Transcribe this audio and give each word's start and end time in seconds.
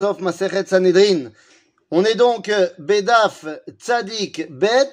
Sof 0.00 0.20
Masechet 0.20 0.66
Sanhedrin. 0.66 1.32
On 1.90 2.04
est 2.04 2.14
donc 2.14 2.48
euh, 2.50 2.68
Bedaf 2.78 3.46
Tzadik 3.80 4.48
Bet 4.48 4.92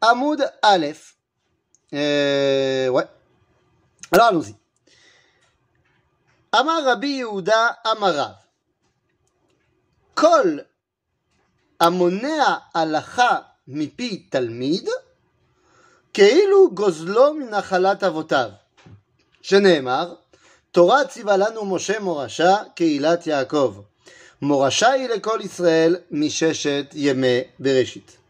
Hamoud 0.00 0.48
Aleph. 0.62 1.16
Euh, 1.92 2.88
ouais. 2.88 3.04
Alors 4.12 4.26
allons-y. 4.26 4.54
Amar 6.52 6.84
Rabbi 6.84 7.16
Yehuda 7.16 7.78
Amarav. 7.84 8.36
Kol 10.14 10.64
Amonea 11.80 12.62
Alacha 12.74 13.56
Mipi 13.66 14.28
Talmid. 14.30 14.88
כאילו 16.12 16.70
גוזלו 16.74 17.34
מנחלת 17.34 18.02
אבותיו. 18.04 18.50
שנאמר, 19.42 20.14
תורה 20.70 21.04
ציווה 21.04 21.36
לנו 21.36 21.64
משה 21.64 22.00
מורשה 22.00 22.56
קהילת 22.74 23.26
יעקב. 23.26 23.80
Morachai 24.44 25.08
Israël, 25.42 26.04
Misheshet 26.10 26.90
Bereshit. 27.58 28.20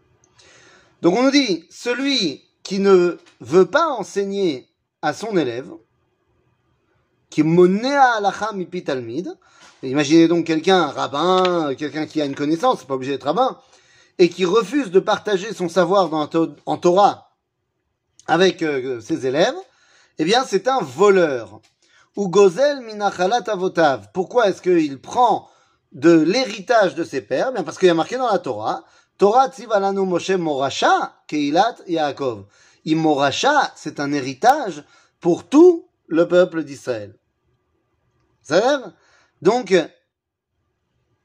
Donc 1.03 1.17
on 1.19 1.25
nous 1.25 1.31
dit, 1.31 1.67
celui 1.71 2.43
qui 2.63 2.79
ne 2.79 3.19
veut 3.41 3.67
pas 3.67 3.89
enseigner 3.89 4.69
à 5.03 5.13
son 5.13 5.37
élève, 5.37 5.71
qui 7.31 7.43
monea 7.43 8.15
alacha 8.15 8.53
mipitalmid, 8.53 9.37
imaginez 9.83 10.29
donc 10.29 10.47
quelqu'un, 10.47 10.87
rabbin, 10.87 11.75
quelqu'un 11.75 12.07
qui 12.07 12.23
a 12.23 12.25
une 12.25 12.37
connaissance, 12.37 12.81
c'est 12.81 12.87
pas 12.87 12.95
obligé 12.95 13.13
d'être 13.13 13.25
rabbin, 13.25 13.59
et 14.19 14.29
qui 14.29 14.45
refuse 14.45 14.91
de 14.93 15.01
partager 15.01 15.53
son 15.53 15.69
savoir 15.69 16.09
dans, 16.09 16.31
en 16.65 16.77
Torah 16.77 17.33
avec 18.29 18.63
euh, 18.63 19.01
ses 19.01 19.27
élèves, 19.27 19.57
eh 20.19 20.25
bien 20.25 20.45
c'est 20.47 20.69
un 20.69 20.81
voleur. 20.81 21.61
Ou 22.17 22.29
gozel 22.29 22.79
avotav. 23.49 24.11
Pourquoi 24.15 24.49
est-ce 24.49 24.63
qu'il 24.63 25.01
prend 25.01 25.51
de 25.95 26.13
l'héritage 26.13 26.95
de 26.95 27.05
ses 27.05 27.21
pères 27.21 27.53
Bien 27.53 27.63
parce 27.63 27.79
qu'il 27.79 27.89
y 27.89 27.91
a 27.91 27.95
marqué 27.95 28.17
dans 28.17 28.31
la 28.31 28.39
Torah, 28.39 28.85
Torah 29.17 29.49
tzivalanu 29.49 30.01
Moshe 30.01 30.31
morasha 30.31 31.15
keilat 31.27 31.77
Yaakov. 31.87 32.45
Imorasha, 32.85 33.73
c'est 33.77 33.99
un 33.99 34.13
héritage 34.13 34.85
pour 35.21 35.49
tout 35.49 35.89
le 36.07 36.29
peuple 36.29 36.65
d'Israël. 36.65 37.15
Ça 38.43 38.93
Donc, 39.41 39.75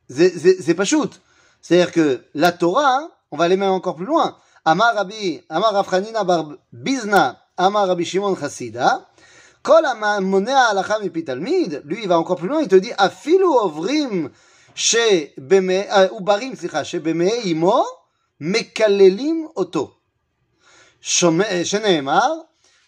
c'est 0.07 0.73
pas 0.73 0.85
shoot. 0.85 1.19
C'est-à-dire 1.61 1.91
que 1.91 2.23
la 2.33 2.53
Torah, 2.53 3.09
on 3.31 3.37
va 3.37 3.43
aller 3.45 3.57
même 3.57 3.71
encore 3.71 3.95
plus 3.95 4.05
loin. 4.05 4.37
Amar 4.63 4.95
Rabbi, 4.95 5.41
Amar 5.49 5.73
bar 6.25 6.53
Bizna, 6.71 7.39
Amar 7.57 7.87
Rabbi 7.87 8.05
Shimon 8.05 8.35
Chassida, 8.35 9.09
Kol 9.61 9.85
alacha 9.85 10.99
lui 10.99 12.01
il 12.01 12.07
va 12.07 12.17
encore 12.17 12.37
plus 12.37 12.47
loin, 12.47 12.61
il 12.61 12.69
te 12.69 12.75
dit, 12.75 12.91
afilu 12.97 13.43
ovrim 13.43 14.29
she 14.78 15.32
beme, 15.38 15.86
ubarim, 16.10 16.54
slicha, 16.54 16.84
she 16.84 16.98
beme 16.98 17.30
imo, 17.44 17.84
מקללים 18.40 19.48
אותו. 19.56 19.94
שנאמר, 21.00 22.32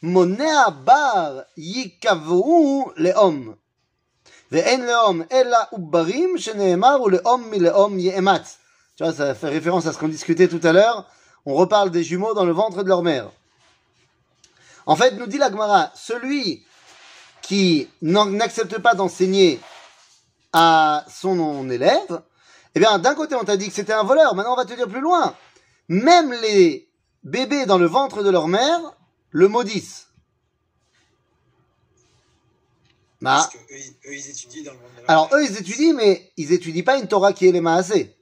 מונע 0.03 0.69
בר 0.85 1.41
ייקבעו 1.57 2.91
לאום. 2.97 3.55
ואין 4.53 4.87
לאום 4.87 5.23
אלא 5.33 5.59
עוברים 5.71 6.39
שנאמר 6.39 7.03
ולאום 7.03 7.51
מלאום 7.51 7.99
יאמץ. 7.99 8.59
Tu 8.97 9.05
vois, 9.05 9.13
ça 9.13 9.35
fait 9.35 9.49
référence 9.49 9.87
à 9.87 9.93
ce 9.93 9.99
qu'on 9.99 10.09
discutait 10.09 10.49
tout 10.49 10.61
à 10.63 10.73
l'heure 10.73 11.05
on 11.47 11.55
reparle 11.55 11.91
des 11.91 12.03
jumeaux 12.03 12.35
dans 12.35 12.45
le 12.45 12.53
ventre 12.53 12.83
de 12.83 12.89
leur 12.89 13.03
mère. 13.03 13.31
En 14.85 14.97
fait, 14.97 15.13
nous 15.13 15.27
dit 15.27 15.39
la 15.39 15.51
Gemara, 15.51 15.93
celui 15.95 16.65
qui 17.41 17.89
n'accepte 18.03 18.79
pas 18.79 18.95
d'enseigner 18.95 19.61
à 20.54 21.06
son 21.10 21.70
élève, 21.70 22.22
eh 22.76 22.80
bien, 22.80 23.00
d'un 23.00 23.16
côté, 23.16 23.36
on 23.36 23.44
t'a 23.44 23.58
dit 23.58 23.68
que 23.68 23.74
c'était 23.74 23.94
un 23.94 24.04
voleur. 24.04 24.34
Maintenant, 24.36 24.54
on 24.54 24.58
va 24.58 24.66
te 24.66 24.74
dire 24.74 24.88
plus 24.88 25.02
loin. 25.02 25.36
Même 25.90 26.32
les 26.32 26.90
bébés 27.24 27.66
dans 27.66 27.78
le 27.78 27.86
ventre 27.86 28.24
de 28.24 28.30
leur 28.30 28.48
mère 28.48 28.80
le 29.32 29.48
maudissent. 29.48 30.08
Bah. 33.22 33.50
Parce 33.52 33.56
eux, 33.56 34.14
ils 34.14 34.30
étudient 34.30 34.64
dans 34.64 34.72
le 34.72 34.78
ventre 34.78 34.96
de 34.96 35.02
leur 35.02 35.10
Alors, 35.10 35.30
eux, 35.34 35.44
ils 35.44 35.58
étudient, 35.58 35.94
mais 35.94 36.32
ils 36.38 36.54
étudient 36.54 36.84
pas 36.84 36.98
une 36.98 37.08
Torah 37.08 37.34
qui 37.34 37.48
est 37.48 37.52
les. 37.52 38.16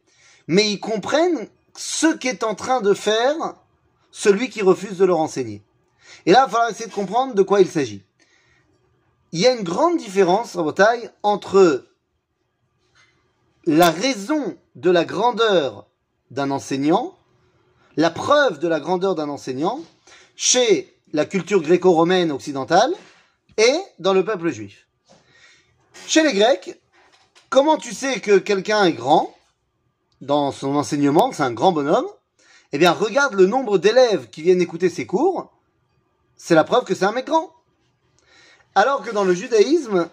Mais 0.48 0.72
ils 0.72 0.80
comprennent 0.80 1.48
ce 1.76 2.08
qu'est 2.08 2.44
en 2.44 2.56
train 2.56 2.82
de 2.82 2.94
faire 2.94 3.36
celui 4.12 4.50
qui 4.50 4.62
refuse 4.62 4.98
de 4.98 5.06
leur 5.06 5.20
enseigner. 5.20 5.62
Et 6.26 6.32
là, 6.32 6.40
il 6.40 6.46
va 6.46 6.50
falloir 6.50 6.72
essayer 6.72 6.90
de 6.90 6.94
comprendre 6.94 7.36
de 7.36 7.42
quoi 7.44 7.62
il 7.62 7.70
s'agit. 7.70 8.04
Il 9.32 9.40
y 9.40 9.48
a 9.48 9.54
une 9.54 9.64
grande 9.64 9.98
différence, 9.98 10.56
Rabotai, 10.56 11.10
entre 11.22 11.86
la 13.70 13.92
raison 13.92 14.58
de 14.74 14.90
la 14.90 15.06
grandeur 15.06 15.86
d'un 16.32 16.50
enseignant, 16.50 17.16
la 17.98 18.10
preuve 18.10 18.58
de 18.58 18.68
la 18.68 18.80
grandeur 18.80 19.14
d'un 19.14 19.30
enseignant, 19.30 19.80
chez 20.36 20.98
la 21.14 21.26
culture 21.26 21.62
gréco-romaine 21.62 22.32
occidentale 22.32 22.92
et 23.58 23.80
dans 24.00 24.14
le 24.14 24.26
peuple 24.26 24.50
juif. 24.50 24.88
Chez 26.08 26.24
les 26.24 26.34
Grecs, 26.34 26.82
comment 27.52 27.78
tu 27.78 27.94
sais 27.94 28.20
que 28.20 28.40
quelqu'un 28.40 28.86
est 28.86 28.94
grand 28.94 29.36
dans 30.20 30.52
son 30.52 30.76
enseignement, 30.76 31.32
c'est 31.32 31.44
un 31.44 31.54
grand 31.54 31.72
bonhomme, 31.72 32.08
eh 32.72 32.80
bien, 32.80 32.92
regarde 32.92 33.36
le 33.36 33.46
nombre 33.46 33.78
d'élèves 33.78 34.32
qui 34.32 34.42
viennent 34.42 34.62
écouter 34.62 34.90
ses 34.90 35.06
cours, 35.06 35.52
c'est 36.38 36.56
la 36.56 36.64
preuve 36.64 36.86
que 36.86 36.96
c'est 36.96 37.06
un 37.06 37.12
mec 37.12 37.28
grand. 37.28 37.54
Alors 38.74 39.04
que 39.04 39.12
dans 39.12 39.24
le 39.24 39.36
judaïsme, 39.36 40.10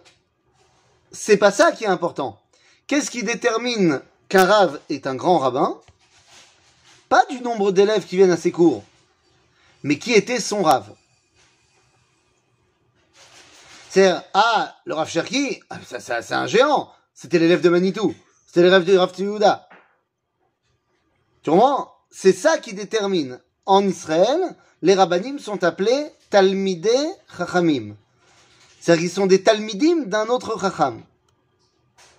c'est 1.11 1.39
pas 1.39 1.51
ça 1.51 1.73
qui 1.73 1.85
est 1.85 1.89
important. 1.89 2.43
Qu'est-ce 2.87 3.11
qui 3.11 3.25
détermine 3.25 4.01
qu'un 4.29 4.45
rave 4.45 4.81
est 4.89 5.07
un 5.09 5.17
grand 5.17 5.39
rabbin? 5.39 5.81
Pas 7.09 7.25
du 7.27 7.41
nombre 7.41 7.73
d'élèves 7.73 8.07
qui 8.07 8.17
viennent 8.17 8.31
à 8.31 8.37
ses 8.37 8.53
cours, 8.53 8.85
mais 9.83 9.99
qui 9.99 10.13
était 10.13 10.41
son 10.41 10.63
rave? 10.63 10.93
C'est 13.91 14.13
ah, 14.35 14.77
le 14.85 14.95
Rav 14.95 15.09
Cherki, 15.09 15.61
ah, 15.71 15.79
c'est 15.99 16.33
un 16.33 16.47
géant. 16.47 16.91
C'était 17.15 17.39
l'élève 17.39 17.63
de 17.63 17.71
Manitou. 17.71 18.15
C'était 18.47 18.63
l'élève 18.63 18.85
de 18.85 18.97
Rav 18.97 19.13
Tziyuda. 19.15 19.69
Sûrement, 21.43 21.93
c'est 22.11 22.35
ça 22.35 22.59
qui 22.59 22.75
détermine. 22.75 23.41
En 23.65 23.87
Israël, 23.87 24.55
les 24.83 24.95
rabbinim 24.95 25.39
sont 25.39 25.65
appelés 25.65 26.11
Talmidei 26.31 26.91
Chachamim. 27.37 27.97
C'est-à-dire 28.81 29.03
qu'ils 29.03 29.11
sont 29.11 29.27
des 29.27 29.43
Talmidim 29.43 30.05
d'un 30.05 30.27
autre 30.29 30.61
Chacham. 30.61 31.03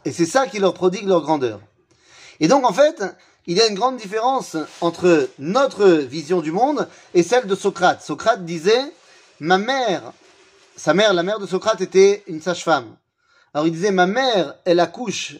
Et 0.05 0.11
c'est 0.11 0.25
ça 0.25 0.47
qui 0.47 0.59
leur 0.59 0.73
prodigue 0.73 1.07
leur 1.07 1.21
grandeur. 1.21 1.59
Et 2.39 2.47
donc, 2.47 2.65
en 2.65 2.73
fait, 2.73 3.03
il 3.45 3.57
y 3.57 3.61
a 3.61 3.67
une 3.67 3.75
grande 3.75 3.97
différence 3.97 4.57
entre 4.81 5.29
notre 5.39 5.87
vision 5.87 6.41
du 6.41 6.51
monde 6.51 6.87
et 7.13 7.23
celle 7.23 7.47
de 7.47 7.55
Socrate. 7.55 8.01
Socrate 8.01 8.45
disait, 8.45 8.93
ma 9.39 9.57
mère, 9.57 10.13
sa 10.75 10.93
mère, 10.93 11.13
la 11.13 11.23
mère 11.23 11.39
de 11.39 11.47
Socrate 11.47 11.81
était 11.81 12.23
une 12.27 12.41
sage-femme. 12.41 12.97
Alors 13.53 13.65
il 13.65 13.71
disait, 13.71 13.91
ma 13.91 14.05
mère, 14.05 14.55
elle 14.65 14.79
accouche 14.79 15.37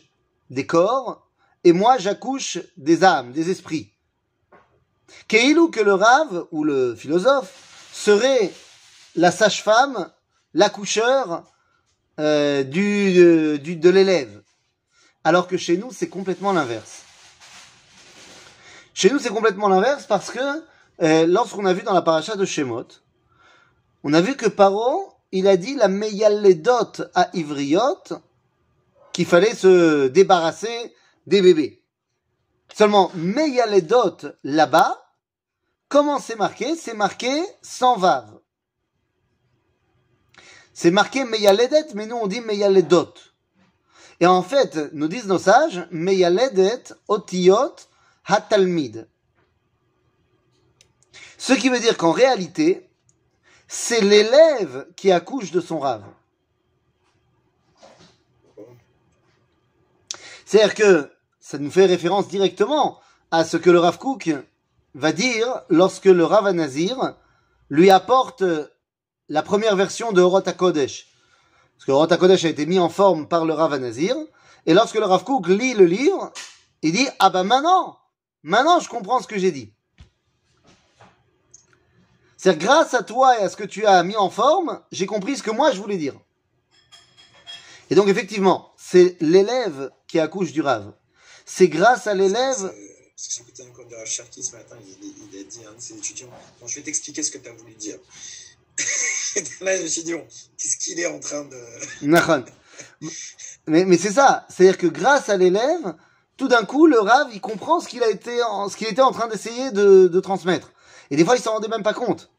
des 0.50 0.66
corps, 0.66 1.28
et 1.64 1.74
moi 1.74 1.98
j'accouche 1.98 2.60
des 2.78 3.04
âmes, 3.04 3.34
des 3.34 3.52
esprits. 3.52 3.94
Keilou 5.28 5.70
que 5.70 5.82
le 5.82 5.94
rave 5.94 6.48
ou 6.52 6.64
le 6.64 6.96
philosophe 6.96 7.90
serait 7.92 8.52
la 9.16 9.32
sage-femme, 9.32 10.10
l'accoucheur 10.54 11.44
euh, 12.20 12.64
du, 12.64 13.60
du, 13.60 13.76
de 13.76 13.90
l'élève. 13.90 14.42
Alors 15.28 15.50
que 15.50 15.58
chez 15.58 15.76
nous, 15.76 15.92
c'est 15.92 16.08
complètement 16.08 16.54
l'inverse. 16.54 17.02
Chez 18.94 19.10
nous, 19.10 19.20
c'est 19.20 19.28
complètement 19.28 19.68
l'inverse 19.68 20.06
parce 20.08 20.32
que 20.32 20.40
euh, 21.02 21.28
lorsqu'on 21.28 21.66
a 21.66 21.74
vu 21.74 21.84
dans 21.84 21.94
la 21.94 22.02
paracha 22.02 22.38
de 22.38 22.46
Shemot, 22.46 22.88
on 24.06 24.14
a 24.14 24.22
vu 24.22 24.38
que 24.38 24.46
Paro, 24.46 25.12
il 25.34 25.50
a 25.50 25.58
dit 25.58 25.76
la 25.76 25.90
meyaledot 25.90 27.04
à 27.14 27.30
Ivriot 27.34 28.06
qu'il 29.12 29.26
fallait 29.26 29.54
se 29.54 30.08
débarrasser 30.08 30.96
des 31.26 31.42
bébés. 31.42 31.84
Seulement, 32.74 33.12
dots 33.82 34.30
là-bas. 34.46 35.12
Comment 35.90 36.20
c'est 36.20 36.38
marqué? 36.38 36.78
C'est 36.78 36.94
marqué 36.94 37.44
sans 37.62 37.98
vav. 37.98 38.32
C'est 40.74 40.92
marqué 40.92 41.26
dettes, 41.26 41.96
mais 41.96 42.06
nous 42.06 42.16
on 42.16 42.28
dit 42.28 42.40
mais 42.40 42.54
il 42.54 42.60
y 42.60 42.64
a 42.64 42.70
les 42.70 42.82
dots. 42.82 43.14
Et 44.20 44.26
en 44.26 44.42
fait, 44.42 44.78
nous 44.94 45.08
disent 45.08 45.28
nos 45.28 45.38
sages, 45.38 45.88
dettes 45.92 46.96
otiot 47.08 47.76
hatalmid. 48.26 49.08
Ce 51.38 51.54
qui 51.54 51.70
veut 51.70 51.80
dire 51.80 51.98
qu'en 51.98 52.12
réalité, 52.12 52.90
c'est 53.68 54.02
l'élève 54.02 54.88
qui 54.96 55.12
accouche 55.12 55.52
de 55.52 55.62
son 55.62 55.80
rave. 55.80 56.06
C'est-à-dire 60.46 60.76
que 60.76 61.12
ça 61.40 61.58
nous 61.58 61.70
fait 61.70 61.86
référence 61.86 62.28
directement 62.28 63.00
à 63.32 63.44
ce 63.44 63.58
que 63.58 63.70
le 63.70 63.80
Rav 63.80 63.98
Kook 63.98 64.30
va 64.96 65.12
dire 65.12 65.62
lorsque 65.70 66.06
le 66.06 66.24
Rav 66.24 66.50
Nazir 66.52 67.16
lui 67.70 67.90
apporte 67.90 68.44
la 69.30 69.44
première 69.44 69.76
version 69.76 70.14
de 70.14 70.22
Horot 70.22 70.42
Kodesh. 70.42 71.07
Parce 71.78 71.86
que 71.86 71.92
Horot 71.92 72.08
Kodesh 72.18 72.46
a 72.46 72.50
été 72.50 72.66
mis 72.66 72.80
en 72.80 72.90
forme 72.90 73.28
par 73.28 73.46
le 73.46 73.54
Rav 73.54 73.76
Nazir, 73.78 74.16
Et 74.66 74.74
lorsque 74.74 74.96
le 74.96 75.06
Rav 75.06 75.24
Kook 75.24 75.48
lit 75.48 75.74
le 75.74 75.86
livre, 75.86 76.34
il 76.82 76.92
dit 76.92 77.08
Ah 77.20 77.30
ben 77.30 77.44
maintenant, 77.44 78.00
maintenant 78.44 78.80
je 78.80 78.90
comprends 78.90 79.22
ce 79.22 79.28
que 79.28 79.38
j'ai 79.38 79.52
dit. 79.52 79.74
C'est 82.36 82.58
grâce 82.58 82.94
à 82.94 83.04
toi 83.04 83.40
et 83.40 83.44
à 83.44 83.50
ce 83.50 83.56
que 83.56 83.64
tu 83.64 83.86
as 83.86 84.04
mis 84.04 84.16
en 84.16 84.30
forme, 84.30 84.82
j'ai 84.92 85.06
compris 85.06 85.38
ce 85.38 85.44
que 85.44 85.52
moi 85.52 85.72
je 85.72 85.80
voulais 85.80 85.98
dire. 85.98 86.14
Et 87.90 87.96
donc 87.96 88.08
effectivement, 88.08 88.74
c'est 88.78 89.18
l'élève 89.22 89.92
qui 90.08 90.20
accouche 90.20 90.52
du 90.52 90.62
Rav. 90.62 90.94
C'est 91.46 91.68
grâce 91.68 92.08
à 92.08 92.14
l'élève. 92.14 92.74
Parce 93.16 93.28
que 93.28 93.42
écouté 93.42 93.64
un 93.64 93.72
cours 93.72 93.86
de 93.86 93.96
Rav 93.96 94.06
Cherki 94.06 94.44
ce 94.44 94.52
matin, 94.56 94.76
il, 94.86 95.40
a 95.40 95.44
dit 95.44 95.66
à 95.66 95.70
un 95.70 95.74
de 95.74 95.80
ses 95.80 95.96
étudiants 95.96 96.30
je 96.66 96.76
vais 96.76 96.82
t'expliquer 96.82 97.24
ce 97.24 97.32
que 97.32 97.38
tu 97.38 97.50
as 97.50 97.54
voulu 97.54 97.74
dire. 97.74 97.98
Là, 99.62 99.78
je 99.78 99.84
me 99.84 99.88
suis 99.88 100.04
dit 100.04 100.14
qu'est-ce 100.58 100.78
qu'il 100.78 101.00
est 101.00 101.08
en 101.08 101.20
train 101.20 101.46
de. 101.46 101.58
mais 103.68 103.86
mais 103.86 103.98
c'est 103.98 104.12
ça. 104.12 104.46
C'est-à-dire 104.50 104.78
que 104.78 104.88
grâce 104.88 105.30
à 105.30 105.38
l'élève, 105.38 105.96
tout 106.38 106.48
d'un 106.48 106.64
coup, 106.64 106.88
le 106.88 107.00
Rav, 107.00 107.30
il 107.34 107.42
comprend 107.42 107.80
ce 107.80 107.88
qu'il 107.88 108.04
était 108.04 108.42
en 108.42 109.12
train 109.12 109.28
d'essayer 109.28 109.72
de, 109.72 110.08
de 110.08 110.20
transmettre. 110.20 110.72
Et 111.10 111.16
des 111.16 111.26
fois, 111.26 111.36
il 111.36 111.42
s'en 111.42 111.54
rendait 111.54 111.68
même 111.68 111.84
pas 111.84 111.94
compte. 111.94 112.32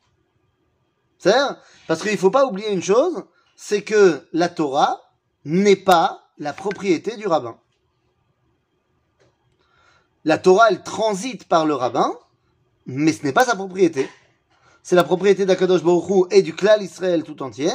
C'est-à-dire, 1.19 1.57
parce 1.87 2.03
qu'il 2.03 2.17
faut 2.17 2.31
pas 2.31 2.47
oublier 2.47 2.71
une 2.71 2.83
chose, 2.83 3.25
c'est 3.57 3.83
que 3.83 4.27
la 4.33 4.49
Torah 4.49 5.01
n'est 5.45 5.77
pas 5.77 6.29
la 6.39 6.53
propriété 6.53 7.17
du 7.17 7.27
rabbin. 7.27 7.59
La 10.25 10.39
Torah, 10.39 10.71
elle 10.71 10.83
transite 10.83 11.49
par 11.49 11.67
le 11.67 11.75
rabbin, 11.75 12.15
mais 12.87 13.13
ce 13.13 13.25
n'est 13.25 13.33
pas 13.33 13.45
sa 13.45 13.57
propriété. 13.57 14.09
C'est 14.83 14.97
la 14.97 15.05
propriété 15.05 15.45
d'Akadosh 15.45 15.83
Baruch 15.83 16.33
et 16.33 16.43
du 16.43 16.55
clan 16.55 16.79
Israël 16.81 17.23
tout 17.23 17.43
entier. 17.43 17.71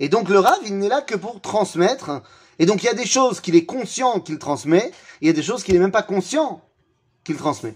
Et 0.00 0.08
donc 0.08 0.28
le 0.28 0.38
Rav, 0.38 0.58
il 0.64 0.78
n'est 0.78 0.88
là 0.88 1.02
que 1.02 1.16
pour 1.16 1.40
transmettre. 1.40 2.22
Et 2.58 2.66
donc 2.66 2.82
il 2.82 2.86
y 2.86 2.88
a 2.88 2.94
des 2.94 3.06
choses 3.06 3.40
qu'il 3.40 3.56
est 3.56 3.64
conscient 3.64 4.20
qu'il 4.20 4.38
transmet, 4.38 4.86
et 4.86 4.92
il 5.22 5.26
y 5.26 5.30
a 5.30 5.32
des 5.32 5.42
choses 5.42 5.62
qu'il 5.62 5.74
n'est 5.74 5.80
même 5.80 5.92
pas 5.92 6.02
conscient 6.02 6.60
qu'il 7.24 7.36
transmet. 7.36 7.74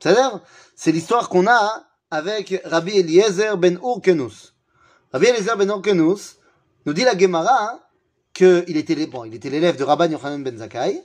C'est-à-dire, 0.00 0.40
c'est 0.74 0.92
l'histoire 0.92 1.28
qu'on 1.28 1.46
a 1.46 1.84
avec 2.10 2.60
Rabbi 2.64 2.98
Eliezer 2.98 3.56
ben 3.56 3.78
Urkenus. 3.82 4.54
Rabbi 5.12 5.26
Eliezer 5.26 5.56
ben 5.56 5.68
Urkenus 5.68 6.36
nous 6.86 6.92
dit 6.92 7.04
la 7.04 7.16
Gemara 7.16 7.78
qu'il 8.32 8.76
était, 8.76 9.06
bon, 9.06 9.24
il 9.24 9.34
était 9.34 9.50
l'élève 9.50 9.76
de 9.76 9.84
Rabban 9.84 10.10
Yochanan 10.10 10.42
ben 10.42 10.56
Zakkai. 10.56 11.02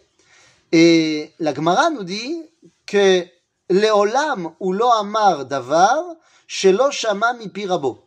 Et 0.72 1.34
la 1.40 1.54
Gemara 1.54 1.90
nous 1.92 2.04
dit 2.04 2.42
que 2.88 3.26
Leolam 3.70 4.52
ou 4.60 4.74
lo 4.74 4.92
amar 4.92 5.46
davar 5.46 6.16
shelo 6.48 6.92
shama 6.92 7.36
pirabo. 7.54 8.06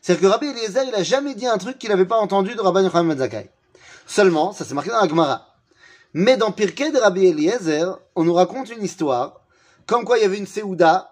C'est-à-dire 0.00 0.22
que 0.22 0.32
Rabbi 0.32 0.46
Eliezer, 0.46 0.84
il 0.86 0.94
a 0.94 1.02
jamais 1.02 1.34
dit 1.34 1.46
un 1.46 1.58
truc 1.58 1.78
qu'il 1.78 1.90
n'avait 1.90 2.06
pas 2.06 2.16
entendu 2.16 2.54
de 2.54 2.60
Rabban 2.60 2.82
Yochanan 2.82 3.08
ben 3.08 3.18
Zakkai. 3.18 3.50
Seulement, 4.06 4.52
ça 4.52 4.64
s'est 4.64 4.74
marqué 4.74 4.90
dans 4.90 5.00
la 5.00 5.08
Gemara. 5.08 5.46
Mais 6.14 6.36
dans 6.36 6.50
Pirkei 6.50 6.90
de 6.90 6.98
Rabbi 6.98 7.26
Eliezer, 7.26 7.98
on 8.16 8.24
nous 8.24 8.32
raconte 8.32 8.70
une 8.70 8.82
histoire, 8.82 9.42
comme 9.86 10.04
quoi 10.04 10.16
il 10.16 10.22
y 10.22 10.24
avait 10.24 10.38
une 10.38 10.46
Seouda, 10.46 11.10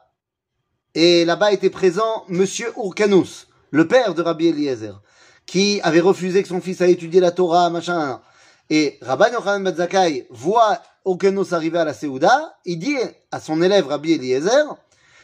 et 0.94 1.26
là-bas 1.26 1.52
était 1.52 1.69
présent 1.69 2.25
Monsieur 2.29 2.72
Urkanus, 2.79 3.49
le 3.70 3.87
père 3.87 4.14
de 4.14 4.22
Rabbi 4.22 4.46
Eliezer, 4.46 5.02
qui 5.44 5.81
avait 5.82 6.00
refusé 6.00 6.43
que 6.43 6.49
son 6.49 6.62
fils 6.62 6.81
aille 6.81 6.93
étudier 6.93 7.20
la 7.20 7.32
Torah, 7.32 7.69
machin. 7.69 8.22
Et 8.70 8.99
Rabban 9.02 9.32
Yochanan 9.32 9.62
ben 9.62 9.76
Zakkai 9.76 10.26
voit 10.31 10.81
Urkanus 11.06 11.53
arriver 11.53 11.79
à 11.79 11.85
la 11.85 11.94
Seouda, 11.94 12.58
il 12.64 12.79
dit 12.79 12.97
à 13.31 13.41
son 13.41 13.62
élève 13.62 13.87
Rabbi 13.87 14.12
Eliezer, 14.12 14.76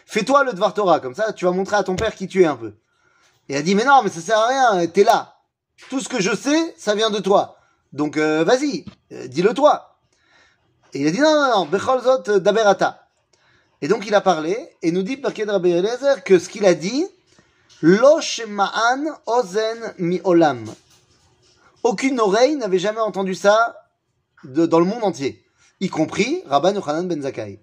fais-toi 0.06 0.44
le 0.44 0.52
Dvar 0.52 0.72
comme 1.02 1.14
ça 1.14 1.32
tu 1.32 1.44
vas 1.44 1.50
montrer 1.50 1.76
à 1.76 1.82
ton 1.82 1.96
père 1.96 2.14
qui 2.14 2.28
tu 2.28 2.42
es 2.42 2.46
un 2.46 2.56
peu. 2.56 2.74
Et 3.48 3.56
a 3.56 3.62
dit, 3.62 3.74
mais 3.74 3.84
non, 3.84 4.02
mais 4.02 4.08
ça 4.08 4.20
sert 4.20 4.38
à 4.38 4.46
rien, 4.46 4.86
t'es 4.86 5.04
là. 5.04 5.34
Tout 5.90 6.00
ce 6.00 6.08
que 6.08 6.20
je 6.20 6.34
sais, 6.34 6.74
ça 6.78 6.94
vient 6.94 7.10
de 7.10 7.18
toi. 7.18 7.56
Donc 7.92 8.16
euh, 8.16 8.44
vas-y, 8.44 8.84
euh, 9.12 9.26
dis-le 9.26 9.52
toi. 9.52 9.98
Et 10.94 11.00
il 11.00 11.06
a 11.06 11.10
dit 11.10 11.20
non, 11.20 11.34
non, 11.34 11.58
non, 11.58 11.66
Bechol 11.66 12.00
Zot 12.00 12.28
euh, 12.28 12.38
Daberata. 12.38 13.08
Et 13.80 13.88
donc 13.88 14.06
il 14.06 14.14
a 14.14 14.20
parlé, 14.20 14.56
et 14.82 14.92
nous 14.92 15.02
dit 15.02 15.16
Perked 15.16 15.50
Rabbi 15.50 15.72
Eliezer 15.72 16.22
que 16.22 16.38
ce 16.38 16.48
qu'il 16.48 16.64
a 16.64 16.74
dit, 16.74 17.04
Ozen 19.26 19.94
Mi. 19.98 20.22
Aucune 21.82 22.20
oreille 22.20 22.54
n'avait 22.54 22.78
jamais 22.78 23.00
entendu 23.00 23.34
ça 23.34 23.88
dans 24.44 24.78
le 24.78 24.84
monde 24.84 25.02
entier, 25.02 25.41
y 25.82 25.88
compris 25.88 26.42
Rabban 26.46 26.74
Yochanan 26.74 27.08
ben 27.08 27.20
Zakkai. 27.20 27.58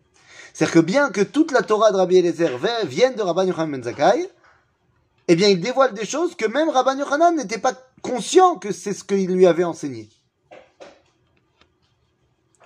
C'est-à-dire 0.54 0.74
que 0.74 0.80
bien 0.80 1.10
que 1.10 1.22
toute 1.22 1.52
la 1.52 1.64
Torah 1.64 1.92
de 1.92 1.98
Rabbi 1.98 2.18
Eliezer 2.18 2.52
vienne 2.86 3.16
de 3.16 3.22
Rabban 3.22 3.46
Yochanan 3.46 3.72
ben 3.72 3.84
Zakkai, 3.84 4.30
eh 5.30 5.36
bien 5.36 5.48
il 5.48 5.62
dévoile 5.62 5.94
des 5.94 6.06
choses 6.06 6.36
que 6.36 6.46
même 6.46 6.70
Rabban 6.70 6.98
Yochanan 6.98 7.36
n'était 7.36 7.58
pas 7.58 7.74
conscient 8.02 8.58
que 8.58 8.72
c'est 8.72 8.94
ce 8.94 9.06
qu'il 9.06 9.32
lui 9.32 9.48
avait 9.48 9.64
enseigné. 9.64 10.10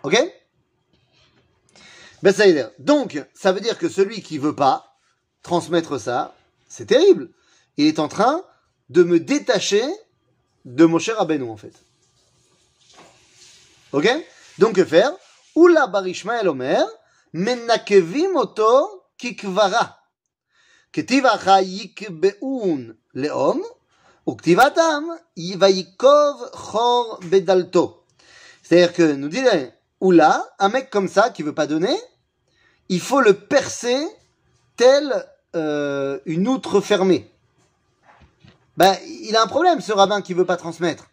Ok? 0.01 0.17
Ben, 2.23 2.33
Donc, 2.79 3.21
ça 3.33 3.51
veut 3.51 3.59
dire 3.59 3.77
que 3.77 3.89
celui 3.89 4.21
qui 4.21 4.38
veut 4.38 4.55
pas 4.55 4.95
transmettre 5.44 6.00
ça, 6.00 6.33
c'est 6.67 6.85
terrible. 6.85 7.29
Il 7.77 7.85
est 7.85 8.00
en 8.00 8.07
train 8.07 8.44
de 8.89 9.03
me 9.03 9.19
détacher 9.19 9.83
de 10.65 10.85
mon 10.85 11.00
cher 11.00 11.17
Rabbeinu, 11.17 11.50
en 11.50 11.57
fait. 11.57 11.73
Ok? 13.91 14.07
Donc, 14.57 14.75
que 14.75 14.85
faire? 14.85 15.11
Oula 15.56 15.86
barishma 15.86 16.40
omer, 16.48 16.84
menakevim 17.34 18.36
oto 18.36 19.04
kikvara. 19.19 19.98
כתיבך 20.92 21.50
יקבעון 21.62 22.92
לאום, 23.14 23.62
וכתיבתם 24.28 25.04
ויקוב 25.60 26.42
חור 26.52 27.19
בדלתו. 27.30 28.02
C'est-à-dire 28.62 28.92
que 28.92 29.12
nous 29.12 29.28
dit 29.28 29.44
Oula, 30.00 30.44
un 30.58 30.69
mec 30.69 30.90
comme 30.90 31.08
ça 31.08 31.30
qui 31.30 31.42
veut 31.42 31.54
pas 31.54 31.66
donner, 31.66 31.96
il 32.88 33.00
faut 33.00 33.20
le 33.20 33.34
percer 33.34 34.06
tel 34.76 35.26
euh, 35.56 36.19
une 36.26 36.46
outre 36.48 36.80
fermée. 36.80 37.30
Ben, 38.76 38.94
il 39.06 39.34
a 39.36 39.42
un 39.42 39.46
problème, 39.46 39.80
ce 39.80 39.92
rabbin 39.92 40.20
qui 40.22 40.34
veut 40.34 40.44
pas 40.44 40.56
transmettre. 40.56 41.08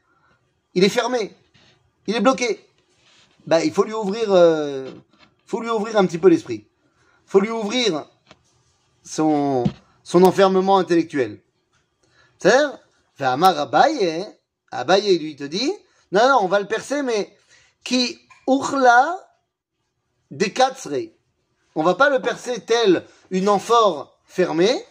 Il 0.74 0.84
est 0.84 0.90
fermé. 0.90 1.36
Il 2.08 2.16
est 2.16 2.20
bloqué. 2.20 2.60
Ben, 3.47 3.61
il 3.61 3.73
faut 3.73 3.85
lui 3.85 3.93
ouvrir, 3.93 4.33
euh, 4.33 4.91
faut 5.47 5.61
lui 5.61 5.71
ouvrir 5.71 5.97
un 5.97 6.07
petit 6.07 6.19
peu 6.19 6.29
l'esprit. 6.29 6.67
Faut 7.27 7.41
lui 7.41 7.51
ouvrir 7.51 8.07
son, 9.03 9.65
son 10.03 10.23
enfermement 10.25 10.79
intellectuel. 10.79 11.41
C'est-à-dire, 12.39 12.79
Amar 13.21 13.59
Abaye, 13.59 14.27
Abaye 14.71 15.19
lui 15.19 15.37
te 15.37 15.45
dit, 15.45 15.73
non, 16.13 16.29
non, 16.29 16.39
on 16.43 16.49
va 16.49 16.61
le 16.61 16.67
percer, 16.67 17.03
mais 17.03 17.37
qui 17.85 18.19
Uchla 18.49 19.17
Dekatsre. 20.31 21.11
On 21.75 21.83
va 21.83 21.95
pas 21.95 22.11
le 22.11 22.21
percer 22.21 22.61
tel 22.65 23.05
une 23.31 23.49
amphore 23.49 24.19
fermée, 24.25 24.85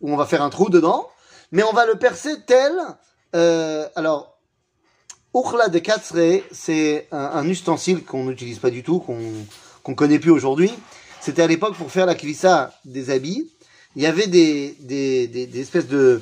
où 0.00 0.12
on 0.12 0.16
va 0.16 0.26
faire 0.26 0.42
un 0.42 0.50
trou 0.50 0.70
dedans, 0.70 1.08
mais 1.52 1.62
on 1.62 1.72
va 1.72 1.86
le 1.86 1.96
percer 1.96 2.42
tel, 2.44 2.72
euh, 3.34 3.88
alors, 3.96 4.37
Uchla 5.34 5.68
Dekatsre, 5.68 6.42
c'est 6.50 7.06
un, 7.12 7.46
ustensile 7.48 8.04
qu'on 8.04 8.24
n'utilise 8.24 8.58
pas 8.58 8.70
du 8.70 8.82
tout, 8.82 8.98
qu'on 9.00 9.18
qu'on 9.82 9.94
connaît 9.94 10.18
plus 10.18 10.30
aujourd'hui. 10.30 10.72
C'était 11.20 11.42
à 11.42 11.46
l'époque 11.46 11.74
pour 11.76 11.90
faire 11.90 12.04
la 12.04 12.14
kvissa 12.14 12.74
des 12.84 13.10
habits. 13.10 13.50
Il 13.96 14.02
y 14.02 14.06
avait 14.06 14.26
des, 14.26 14.76
des, 14.80 15.26
des, 15.26 15.60
espèces 15.60 15.86
de, 15.86 16.20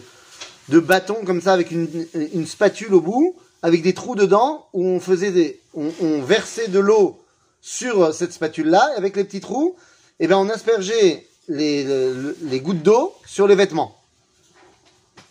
de 0.68 0.78
bâtons 0.78 1.24
comme 1.24 1.40
ça 1.40 1.52
avec 1.52 1.70
une, 1.72 1.88
une 2.14 2.46
spatule 2.46 2.94
au 2.94 3.00
bout 3.00 3.34
avec 3.62 3.82
des 3.82 3.94
trous 3.94 4.14
dedans 4.14 4.68
où 4.72 4.86
on 4.86 5.00
faisait 5.00 5.32
des, 5.32 5.60
on, 5.74 6.22
versait 6.22 6.68
de 6.68 6.78
l'eau 6.78 7.20
sur 7.60 8.14
cette 8.14 8.32
spatule-là, 8.32 8.92
avec 8.96 9.16
les 9.16 9.24
petits 9.24 9.40
trous, 9.40 9.74
et 10.20 10.24
eh 10.24 10.26
bien 10.28 10.38
on 10.38 10.48
aspergeait 10.48 11.26
les, 11.48 11.84
les, 11.84 12.12
les 12.42 12.60
gouttes 12.60 12.82
d'eau 12.82 13.12
sur 13.26 13.48
les 13.48 13.56
vêtements. 13.56 13.96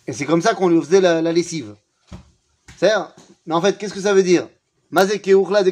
Et 0.07 0.11
c'est 0.11 0.25
comme 0.25 0.41
ça 0.41 0.53
qu'on 0.53 0.67
lui 0.67 0.81
faisait 0.81 0.99
la, 0.99 1.21
la 1.21 1.31
lessive. 1.31 1.75
C'est-à-dire, 2.77 3.13
mais 3.45 3.53
en 3.53 3.61
fait, 3.61 3.77
qu'est-ce 3.77 3.93
que 3.93 4.01
ça 4.01 4.13
veut 4.13 4.23
dire? 4.23 4.47
Mazeke 4.91 5.27
urla 5.27 5.63
de. 5.63 5.71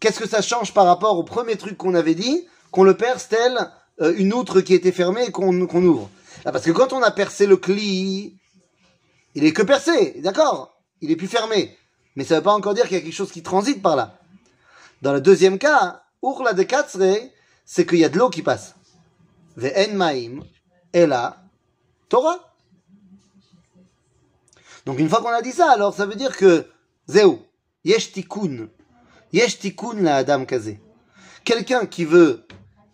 Qu'est-ce 0.00 0.20
que 0.20 0.28
ça 0.28 0.42
change 0.42 0.74
par 0.74 0.86
rapport 0.86 1.18
au 1.18 1.24
premier 1.24 1.56
truc 1.56 1.76
qu'on 1.76 1.94
avait 1.94 2.14
dit, 2.14 2.46
qu'on 2.70 2.84
le 2.84 2.96
perce 2.96 3.28
tel 3.28 3.70
euh, 4.00 4.14
une 4.16 4.34
outre 4.34 4.60
qui 4.60 4.74
était 4.74 4.92
fermée 4.92 5.24
et 5.26 5.30
qu'on 5.30 5.66
qu'on 5.66 5.84
ouvre 5.84 6.10
ah, 6.44 6.52
Parce 6.52 6.64
que 6.64 6.70
quand 6.70 6.92
on 6.92 7.02
a 7.02 7.10
percé 7.10 7.46
le 7.46 7.56
cli, 7.56 8.38
il 9.34 9.44
est 9.44 9.52
que 9.52 9.62
percé, 9.62 10.20
d'accord? 10.20 10.80
Il 11.00 11.10
est 11.10 11.16
plus 11.16 11.28
fermé. 11.28 11.76
Mais 12.16 12.24
ça 12.24 12.34
ne 12.34 12.40
veut 12.40 12.44
pas 12.44 12.52
encore 12.52 12.74
dire 12.74 12.84
qu'il 12.84 12.96
y 12.96 13.00
a 13.00 13.02
quelque 13.02 13.14
chose 13.14 13.32
qui 13.32 13.42
transite 13.42 13.82
par 13.82 13.96
là. 13.96 14.18
Dans 15.02 15.12
le 15.12 15.20
deuxième 15.20 15.58
cas, 15.58 16.02
Urla 16.22 16.52
de 16.52 16.62
Katsre, 16.62 17.18
c'est 17.64 17.86
qu'il 17.86 17.98
y 17.98 18.04
a 18.04 18.08
de 18.08 18.18
l'eau 18.18 18.30
qui 18.30 18.42
passe. 18.42 18.74
Ve'en 19.56 19.94
ma'im, 19.94 20.40
et 20.92 21.06
là, 21.06 21.44
Torah. 22.08 22.53
Donc 24.86 24.98
une 24.98 25.08
fois 25.08 25.20
qu'on 25.20 25.28
a 25.28 25.42
dit 25.42 25.52
ça, 25.52 25.70
alors 25.70 25.94
ça 25.94 26.06
veut 26.06 26.14
dire 26.14 26.36
que, 26.36 26.66
Zéou, 27.08 27.40
yesh 27.84 28.12
tikun, 28.12 28.68
yesh 29.32 29.58
tikun 29.58 29.94
la 30.00 30.16
Adam 30.16 30.44
Kazé. 30.44 30.80
Quelqu'un 31.44 31.86
qui 31.86 32.04
veut 32.04 32.46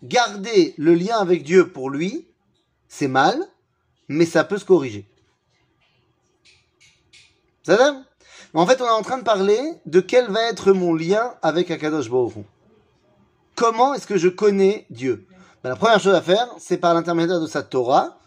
garder 0.03 0.73
le 0.77 0.93
lien 0.93 1.17
avec 1.17 1.43
Dieu 1.43 1.69
pour 1.69 1.89
lui, 1.89 2.27
c'est 2.87 3.07
mal, 3.07 3.39
mais 4.07 4.25
ça 4.25 4.43
peut 4.43 4.57
se 4.57 4.65
corriger. 4.65 5.07
Ça 7.63 8.03
En 8.53 8.65
fait, 8.65 8.81
on 8.81 8.85
est 8.85 8.89
en 8.89 9.01
train 9.03 9.19
de 9.19 9.23
parler 9.23 9.59
de 9.85 9.99
quel 9.99 10.29
va 10.31 10.41
être 10.43 10.73
mon 10.73 10.93
lien 10.93 11.35
avec 11.41 11.71
Akadosh 11.71 12.09
Baruch 12.09 12.35
Hu. 12.35 12.43
Comment 13.55 13.93
est-ce 13.93 14.07
que 14.07 14.17
je 14.17 14.27
connais 14.27 14.85
Dieu? 14.89 15.27
Ben, 15.63 15.69
La 15.69 15.75
première 15.75 15.99
chose 15.99 16.15
à 16.15 16.21
faire, 16.21 16.47
c'est 16.57 16.77
par 16.77 16.93
l'intermédiaire 16.93 17.39
de 17.39 17.47
sa 17.47 17.61
Torah, 17.61 18.17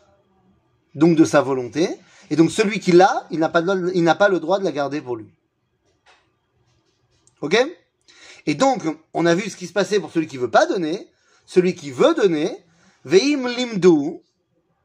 donc 0.95 1.17
de 1.17 1.25
sa 1.25 1.43
volonté. 1.43 1.89
Et 2.31 2.37
donc 2.37 2.51
celui 2.51 2.81
qui 2.81 2.93
l'a, 2.93 3.27
il 3.31 3.39
n'a 3.39 3.49
pas, 3.49 3.61
le 3.61 4.39
droit 4.39 4.59
de 4.59 4.65
la 4.65 4.73
garder 4.73 5.01
pour 5.01 5.17
lui. 5.17 5.27
Ok? 7.41 7.57
Et 8.47 8.55
donc, 8.55 8.83
on 9.13 9.27
a 9.27 9.35
vu 9.35 9.49
ce 9.51 9.57
qui 9.57 9.67
se 9.67 9.73
passait 9.73 10.01
pour 10.01 10.11
celui 10.11 10.27
qui 10.27 10.37
ne 10.37 10.43
veut 10.43 10.51
pas 10.51 10.67
donner, 10.67 11.09
celui 11.47 11.75
qui 11.75 11.91
veut 11.91 12.15
donner, 12.15 12.65
veim 13.05 13.49
limdu, 13.49 14.21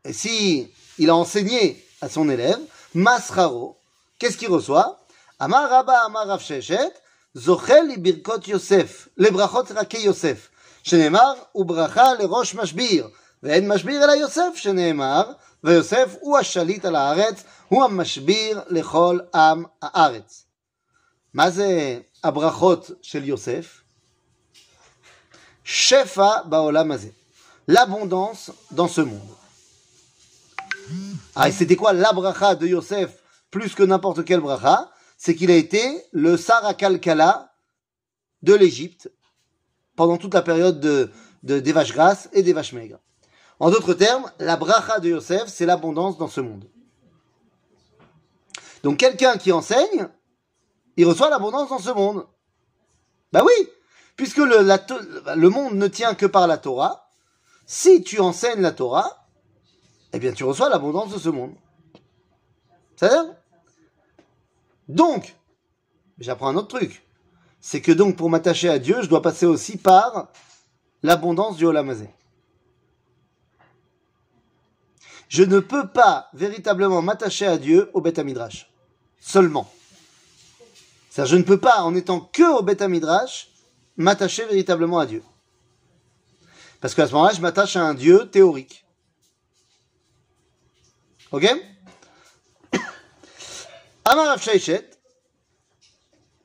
et 0.06 0.14
si 0.14 0.72
il 0.98 1.10
a 1.10 1.16
enseigné 1.16 1.84
à 2.02 2.10
son 2.10 2.30
élève, 2.30 2.60
masraro, 2.94 3.78
qu'est-ce 4.18 4.38
qu'il 4.38 4.50
reçoit? 4.50 5.00
Amar 5.40 5.70
Rabba 5.70 6.06
Amar 6.06 6.28
Rav 6.28 6.42
Sheshet, 6.42 6.92
zochel 7.36 7.98
birkot 7.98 8.42
Yosef, 8.48 9.10
les 9.18 9.32
brachot 9.32 9.74
rake 9.74 10.02
Yosef, 10.04 10.52
shenema 10.84 11.36
ou 11.54 11.64
bracha 11.64 12.16
le 12.16 12.26
rosh 12.26 12.54
mashbir, 12.54 13.10
ve'en 13.44 13.66
mashbir 13.66 14.02
ela 14.02 14.18
Yosef, 14.18 14.58
shenema, 14.58 15.38
ויוסף 15.65 16.15
הוא 16.21 16.39
השליט 16.39 16.85
על 16.85 16.97
הארץ, 16.97 17.45
הוא 17.69 17.85
המשביר 17.85 18.61
לכל 18.69 19.19
עם 19.35 19.65
הארץ. 19.83 20.45
מה 21.35 21.51
זה 21.51 22.01
הברכות 22.25 22.91
של 23.03 23.25
יוסף? 23.25 23.81
שפע 25.65 26.43
בעולם 26.45 26.93
הזה. 26.93 27.09
L'abondance 27.71 28.51
dans 28.73 28.89
ce 28.89 29.01
monde. 29.01 29.35
Ah, 31.35 31.49
et 31.49 31.53
c'était 31.53 31.77
quoi 31.77 31.95
la 31.95 32.13
bracha 32.13 32.55
de 32.55 32.67
Yosef 32.67 33.11
plus 33.51 33.75
que 33.75 33.83
n'importe 33.83 34.25
quel 34.25 34.41
bracha 34.41 34.91
C'est 35.17 35.35
qu'il 35.35 35.51
a 35.51 35.57
été 35.57 36.05
le 36.13 36.37
Sarakalkala 36.37 37.51
de 38.43 38.55
l'Égypte 38.55 39.11
pendant 39.97 40.19
toute 40.19 40.35
la 40.35 40.43
période 40.43 40.81
de, 40.81 41.11
de, 41.43 41.61
des 41.61 41.73
vaches 41.73 41.93
grasses 41.93 42.29
et 42.33 42.43
des 42.43 42.53
vaches 42.53 42.75
maigres. 42.75 42.99
En 43.60 43.70
d'autres 43.70 43.94
termes, 43.94 44.32
la 44.40 44.56
bracha 44.56 45.00
de 45.00 45.10
Yosef, 45.10 45.48
c'est 45.48 45.66
l'abondance 45.66 46.18
dans 46.18 46.30
ce 46.30 46.40
monde. 46.40 46.66
Donc 48.84 48.98
quelqu'un 48.98 49.38
qui 49.38 49.52
enseigne, 49.52 50.08
il 50.96 51.06
reçoit 51.06 51.30
l'abondance 51.30 51.70
dans 51.70 51.80
ce 51.80 51.92
monde. 51.92 52.26
Bah 53.34 53.44
oui, 53.46 53.70
puisque 54.16 54.38
le, 54.38 55.50
monde 55.50 55.74
ne 55.74 55.88
tient 55.88 56.16
que 56.16 56.26
par 56.26 56.48
la 56.48 56.58
Torah, 56.58 57.10
si 57.66 58.02
tu 58.02 58.20
enseignes 58.20 58.62
la 58.62 58.72
Torah, 58.72 59.28
eh 60.14 60.20
bien 60.20 60.32
tu 60.32 60.46
reçois 60.46 60.70
l'abondance 60.70 61.14
de 61.14 61.20
ce 61.20 61.30
monde. 61.30 61.54
cest 62.96 63.12
à 63.12 63.26
Donc, 64.88 65.36
j'apprends 66.18 66.48
un 66.48 66.56
autre 66.56 66.80
truc. 66.80 67.06
C'est 67.60 67.82
que 67.82 67.92
donc 67.92 68.16
pour 68.16 68.30
m'attacher 68.30 68.70
à 68.70 68.80
Dieu, 68.80 69.02
je 69.02 69.10
dois 69.10 69.22
passer 69.22 69.46
aussi 69.46 69.78
par 69.78 70.30
l'abondance 71.04 71.58
du 71.58 71.66
Olamazé. 71.66 72.10
Je 75.29 75.43
ne 75.43 75.61
peux 75.61 75.89
pas 75.89 76.29
véritablement 76.33 77.03
m'attacher 77.03 77.47
à 77.47 77.59
Dieu 77.59 77.91
au 77.93 78.01
Beth 78.01 78.19
Midrash. 78.19 78.71
Seulement. 79.21 79.71
C'est-à-dire, 81.11 81.33
je 81.33 81.37
ne 81.39 81.43
peux 81.43 81.59
pas, 81.59 81.83
en 81.83 81.95
étant 81.95 82.21
que 82.21 82.59
au 82.59 82.63
Beth 82.63 82.83
Midrash, 82.83 83.49
m'attacher 83.97 84.45
véritablement 84.47 84.99
à 84.99 85.07
Dieu. 85.07 85.23
Parce 86.81 86.95
qu'à 86.95 87.07
ce 87.07 87.13
moment-là, 87.13 87.33
je 87.35 87.41
m'attache 87.41 87.77
à 87.77 87.83
un 87.83 87.95
Dieu 87.95 88.31
théorique. 88.31 88.85
Ok 91.33 91.47
Amar 94.05 94.27
Rav 94.27 94.43
Sheishet, 94.43 94.95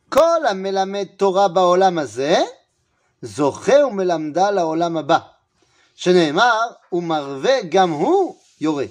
כל 0.10 0.46
המלמד 0.50 1.06
תורה 1.18 1.48
בעולם 1.48 1.98
הזה, 1.98 2.38
זוכה 3.22 3.86
ומלמדה 3.86 4.52
לעולם 4.52 4.98
הבא. 4.98 5.20
שנאמר, 5.96 6.62
ומרווה 6.92 7.62
גם 7.70 7.90
הוא 7.90 8.38
Yoré. 8.65 8.91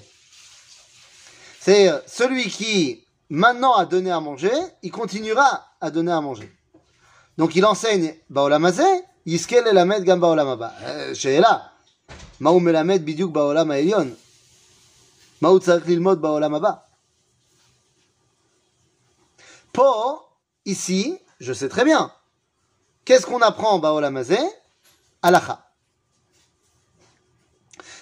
C'est 1.60 1.88
euh, 1.88 1.98
celui 2.06 2.48
qui 2.48 3.04
maintenant 3.30 3.74
a 3.74 3.84
donné 3.86 4.10
à 4.10 4.20
manger, 4.20 4.52
il 4.82 4.90
continuera 4.90 5.66
à 5.80 5.90
donner 5.90 6.12
à 6.12 6.20
manger. 6.20 6.50
Donc 7.36 7.56
il 7.56 7.64
enseigne 7.64 8.14
Baolamazé, 8.30 8.84
Yiskel 9.26 9.66
Elamed 9.66 10.04
Gam 10.04 10.20
Baolamaba. 10.20 10.72
Sheela. 11.14 11.70
Euh, 12.10 12.14
Maoum 12.40 12.68
Elamed 12.68 13.04
Biduk 13.04 13.32
Baolam 13.32 13.70
Aelion. 13.70 14.10
Maou 15.40 15.58
Baolamaba. 16.16 16.86
Pour, 19.72 20.30
ici, 20.64 21.18
je 21.40 21.52
sais 21.52 21.68
très 21.68 21.84
bien. 21.84 22.12
Qu'est-ce 23.04 23.26
qu'on 23.26 23.40
apprend 23.40 23.72
en 23.72 23.78
Baolamazé? 23.78 24.38
Alacha. 25.22 25.64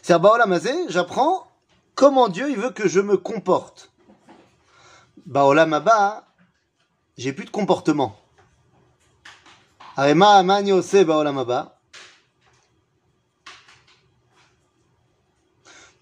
C'est 0.02 0.12
à 0.12 0.18
Baolamazé, 0.18 0.72
j'apprends 0.88 1.46
comment 1.94 2.28
Dieu 2.28 2.50
il 2.50 2.56
veut 2.56 2.70
que 2.70 2.88
je 2.88 3.00
me 3.00 3.16
comporte? 3.16 3.90
Bah, 5.26 5.44
olamaba, 5.44 6.24
j'ai 7.16 7.32
plus 7.32 7.44
de 7.44 7.50
comportement. 7.50 8.16
Bah, 9.96 10.14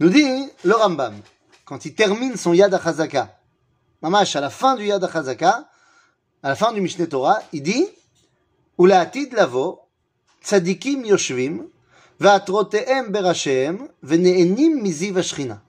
Nous 0.01 0.09
dit 0.09 0.49
le 0.65 0.75
Rambam, 0.75 1.15
quand 1.65 1.85
il 1.85 1.95
termine 1.95 2.37
son 2.37 2.55
Yad 2.55 2.73
HaChazaka, 2.73 3.39
Mamash, 4.01 4.35
à 4.35 4.41
la 4.41 4.49
fin 4.49 4.77
du 4.77 4.87
Yad 4.87 5.05
HaChazaka, 5.05 5.69
à 6.43 6.49
la 6.49 6.55
fin 6.55 6.73
du 6.73 6.81
Mishneh 6.81 7.09
Torah, 7.09 7.43
il 7.53 7.63
dit 7.63 7.87
Ula'atid 8.79 9.35
lavo, 9.35 9.81
tzadikim 10.43 11.05
yoshvim, 11.05 11.67
ve'atroteem 12.19 13.11
berashem, 13.11 13.89
ve'ne'enim 14.03 14.81
miziv 14.81 15.19
ashchina. 15.19 15.61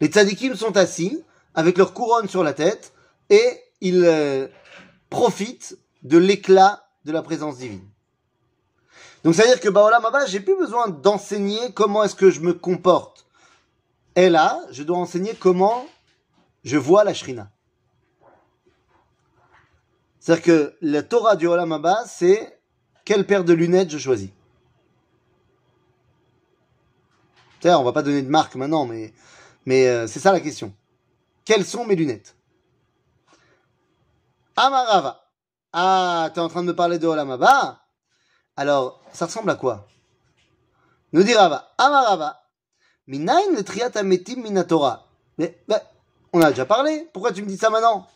Les 0.00 0.08
tzadikim 0.08 0.54
sont 0.54 0.76
assis 0.76 1.22
avec 1.54 1.78
leur 1.78 1.92
couronne 1.92 2.28
sur 2.28 2.44
la 2.44 2.52
tête 2.52 2.92
et 3.30 3.60
ils 3.80 4.04
euh, 4.04 4.48
profitent 5.10 5.78
de 6.02 6.18
l'éclat 6.18 6.84
de 7.04 7.12
la 7.12 7.22
présence 7.22 7.58
divine. 7.58 7.86
Donc 9.24 9.34
c'est 9.34 9.42
à 9.42 9.46
dire 9.46 9.60
que 9.60 9.68
Baolam 9.68 10.04
Abba, 10.04 10.26
j'ai 10.26 10.40
plus 10.40 10.56
besoin 10.56 10.88
d'enseigner 10.88 11.72
comment 11.74 12.04
est-ce 12.04 12.14
que 12.14 12.30
je 12.30 12.40
me 12.40 12.52
comporte. 12.52 13.26
Et 14.14 14.28
là, 14.28 14.60
je 14.70 14.82
dois 14.82 14.98
enseigner 14.98 15.34
comment 15.34 15.86
je 16.64 16.76
vois 16.76 17.04
la 17.04 17.14
Shrina. 17.14 17.50
C'est-à-dire 20.20 20.44
que 20.44 20.76
la 20.82 21.02
Torah 21.02 21.36
du 21.36 21.46
Olam 21.46 21.82
c'est 22.06 22.60
quelle 23.04 23.26
paire 23.26 23.44
de 23.44 23.54
lunettes 23.54 23.90
je 23.90 23.98
choisis. 23.98 24.30
C'est-à-dire, 27.60 27.80
on 27.80 27.84
va 27.84 27.92
pas 27.92 28.02
donner 28.02 28.22
de 28.22 28.28
marque 28.28 28.54
maintenant, 28.54 28.84
mais 28.84 29.12
mais 29.68 29.86
euh, 29.86 30.06
c'est 30.06 30.18
ça 30.18 30.32
la 30.32 30.40
question. 30.40 30.72
Quelles 31.44 31.66
sont 31.66 31.84
mes 31.84 31.94
lunettes? 31.94 32.34
Amarava. 34.56 35.26
Ah, 35.74 36.30
tu 36.32 36.40
es 36.40 36.42
en 36.42 36.48
train 36.48 36.62
de 36.62 36.68
me 36.68 36.74
parler 36.74 36.98
de 36.98 37.06
Olamaba? 37.06 37.78
Alors, 38.56 39.02
ça 39.12 39.26
ressemble 39.26 39.50
à 39.50 39.56
quoi? 39.56 39.86
Nous 41.12 41.22
dit 41.22 41.34
Rava. 41.34 41.70
Amarava. 41.76 42.40
Minain 43.08 43.42
le 43.54 43.62
triatametim 43.62 44.40
minatora. 44.40 45.06
Mais, 45.36 45.60
mais, 45.68 45.82
on 46.32 46.40
a 46.40 46.48
déjà 46.48 46.64
parlé. 46.64 47.06
Pourquoi 47.12 47.34
tu 47.34 47.42
me 47.42 47.46
dis 47.46 47.58
ça 47.58 47.68
maintenant? 47.68 48.06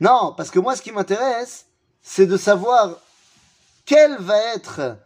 Non, 0.00 0.34
parce 0.36 0.50
que 0.50 0.60
moi, 0.60 0.76
ce 0.76 0.82
qui 0.82 0.92
m'intéresse, 0.92 1.66
c'est 2.00 2.26
de 2.26 2.36
savoir 2.36 2.90
quel 3.86 4.18
va 4.18 4.38
être, 4.54 4.98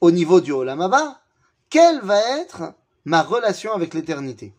au 0.00 0.12
niveau 0.12 0.40
du 0.40 0.52
Olamaba, 0.52 1.20
quelle 1.68 2.00
va 2.00 2.18
être 2.38 2.72
ma 3.04 3.20
relation 3.20 3.74
avec 3.74 3.92
l'éternité. 3.92 4.54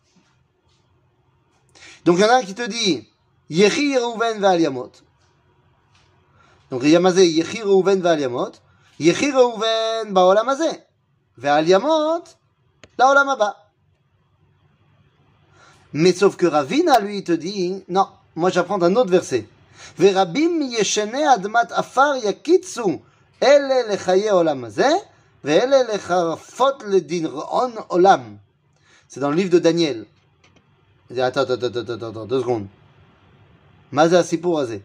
Donc 2.05 2.17
il 2.17 2.21
y 2.21 2.25
en 2.25 2.29
a 2.29 2.35
un 2.37 2.41
qui 2.41 2.55
te 2.55 2.67
dit 2.67 3.07
Yechi 3.49 3.97
Reuven 3.97 4.39
Valiamot. 4.39 4.91
Donc 6.71 6.83
Yamazé 6.83 7.27
Yechi 7.27 7.61
Reuven 7.61 8.01
Valiamot. 8.01 8.51
Yechi 8.99 9.31
Reuven 9.31 10.13
Baolam 10.13 10.49
Azé. 10.49 10.69
Valiamot 11.37 12.23
Laolam 12.97 13.29
Abba. 13.29 13.55
Mais 15.93 16.13
sauf 16.13 16.35
que 16.35 16.45
Ravina 16.45 16.99
lui 16.99 17.23
te 17.23 17.31
dit 17.31 17.83
Non, 17.89 18.07
moi 18.35 18.49
j'apprends 18.49 18.81
un 18.81 18.95
autre 18.95 19.11
verset. 19.11 19.47
ורבים 19.99 20.61
ישני 20.71 21.33
אדמת 21.33 21.71
עפר 21.71 22.11
יקיצו 22.23 22.99
אלה 23.43 23.93
לחיי 23.93 24.29
עולם 24.29 24.65
הזה 24.65 24.89
ואלה 25.43 25.93
לחרפות 25.93 26.83
לדין 26.87 27.25
רעון 27.25 27.71
עולם. 27.87 28.35
C'est 29.09 29.19
dans 29.19 29.31
le 29.31 29.35
livre 29.35 29.51
de 29.51 29.59
Daniel. 29.59 30.05
Attends, 31.10 31.40
attends, 31.42 31.52
attends, 31.54 31.80
attends, 31.80 32.08
attends, 32.08 32.26
deux 32.26 32.40
secondes. 32.40 32.66
Maza 33.92 34.20
Azé. 34.20 34.82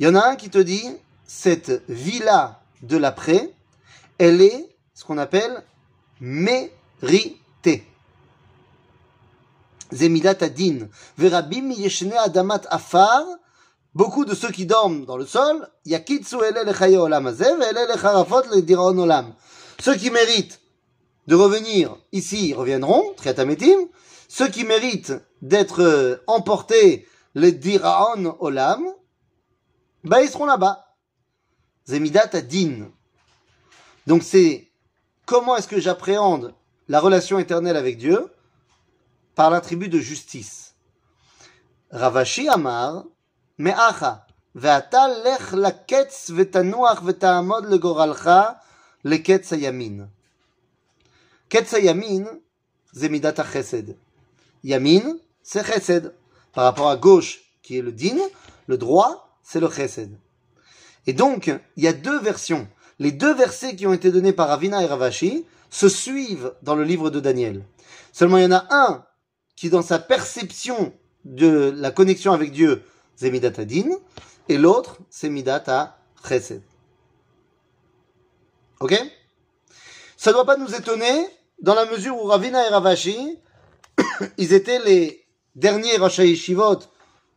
Il 0.00 0.06
y 0.06 0.08
en 0.08 0.14
a 0.14 0.30
un 0.30 0.36
qui 0.36 0.50
te 0.50 0.58
dit, 0.58 0.84
cette 1.26 1.82
vie-là 1.88 2.60
de 2.82 2.96
l'après, 2.96 3.52
elle 4.18 4.40
est 4.40 4.68
ce 4.94 5.04
qu'on 5.04 5.16
appelle 5.18 5.62
méritée. 6.20 7.86
Zemilat 9.92 10.36
adin. 10.40 10.88
Verabim 11.16 11.70
yeshne 11.70 12.12
adamat 12.14 12.62
afar, 12.68 13.24
beaucoup 13.94 14.24
de 14.24 14.34
ceux 14.34 14.50
qui 14.50 14.66
dorment 14.66 15.06
dans 15.06 15.16
le 15.16 15.24
sol, 15.24 15.68
yakitsu 15.86 16.36
ele 16.42 16.98
olam 16.98 17.28
hazeh 17.28 17.56
ve'ele 17.56 17.88
lecharafot 17.88 18.42
lediron 18.54 18.98
olam. 18.98 19.32
Ceux 19.80 19.94
qui 19.94 20.10
méritent 20.10 20.60
de 21.28 21.36
revenir 21.36 21.96
ici 22.12 22.54
reviendront, 22.54 23.14
triatametim. 23.16 23.88
Ceux 24.28 24.48
qui 24.48 24.64
méritent 24.64 25.14
d'être 25.40 25.82
euh, 25.82 26.22
emportés, 26.26 27.08
les 27.34 27.52
diraon 27.52 28.36
olam, 28.40 28.84
bah 30.04 30.22
ils 30.22 30.28
seront 30.28 30.46
là-bas. 30.46 30.94
Zemidat 31.86 32.30
adin. 32.34 32.90
Donc 34.06 34.22
c'est 34.22 34.68
comment 35.24 35.56
est-ce 35.56 35.68
que 35.68 35.80
j'appréhende 35.80 36.54
la 36.88 37.00
relation 37.00 37.38
éternelle 37.38 37.76
avec 37.76 37.96
Dieu? 37.96 38.30
Par 39.34 39.50
l'attribut 39.50 39.88
de 39.88 39.98
justice. 39.98 40.74
Ravashi 41.90 42.48
Amar, 42.48 43.04
Me'acha, 43.56 44.26
ve'ata 44.54 45.08
lech 45.24 45.52
laketz 45.52 46.30
v'tanuach 46.30 47.02
v'ta'amod 47.02 47.64
legoralcha 47.66 48.60
leketz 49.04 49.52
hayamin. 49.52 50.08
Ketz 51.48 51.72
hayamin, 51.74 52.26
zemidat 52.92 53.42
chesed. 53.52 53.96
Yamin, 54.68 55.16
c'est 55.42 55.64
chesed. 55.64 56.14
Par 56.52 56.64
rapport 56.64 56.90
à 56.90 56.96
gauche, 56.96 57.40
qui 57.62 57.78
est 57.78 57.82
le 57.82 57.92
din, 57.92 58.18
le 58.66 58.76
droit, 58.76 59.38
c'est 59.42 59.60
le 59.60 59.70
chesed. 59.70 60.10
Et 61.06 61.14
donc, 61.14 61.50
il 61.76 61.84
y 61.84 61.88
a 61.88 61.92
deux 61.94 62.20
versions. 62.20 62.68
Les 62.98 63.12
deux 63.12 63.34
versets 63.34 63.76
qui 63.76 63.86
ont 63.86 63.94
été 63.94 64.10
donnés 64.10 64.34
par 64.34 64.48
Ravina 64.48 64.82
et 64.82 64.86
Ravashi 64.86 65.46
se 65.70 65.88
suivent 65.88 66.52
dans 66.62 66.74
le 66.74 66.84
livre 66.84 67.08
de 67.08 67.20
Daniel. 67.20 67.64
Seulement, 68.12 68.36
il 68.36 68.44
y 68.44 68.46
en 68.46 68.52
a 68.52 68.66
un 68.70 69.06
qui, 69.56 69.70
dans 69.70 69.82
sa 69.82 69.98
perception 69.98 70.92
de 71.24 71.72
la 71.74 71.90
connexion 71.90 72.32
avec 72.32 72.52
Dieu, 72.52 72.82
c'est 73.16 73.30
Midat 73.30 73.52
Adin, 73.56 73.88
et 74.48 74.58
l'autre, 74.58 74.98
c'est 75.08 75.30
Midat 75.30 75.64
à 75.66 75.98
Chesed. 76.28 76.62
Ok? 78.80 78.94
Ça 80.16 80.30
ne 80.30 80.34
doit 80.34 80.46
pas 80.46 80.56
nous 80.56 80.74
étonner, 80.74 81.26
dans 81.62 81.74
la 81.74 81.86
mesure 81.86 82.16
où 82.22 82.24
Ravina 82.24 82.66
et 82.66 82.70
Ravashi, 82.70 83.38
ils 84.38 84.52
étaient 84.52 84.78
les 84.80 85.26
derniers 85.54 85.96
Rosh 85.96 86.18
Yeshivot 86.18 86.80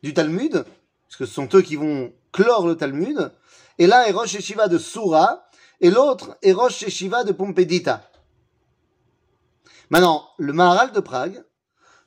du 0.03 0.13
Talmud, 0.13 0.63
parce 1.03 1.17
que 1.17 1.25
ce 1.25 1.33
sont 1.33 1.49
eux 1.53 1.61
qui 1.61 1.75
vont 1.75 2.13
clore 2.31 2.67
le 2.67 2.75
Talmud, 2.75 3.31
et 3.77 3.87
l'un 3.87 4.03
est 4.03 4.11
Rosh 4.11 4.33
Yeshiva 4.33 4.67
de 4.67 4.77
Soura, 4.77 5.47
et 5.79 5.89
l'autre 5.89 6.37
est 6.41 6.51
Rosh 6.53 6.81
Yeshiva 6.81 7.23
de 7.23 7.31
Pompedita. 7.31 8.09
Maintenant, 9.89 10.29
le 10.37 10.53
Maharal 10.53 10.91
de 10.91 10.99
Prague, 10.99 11.43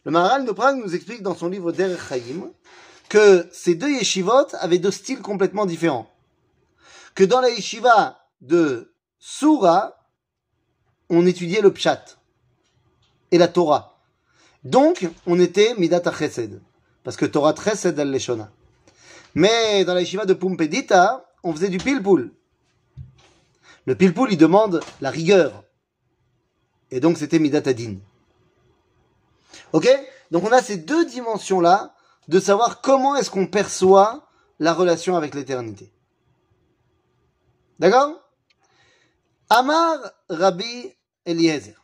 le 0.04 0.10
Maharal 0.10 0.44
de 0.44 0.52
Prague 0.52 0.76
nous 0.76 0.94
explique 0.94 1.22
dans 1.22 1.34
son 1.34 1.48
livre 1.48 1.72
Der 1.72 1.98
Chaim 2.08 2.50
que 3.08 3.48
ces 3.52 3.74
deux 3.74 3.90
yeshivot 3.90 4.54
avaient 4.54 4.78
deux 4.78 4.90
styles 4.90 5.20
complètement 5.20 5.66
différents. 5.66 6.10
Que 7.14 7.24
dans 7.24 7.40
la 7.40 7.50
yeshiva 7.50 8.18
de 8.40 8.94
Soura, 9.18 10.08
on 11.10 11.26
étudiait 11.26 11.60
le 11.60 11.72
Pshat 11.72 12.18
et 13.30 13.38
la 13.38 13.48
Torah. 13.48 13.93
Donc, 14.64 15.08
on 15.26 15.38
était 15.38 15.74
Midat 15.76 16.02
Chesed, 16.12 16.60
parce 17.02 17.16
que 17.16 17.26
Torah 17.26 17.54
Chesed 17.54 17.98
al-Leshona. 17.98 18.50
Mais 19.34 19.84
dans 19.84 19.94
la 19.94 20.00
yeshiva 20.00 20.24
de 20.24 20.32
Pumpedita, 20.32 21.30
on 21.42 21.52
faisait 21.52 21.68
du 21.68 21.78
pilpoul. 21.78 22.32
Le 23.86 23.94
pilpoul, 23.94 24.32
il 24.32 24.38
demande 24.38 24.80
la 25.00 25.10
rigueur. 25.10 25.64
Et 26.90 27.00
donc, 27.00 27.18
c'était 27.18 27.38
Midat 27.38 27.68
Adin. 27.68 27.96
Ok? 29.72 29.88
Donc, 30.30 30.44
on 30.44 30.52
a 30.52 30.62
ces 30.62 30.78
deux 30.78 31.04
dimensions-là 31.04 31.94
de 32.28 32.40
savoir 32.40 32.80
comment 32.80 33.16
est-ce 33.16 33.30
qu'on 33.30 33.46
perçoit 33.46 34.26
la 34.58 34.72
relation 34.72 35.16
avec 35.16 35.34
l'éternité. 35.34 35.92
D'accord? 37.78 38.20
Amar 39.50 39.98
Rabbi 40.30 40.94
Eliezer. 41.26 41.83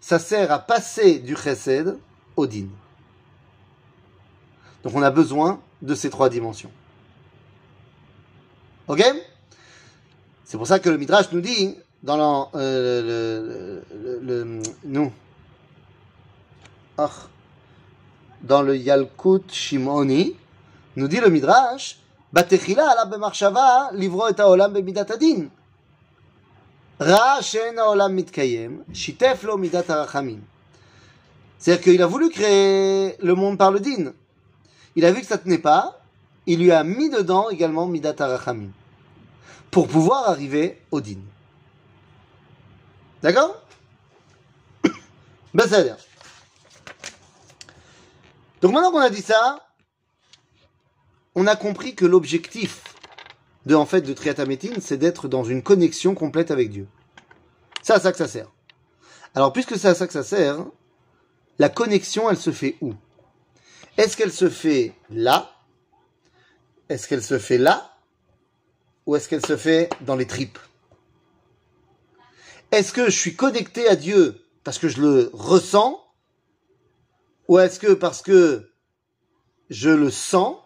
ça 0.00 0.18
sert 0.18 0.50
à 0.52 0.58
passer 0.58 1.18
du 1.18 1.36
chesed 1.36 1.98
au 2.36 2.46
din. 2.46 2.68
Donc 4.82 4.94
on 4.94 5.02
a 5.02 5.10
besoin 5.10 5.60
de 5.82 5.94
ces 5.94 6.10
trois 6.10 6.28
dimensions. 6.28 6.70
Ok? 8.86 9.04
C'est 10.44 10.56
pour 10.56 10.66
ça 10.66 10.78
que 10.78 10.88
le 10.88 10.96
Midrash 10.96 11.30
nous 11.32 11.40
dit 11.40 11.76
dans 12.02 12.50
euh, 12.54 13.80
le... 13.92 14.62
Nous. 14.84 15.12
Ah. 16.96 17.10
Dans 18.42 18.62
le 18.62 18.76
Yalkut 18.76 19.42
Shimoni, 19.50 20.36
nous 20.96 21.08
dit 21.08 21.20
le 21.20 21.28
Midrash, 21.28 21.98
Batechila 22.32 22.90
ala 22.90 23.04
b'marshava 23.04 23.90
livro 23.92 24.28
et 24.28 24.40
haolam 24.40 24.72
b'midat 24.72 25.06
adin. 25.10 25.48
C'est-à-dire 27.00 27.40
qu'il 31.82 32.02
a 32.02 32.06
voulu 32.06 32.28
créer 32.28 33.14
le 33.20 33.34
monde 33.34 33.56
par 33.56 33.70
le 33.70 33.78
din. 33.78 34.12
Il 34.96 35.04
a 35.04 35.12
vu 35.12 35.20
que 35.20 35.26
ça 35.26 35.38
tenait 35.38 35.58
pas, 35.58 36.02
il 36.46 36.58
lui 36.58 36.72
a 36.72 36.82
mis 36.82 37.08
dedans 37.08 37.50
également 37.50 37.86
Midat 37.86 38.16
Arachamim. 38.18 38.70
Pour 39.70 39.86
pouvoir 39.86 40.28
arriver 40.28 40.82
au 40.90 41.00
din. 41.00 41.20
D'accord? 43.22 43.62
Ben 45.54 45.68
ça 45.68 45.82
Donc 48.60 48.72
maintenant 48.72 48.90
qu'on 48.90 48.98
a 48.98 49.10
dit 49.10 49.22
ça, 49.22 49.68
on 51.36 51.46
a 51.46 51.54
compris 51.54 51.94
que 51.94 52.04
l'objectif 52.04 52.82
de 53.66 53.74
en 53.74 53.86
fait 53.86 54.00
de 54.02 54.12
Triatamétine, 54.12 54.80
c'est 54.80 54.96
d'être 54.96 55.28
dans 55.28 55.44
une 55.44 55.62
connexion 55.62 56.14
complète 56.14 56.50
avec 56.50 56.70
Dieu. 56.70 56.88
C'est 57.82 57.92
à 57.92 58.00
ça 58.00 58.12
que 58.12 58.18
ça 58.18 58.28
sert. 58.28 58.50
Alors 59.34 59.52
puisque 59.52 59.76
c'est 59.76 59.88
à 59.88 59.94
ça 59.94 60.06
que 60.06 60.12
ça 60.12 60.24
sert, 60.24 60.64
la 61.58 61.68
connexion, 61.68 62.30
elle 62.30 62.36
se 62.36 62.52
fait 62.52 62.76
où? 62.80 62.94
Est-ce 63.96 64.16
qu'elle 64.16 64.32
se 64.32 64.48
fait 64.48 64.94
là? 65.10 65.50
Est-ce 66.88 67.08
qu'elle 67.08 67.22
se 67.22 67.38
fait 67.38 67.58
là? 67.58 67.96
Ou 69.06 69.16
est-ce 69.16 69.28
qu'elle 69.28 69.44
se 69.44 69.56
fait 69.56 69.90
dans 70.02 70.16
les 70.16 70.26
tripes? 70.26 70.58
Est-ce 72.70 72.92
que 72.92 73.06
je 73.06 73.18
suis 73.18 73.34
connecté 73.34 73.88
à 73.88 73.96
Dieu 73.96 74.44
parce 74.62 74.78
que 74.78 74.88
je 74.88 75.00
le 75.00 75.30
ressens? 75.32 76.00
Ou 77.48 77.58
est-ce 77.58 77.80
que 77.80 77.92
parce 77.92 78.22
que 78.22 78.70
je 79.70 79.90
le 79.90 80.10
sens? 80.10 80.56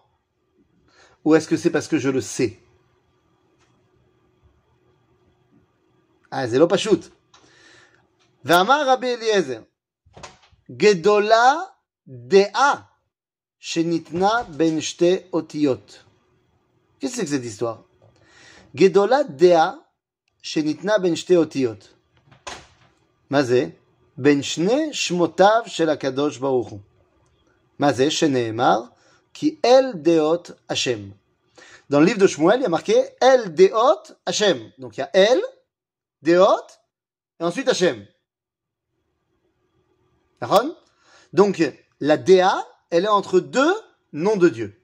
Ou 1.24 1.34
est-ce 1.34 1.48
que 1.48 1.56
c'est 1.56 1.70
parce 1.70 1.88
que 1.88 1.98
je 1.98 2.08
le 2.08 2.20
sais? 2.20 2.58
Ah, 6.31 6.47
c'est 6.47 6.67
pas 6.67 6.77
shoot. 6.77 7.09
ואמר 8.45 8.89
רבי 8.89 9.15
אליעזר, 9.15 9.61
גדולה 10.71 11.53
דעה 12.07 12.75
שניתנה 13.59 14.43
בין 14.49 14.81
שתי 14.81 15.15
אותיות. 15.33 15.99
Qu'est-ce 16.99 17.15
que 17.15 17.17
c'est 17.17 17.25
que 17.25 17.29
cette 17.29 17.45
histoire 17.45 17.87
גדולה 18.75 19.23
דעה 19.23 19.71
שניתנה 20.41 20.97
בין 20.97 21.15
שתי 21.15 21.35
אותיות. 21.35 21.87
מה 23.29 23.43
זה? 23.43 23.65
בין 24.17 24.41
שני 24.41 24.93
שמותיו 24.93 25.61
של 25.65 25.89
הקדוש 25.89 26.37
ברוך 26.37 26.69
הוא. 26.69 26.79
מה 27.79 27.93
זה? 27.93 28.11
שנאמר, 28.11 28.81
כי 29.33 29.55
אל 29.65 29.91
דעות 29.93 30.51
השם. 30.69 31.09
Dans 31.89 32.01
le 32.01 32.05
livre 32.05 32.19
de 32.19 32.27
Shmuel, 32.27 32.59
il 32.59 32.63
y 32.63 32.65
a 32.65 32.69
marqué 32.69 32.97
El 33.21 33.55
Deot 33.55 34.03
Hashem. 34.25 34.71
Donc 34.77 34.97
il 34.97 34.99
y 34.99 35.03
a 35.03 35.09
El, 35.13 35.39
Deot, 36.22 36.66
et 37.40 37.44
ensuite. 37.44 37.70
D'accord? 40.40 40.64
Donc 41.32 41.62
la 42.00 42.16
Déa, 42.16 42.66
elle 42.90 43.04
est 43.04 43.08
entre 43.08 43.40
deux 43.40 43.74
noms 44.12 44.36
de 44.36 44.48
Dieu. 44.48 44.80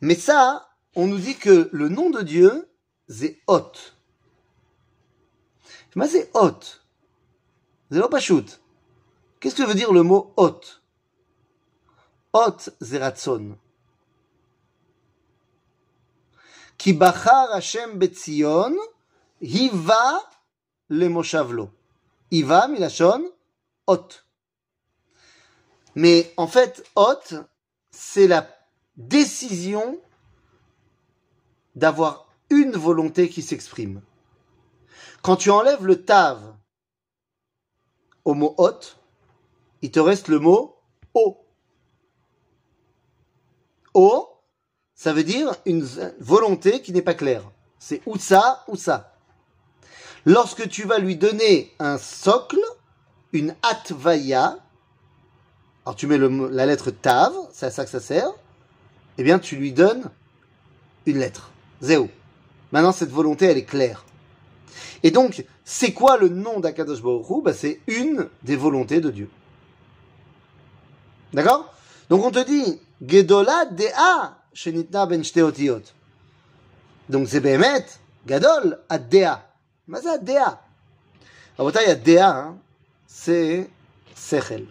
Mais 0.00 0.14
ça, 0.14 0.68
on 0.94 1.06
nous 1.06 1.18
dit 1.18 1.36
que 1.36 1.68
le 1.72 1.88
nom 1.88 2.10
de 2.10 2.22
Dieu, 2.22 2.70
c'est 3.08 3.40
Hot. 3.46 3.72
Mais 5.94 6.08
c'est 6.08 6.30
Hot. 6.34 6.60
C'est. 7.90 8.60
Qu'est-ce 9.40 9.54
que 9.56 9.62
veut 9.62 9.74
dire 9.74 9.92
le 9.92 10.02
mot 10.02 10.32
Hot? 10.36 10.60
Hot, 12.32 12.58
c'est 12.80 12.98
Ratson. 12.98 13.58
Ki 16.78 16.92
bachar 16.92 17.52
Hashem 17.52 17.98
betzion, 17.98 18.74
hiva 19.40 20.28
le 20.88 21.08
moshavlo. 21.08 21.70
Hiva 22.30 22.68
milashon 22.68 23.30
hot. 23.86 24.08
Mais 25.94 26.32
en 26.36 26.46
fait, 26.46 26.84
hot, 26.94 27.34
c'est 27.90 28.28
la 28.28 28.46
décision 28.96 29.98
d'avoir 31.74 32.28
une 32.50 32.72
volonté 32.72 33.28
qui 33.28 33.42
s'exprime. 33.42 34.02
Quand 35.22 35.36
tu 35.36 35.50
enlèves 35.50 35.84
le 35.84 36.04
tav 36.04 36.54
au 38.24 38.34
mot 38.34 38.54
hot, 38.58 38.80
il 39.82 39.90
te 39.90 40.00
reste 40.00 40.28
le 40.28 40.38
mot 40.38 40.76
o. 41.14 41.44
O, 43.94 44.28
ça 44.94 45.12
veut 45.12 45.24
dire 45.24 45.54
une 45.64 45.84
volonté 46.20 46.82
qui 46.82 46.92
n'est 46.92 47.02
pas 47.02 47.14
claire. 47.14 47.50
C'est 47.78 48.02
ou 48.06 48.18
ça 48.18 48.64
ou 48.68 48.76
ça. 48.76 49.09
Lorsque 50.26 50.68
tu 50.68 50.84
vas 50.84 50.98
lui 50.98 51.16
donner 51.16 51.72
un 51.78 51.98
socle, 51.98 52.60
une 53.32 53.54
atvaya, 53.62 54.58
alors 55.84 55.96
tu 55.96 56.06
mets 56.06 56.18
la 56.18 56.66
lettre 56.66 56.90
tav, 56.90 57.32
c'est 57.52 57.66
à 57.66 57.70
ça 57.70 57.84
que 57.84 57.90
ça 57.90 58.00
sert, 58.00 58.30
eh 59.18 59.22
bien 59.22 59.38
tu 59.38 59.56
lui 59.56 59.72
donnes 59.72 60.10
une 61.06 61.18
lettre. 61.18 61.50
Zéo. 61.80 62.08
Maintenant 62.72 62.92
cette 62.92 63.10
volonté 63.10 63.46
elle 63.46 63.58
est 63.58 63.64
claire. 63.64 64.04
Et 65.02 65.10
donc, 65.10 65.44
c'est 65.64 65.92
quoi 65.92 66.18
le 66.18 66.28
nom 66.28 66.60
d'Akadosh 66.60 67.02
Baruch 67.02 67.42
bah, 67.42 67.54
C'est 67.54 67.80
une 67.86 68.28
des 68.42 68.56
volontés 68.56 69.00
de 69.00 69.10
Dieu. 69.10 69.30
D'accord? 71.32 71.72
Donc 72.08 72.24
on 72.24 72.30
te 72.30 72.44
dit, 72.44 72.80
Gedola 73.06 73.66
Dea 73.66 74.36
Shenitna 74.52 75.06
Ben 75.06 75.24
Shteotiyot. 75.24 75.82
Donc 77.08 77.28
c'est 77.28 77.40
Behemet, 77.40 77.86
Gadol 78.26 78.80
Adea. 78.88 79.49
C'est 79.94 80.08
Adea. 80.08 80.60
Rabotai, 81.58 82.20
hein, 82.20 82.56
c'est 83.06 83.68
Sechel. 84.14 84.66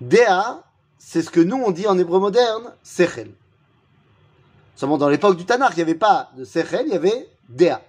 Dea, 0.00 0.62
c'est 0.98 1.22
ce 1.22 1.30
que 1.30 1.40
nous 1.40 1.56
on 1.56 1.70
dit 1.70 1.86
en 1.86 1.96
hébreu 1.98 2.18
moderne, 2.18 2.74
Sechel. 2.82 3.30
Seulement 4.74 4.98
dans 4.98 5.08
l'époque 5.08 5.36
du 5.36 5.44
Tanakh, 5.44 5.72
il 5.72 5.76
n'y 5.76 5.82
avait 5.82 5.94
pas 5.94 6.30
de 6.36 6.44
Sechel, 6.44 6.86
il 6.86 6.92
y 6.92 6.96
avait 6.96 7.28
Dea. 7.48 7.80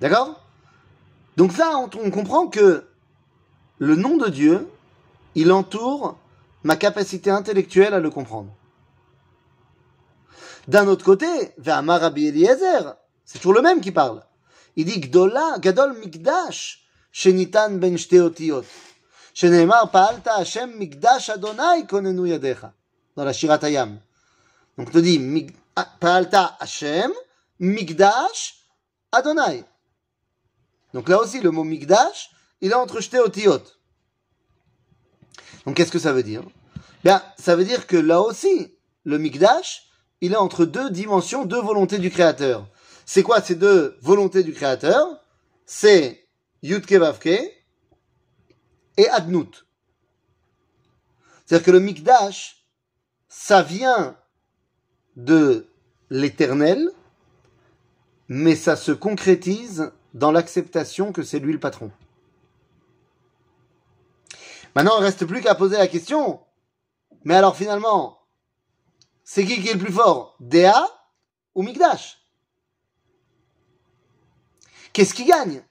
D'accord? 0.00 0.40
Donc 1.36 1.56
là, 1.56 1.78
on, 1.78 2.10
comprend 2.10 2.48
que 2.48 2.84
le 3.78 3.94
nom 3.94 4.16
de 4.16 4.28
Dieu, 4.28 4.68
il 5.36 5.52
entoure 5.52 6.16
ma 6.64 6.74
capacité 6.74 7.30
intellectuelle 7.30 7.94
à 7.94 8.00
le 8.00 8.10
comprendre. 8.10 8.50
D'un 10.68 10.86
autre 10.86 11.04
côté, 11.04 11.26
vers 11.56 11.82
Marabi 11.82 12.26
Eliezer, 12.26 12.94
c'est 13.24 13.38
toujours 13.38 13.54
le 13.54 13.62
même 13.62 13.80
qui 13.80 13.90
parle. 13.90 14.22
Il 14.76 14.84
dit 14.84 15.00
Gdola, 15.00 15.56
Gadol 15.58 15.98
Mikdash, 15.98 16.86
Shenitan 17.10 17.70
ben 17.70 17.96
Shteotiyot. 17.96 18.64
Sheneemar 19.32 19.90
Paalta 19.90 20.34
Hashem 20.34 20.76
Mikdash 20.76 21.30
Adonai 21.30 21.86
konenu 21.86 22.28
yadecha. 22.28 22.74
Dans 23.16 23.24
la 23.24 23.32
Shiratayam. 23.32 23.98
Donc, 24.76 24.92
te 24.92 24.98
dit 24.98 25.18
Paalta 25.98 26.56
Hashem, 26.60 27.12
Mikdash 27.58 28.66
Adonai. 29.10 29.64
Donc 30.92 31.08
là 31.08 31.18
aussi, 31.20 31.40
le 31.40 31.50
mot 31.50 31.64
Mikdash, 31.64 32.30
il 32.60 32.70
est 32.70 32.74
entre 32.74 33.00
jeté 33.00 33.18
au 33.18 33.28
tiot. 33.28 33.62
Donc 35.64 35.76
qu'est-ce 35.76 35.92
que 35.92 35.98
ça 35.98 36.12
veut 36.12 36.22
dire? 36.22 36.42
Bien, 37.04 37.22
ça 37.38 37.56
veut 37.56 37.64
dire 37.64 37.86
que 37.86 37.96
là 37.96 38.20
aussi, 38.20 38.74
le 39.04 39.18
Mikdash, 39.18 39.87
il 40.20 40.32
est 40.32 40.36
entre 40.36 40.64
deux 40.64 40.90
dimensions, 40.90 41.44
deux 41.44 41.60
volontés 41.60 41.98
du 41.98 42.10
Créateur. 42.10 42.66
C'est 43.06 43.22
quoi 43.22 43.40
ces 43.40 43.54
deux 43.54 43.96
volontés 44.02 44.42
du 44.42 44.52
Créateur? 44.52 45.06
C'est 45.64 46.26
Yudke 46.62 46.92
Vavke 46.92 47.26
et 48.96 49.08
Adnut. 49.10 49.66
C'est-à-dire 51.46 51.64
que 51.64 51.70
le 51.70 51.80
Mikdash, 51.80 52.66
ça 53.28 53.62
vient 53.62 54.16
de 55.16 55.66
l'éternel, 56.10 56.90
mais 58.28 58.56
ça 58.56 58.76
se 58.76 58.92
concrétise 58.92 59.92
dans 60.14 60.32
l'acceptation 60.32 61.12
que 61.12 61.22
c'est 61.22 61.38
lui 61.38 61.52
le 61.52 61.60
patron. 61.60 61.90
Maintenant, 64.74 64.96
il 64.98 65.00
ne 65.00 65.06
reste 65.06 65.24
plus 65.24 65.40
qu'à 65.40 65.54
poser 65.54 65.76
la 65.76 65.88
question. 65.88 66.40
Mais 67.24 67.34
alors 67.34 67.56
finalement, 67.56 68.17
c'est 69.30 69.44
qui 69.44 69.60
qui 69.60 69.68
est 69.68 69.74
le 69.74 69.78
plus 69.78 69.92
fort 69.92 70.36
Dea 70.40 70.72
ou 71.54 71.62
Mikdash? 71.62 72.18
Qu'est-ce 74.94 75.12
qui 75.12 75.26
gagne? 75.26 75.62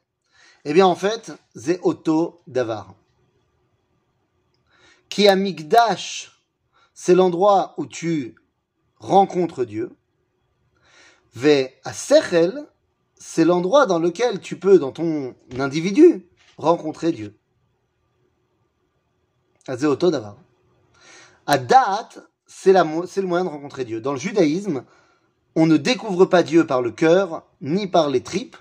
Eh 0.64 0.74
bien 0.74 0.86
en 0.86 0.94
fait, 0.94 1.32
c'est 1.56 1.80
Otto 1.82 2.44
Davar. 2.46 2.94
Qui 5.10 5.28
a 5.28 5.36
Mikdash, 5.36 6.40
c'est 6.94 7.16
l'endroit 7.16 7.74
où 7.78 7.88
tu 7.88 8.36
rencontres 8.98 9.66
Dieu. 9.66 9.98
Ve 11.34 11.70
à 11.84 11.94
Sechel, 11.94 12.64
c'est 13.16 13.44
l'endroit 13.44 13.88
dans 13.88 13.98
lequel 13.98 14.40
tu 14.40 14.60
peux, 14.60 14.78
dans 14.78 14.92
ton 14.92 15.36
individu, 15.58 16.30
rencontrer 16.58 17.12
Dieu. 17.12 17.36
Azéoto 19.66 20.12
d'avoir. 20.12 20.38
À 21.48 21.58
date, 21.58 22.20
c'est 22.60 22.74
le 22.74 23.28
moyen 23.28 23.46
de 23.46 23.50
rencontrer 23.50 23.86
Dieu. 23.86 24.02
Dans 24.02 24.14
le 24.14 24.18
judaïsme, 24.18 24.84
on 25.56 25.68
ne 25.68 25.78
découvre 25.78 26.26
pas 26.26 26.42
Dieu 26.42 26.66
par 26.66 26.82
le 26.82 26.92
cœur, 26.92 27.44
ni 27.62 27.86
par 27.86 28.10
les 28.10 28.24
tripes, 28.24 28.58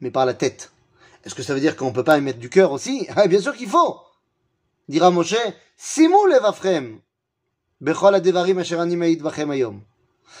mais 0.00 0.12
par 0.12 0.24
la 0.24 0.34
tête. 0.34 0.70
Est-ce 1.24 1.34
que 1.34 1.42
ça 1.42 1.52
veut 1.52 1.60
dire 1.60 1.76
qu'on 1.76 1.88
ne 1.88 1.94
peut 1.94 2.04
pas 2.04 2.16
émettre 2.16 2.38
du 2.38 2.48
cœur 2.48 2.70
aussi? 2.70 3.08
Ah, 3.16 3.26
Bien 3.26 3.40
sûr 3.40 3.56
qu'il 3.56 3.68
faut 3.68 3.98
Dira 4.88 5.10
Moshe, 5.10 5.34
Simou 5.76 6.26
levafrem, 6.26 7.00
bechol 7.80 8.14
ayom. 8.14 9.82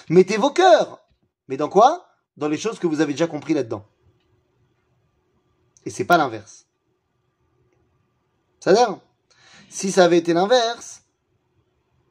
Mettez 0.08 0.36
vos 0.36 0.50
cœurs 0.50 1.00
Mais 1.48 1.56
dans 1.56 1.68
quoi? 1.68 2.06
Dans 2.36 2.48
les 2.48 2.58
choses 2.58 2.78
que 2.78 2.86
vous 2.86 3.00
avez 3.00 3.12
déjà 3.12 3.26
compris 3.26 3.54
là-dedans. 3.54 3.84
Et 5.84 5.90
c'est 5.90 6.04
pas 6.04 6.16
l'inverse. 6.16 6.66
C'est-à-dire, 8.60 8.98
si 9.68 9.90
ça 9.90 10.04
avait 10.04 10.18
été 10.18 10.32
l'inverse, 10.32 10.99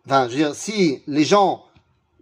enfin, 0.09 0.27
je 0.27 0.31
veux 0.31 0.37
dire, 0.37 0.55
si 0.55 1.03
les 1.05 1.23
gens 1.23 1.65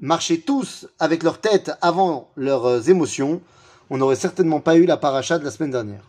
marchaient 0.02 0.40
tous 0.40 0.88
avec 1.00 1.24
leur 1.24 1.40
tête 1.40 1.72
avant 1.82 2.30
leurs 2.36 2.66
euh, 2.66 2.82
émotions, 2.82 3.42
on 3.90 3.98
n'aurait 3.98 4.18
certainement 4.18 4.60
pas 4.60 4.76
eu 4.76 4.86
la 4.86 4.98
paracha 4.98 5.40
de 5.40 5.46
la 5.46 5.52
semaine 5.52 5.72
dernière. 5.72 6.04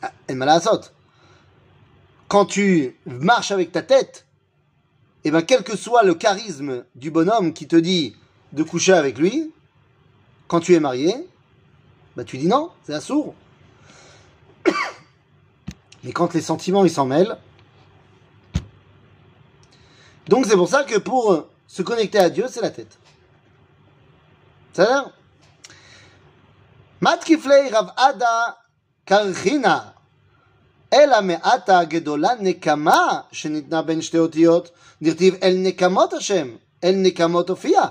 Ah. 0.00 0.12
Quand 2.28 2.44
tu 2.44 2.96
marches 3.06 3.50
avec 3.50 3.72
ta 3.72 3.82
tête, 3.82 4.26
et 5.24 5.28
eh 5.28 5.30
bien 5.32 5.42
quel 5.42 5.64
que 5.64 5.76
soit 5.76 6.04
le 6.04 6.14
charisme 6.14 6.84
du 6.94 7.10
bonhomme 7.10 7.52
qui 7.52 7.66
te 7.66 7.74
dit 7.74 8.14
de 8.52 8.62
coucher 8.62 8.92
avec 8.92 9.18
lui, 9.18 9.50
quand 10.46 10.60
tu 10.60 10.74
es 10.74 10.80
marié, 10.80 11.12
bah 12.16 12.22
tu 12.22 12.38
dis 12.38 12.46
non, 12.46 12.70
c'est 12.84 12.94
un 12.94 13.00
sourd. 13.00 13.34
Mais 16.04 16.12
quand 16.12 16.34
les 16.34 16.40
sentiments 16.40 16.84
ils 16.84 16.90
s'en 16.90 17.04
mêlent, 17.04 17.36
donc 20.27 20.45
c'est 20.45 20.55
pour 20.55 20.69
ça 20.69 20.83
que 20.83 20.97
pour 20.97 21.47
se 21.67 21.81
connecter 21.81 22.19
à 22.19 22.29
Dieu, 22.29 22.45
c'est 22.49 22.61
la 22.61 22.69
tête. 22.69 22.97
C'est 24.73 24.83
à 24.83 25.11
Mat 27.01 27.19
Rav 27.71 27.93
Ada 27.97 28.57
Karchina 29.05 29.93
אלא 30.93 31.21
מעתה 31.21 31.83
גדולה 31.83 32.29
נקמה 32.39 33.19
שניתנה 33.31 33.81
בין 33.81 34.01
שתי 34.01 34.17
אותיות, 34.17 34.69
דכתיב 35.01 35.35
אל 35.43 35.55
נקמות 35.57 36.13
השם, 36.13 36.47
אל 36.83 36.95
נקמות 36.95 37.49
הופיע. 37.49 37.81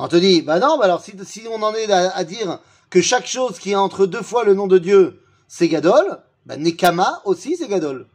On 0.00 0.06
te 0.06 0.14
dit, 0.14 0.42
bah 0.42 0.60
non, 0.60 0.78
bah 0.78 0.84
alors 0.84 1.02
si, 1.02 1.12
si 1.24 1.42
on 1.50 1.60
en 1.60 1.74
est 1.74 1.90
à, 1.90 2.14
à, 2.14 2.22
dire 2.22 2.60
que 2.88 3.00
chaque 3.00 3.26
chose 3.26 3.58
qui 3.58 3.72
est 3.72 3.74
entre 3.74 4.06
deux 4.06 4.22
fois 4.22 4.44
le 4.44 4.54
nom 4.54 4.68
de 4.68 4.78
Dieu, 4.78 5.20
c'est 5.48 5.66
Gadol, 5.66 6.20
bah 6.46 6.56
Nekama 6.56 7.20
aussi 7.24 7.56
c'est 7.56 7.66
Gadol. 7.66 8.06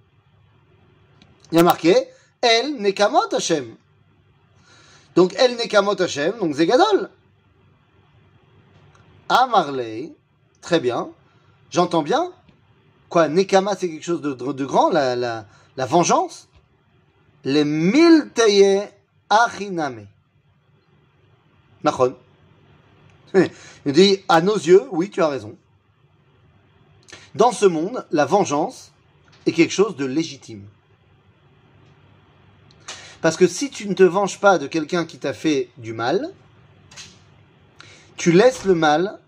Il 1.51 1.57
y 1.57 1.59
a 1.59 1.63
marqué, 1.63 2.07
El 2.40 2.80
Nekamot 2.80 3.32
Hashem. 3.32 3.76
Donc 5.14 5.34
El 5.34 5.56
Nekamot 5.56 6.00
Hashem, 6.00 6.38
donc 6.38 6.54
c'est 6.54 6.66
Gadol. 6.66 7.10
Amarley, 9.28 10.12
très 10.62 10.80
bien, 10.80 11.10
j'entends 11.70 12.02
bien, 12.02 12.32
Quoi, 13.08 13.28
Nekama, 13.28 13.74
c'est 13.74 13.88
quelque 13.88 14.04
chose 14.04 14.20
de, 14.20 14.34
de, 14.34 14.64
grand, 14.64 14.90
la, 14.90 15.16
la, 15.16 15.46
la, 15.76 15.86
vengeance? 15.86 16.48
Les 17.44 17.64
milteye 17.64 18.88
achiname. 19.30 20.06
Nachon. 21.84 22.16
Il 23.34 23.92
dit, 23.92 24.18
à 24.28 24.42
nos 24.42 24.56
yeux, 24.56 24.82
oui, 24.90 25.10
tu 25.10 25.22
as 25.22 25.28
raison. 25.28 25.56
Dans 27.34 27.52
ce 27.52 27.64
monde, 27.64 28.06
la 28.10 28.26
vengeance 28.26 28.92
est 29.46 29.52
quelque 29.52 29.72
chose 29.72 29.96
de 29.96 30.04
légitime. 30.04 30.66
Parce 33.20 33.36
que 33.36 33.46
si 33.46 33.70
tu 33.70 33.88
ne 33.88 33.94
te 33.94 34.02
venges 34.02 34.38
pas 34.38 34.58
de 34.58 34.66
quelqu'un 34.66 35.04
qui 35.04 35.18
t'a 35.18 35.32
fait 35.32 35.70
du 35.76 35.92
mal, 35.92 36.30
tu 38.16 38.32
laisses 38.32 38.64
le 38.64 38.74
mal 38.74 39.18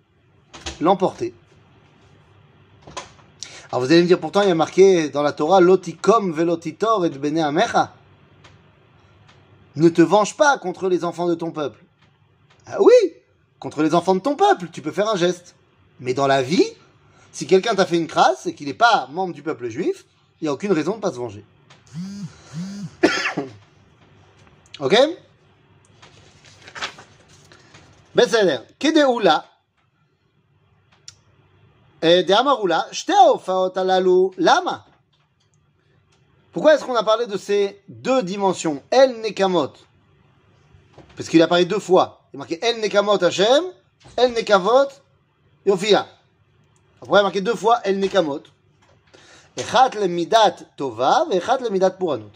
l'emporter. 0.80 1.34
Alors 3.70 3.84
vous 3.84 3.92
allez 3.92 4.02
me 4.02 4.06
dire, 4.06 4.18
pourtant 4.18 4.42
il 4.42 4.48
y 4.48 4.52
a 4.52 4.56
marqué 4.56 5.10
dans 5.10 5.22
la 5.22 5.32
Torah, 5.32 5.60
lotikom 5.60 6.32
velotitor 6.32 7.06
et 7.06 7.10
bene 7.10 7.38
amecha. 7.38 7.94
Ne 9.76 9.88
te 9.88 10.02
venge 10.02 10.36
pas 10.36 10.58
contre 10.58 10.88
les 10.88 11.04
enfants 11.04 11.28
de 11.28 11.34
ton 11.34 11.52
peuple. 11.52 11.84
Ah 12.66 12.78
oui, 12.80 13.14
contre 13.60 13.82
les 13.82 13.94
enfants 13.94 14.14
de 14.14 14.20
ton 14.20 14.34
peuple, 14.34 14.68
tu 14.72 14.82
peux 14.82 14.90
faire 14.90 15.08
un 15.08 15.16
geste. 15.16 15.54
Mais 16.00 16.14
dans 16.14 16.26
la 16.26 16.42
vie, 16.42 16.66
si 17.32 17.46
quelqu'un 17.46 17.74
t'a 17.74 17.86
fait 17.86 17.96
une 17.96 18.08
crasse 18.08 18.46
et 18.46 18.54
qu'il 18.54 18.66
n'est 18.66 18.74
pas 18.74 19.08
membre 19.12 19.34
du 19.34 19.42
peuple 19.42 19.68
juif, 19.68 20.04
il 20.40 20.44
n'y 20.44 20.48
a 20.48 20.52
aucune 20.52 20.72
raison 20.72 20.92
de 20.92 20.96
ne 20.96 21.02
pas 21.02 21.12
se 21.12 21.16
venger. 21.16 21.44
ok 24.79 24.93
בסדר, 28.15 28.61
כדעולה, 28.79 29.37
דאמרו 32.05 32.67
לה, 32.67 32.81
שתי 32.91 33.13
ההופעות 33.13 33.77
הללו, 33.77 34.31
למה? 34.37 34.77
Pourquoi 36.55 36.73
est-ce 36.73 36.85
qu'on 36.85 36.95
a 36.95 37.03
parlé 37.03 37.27
de 37.27 37.37
ces 37.37 37.81
deux 37.89 38.23
dimensions 38.23 38.81
El 38.89 39.19
Nekamot 39.19 39.73
Parce 41.17 41.27
qu'il 41.27 41.41
a 41.41 41.47
parlé 41.49 41.65
deux 41.65 41.79
fois. 41.79 42.21
Il 42.31 42.37
a 42.37 42.39
marqué 42.39 42.63
El 42.63 42.79
Nekamot 42.79 43.21
Hashem, 43.21 43.61
El 44.15 44.31
Nekavot 44.31 44.87
Yofia. 45.65 46.07
Après, 47.01 47.17
il 47.17 47.19
a 47.19 47.23
marqué 47.23 47.41
deux 47.41 47.55
fois 47.55 47.81
El 47.83 47.99
Nekamot. 47.99 48.43
Echat 49.57 49.89
le 49.95 50.07
Midat 50.07 50.55
Tova 50.77 51.25
et 51.29 51.37
Echat 51.39 51.57
le 51.57 51.69
Midat 51.69 51.91
Puranot. 51.91 52.31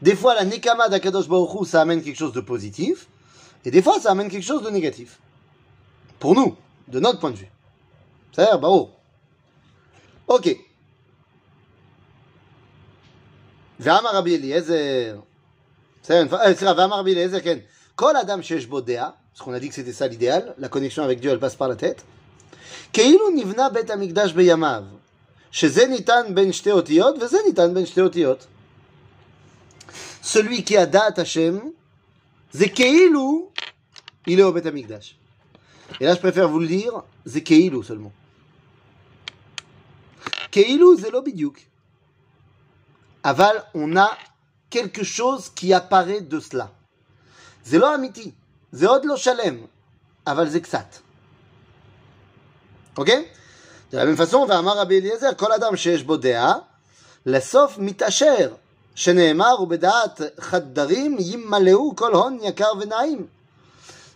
Des 0.00 0.16
fois, 0.16 0.34
la 0.34 0.44
Nekama 0.44 0.88
d'Akadosh 0.88 1.28
Baruch 1.28 1.60
Hu, 1.60 1.64
ça 1.66 1.80
amène 1.80 2.02
quelque 2.02 2.18
chose 2.18 2.32
de 2.32 2.40
positif. 2.40 3.06
Et 3.64 3.70
des 3.70 3.82
fois, 3.82 4.00
ça 4.00 4.10
amène 4.10 4.28
quelque 4.28 4.44
chose 4.44 4.62
de 4.62 4.70
négatif. 4.70 5.18
Pour 6.18 6.34
nous, 6.34 6.56
de 6.88 7.00
notre 7.00 7.20
point 7.20 7.30
de 7.30 7.36
vue. 7.36 7.50
C'est-à-dire, 8.32 8.58
bah 8.58 8.68
oh. 8.68 8.90
Ok. 10.26 10.56
ואמר 13.80 14.10
רבי 14.16 14.36
אליעזר, 14.36 15.18
סליחה, 16.04 16.72
ואמר 16.76 16.98
רבי 16.98 17.12
אליעזר, 17.12 17.40
כן, 17.40 17.58
כל 17.94 18.16
אדם 18.16 18.42
שיש 18.42 18.66
בו 18.66 18.80
דעה, 18.80 19.10
parce 19.34 19.44
qu'on 19.44 19.52
a 19.52 19.60
dit 19.60 19.68
que 19.68 19.74
c'était 19.74 19.92
ça 19.92 20.06
l'idéal, 20.06 20.54
la 20.58 20.68
connexion 20.68 21.02
avec 21.02 21.20
Dieu 21.20 21.30
elle 21.30 21.40
passe 21.40 21.56
par 21.56 21.68
la 21.68 21.74
tête, 21.74 22.02
כאילו 22.92 23.30
נבנה 23.34 23.68
בית 23.68 23.90
המקדש 23.90 24.32
בימיו, 24.32 24.84
שזה 25.52 25.86
ניתן 25.86 26.22
בין 26.34 26.52
שתי 26.52 26.72
אותיות 26.72 27.22
וזה 27.22 27.38
ניתן 27.46 27.74
בין 27.74 27.86
שתי 27.86 28.00
אותיות. 28.00 28.46
celui 30.27 30.63
qui 30.63 30.75
a 30.75 30.85
date 30.85 31.19
Hachem, 31.19 31.61
Zekeilu, 32.53 33.45
il 34.25 34.39
est 34.39 34.43
au 34.43 34.51
Betamikdash. 34.51 35.15
Et 36.01 36.05
là, 36.05 36.15
je 36.15 36.19
préfère 36.19 36.49
vous 36.49 36.59
le 36.59 36.67
dire, 36.67 37.03
Zekeilu 37.25 37.81
seulement. 37.81 38.11
Keilu, 40.51 40.97
Zelo 40.97 41.21
Bidyuk. 41.21 41.65
Aval, 43.23 43.63
on 43.73 43.95
a 43.95 44.17
quelque 44.69 45.03
chose 45.03 45.49
qui 45.49 45.73
apparaît 45.73 46.21
de 46.21 46.39
cela. 46.41 46.71
Zelo 47.65 47.85
Amiti, 47.85 48.33
Zeod 48.73 49.05
Lo 49.05 49.15
Shalem, 49.15 49.65
Aval 50.25 50.49
Zeksat. 50.49 51.03
Ok? 52.97 53.07
De 53.91 53.97
la 53.97 54.05
même 54.05 54.17
façon, 54.17 54.39
on 54.39 54.45
va 54.45 54.57
Amar 54.57 54.75
Rabbi 54.75 54.95
Eliezer, 54.95 55.37
Kol 55.37 55.53
Adam 55.53 55.75
Sheesh 55.75 56.05
Bodea, 56.05 56.67
Lesof 57.25 57.77
Mitasher. 57.77 58.49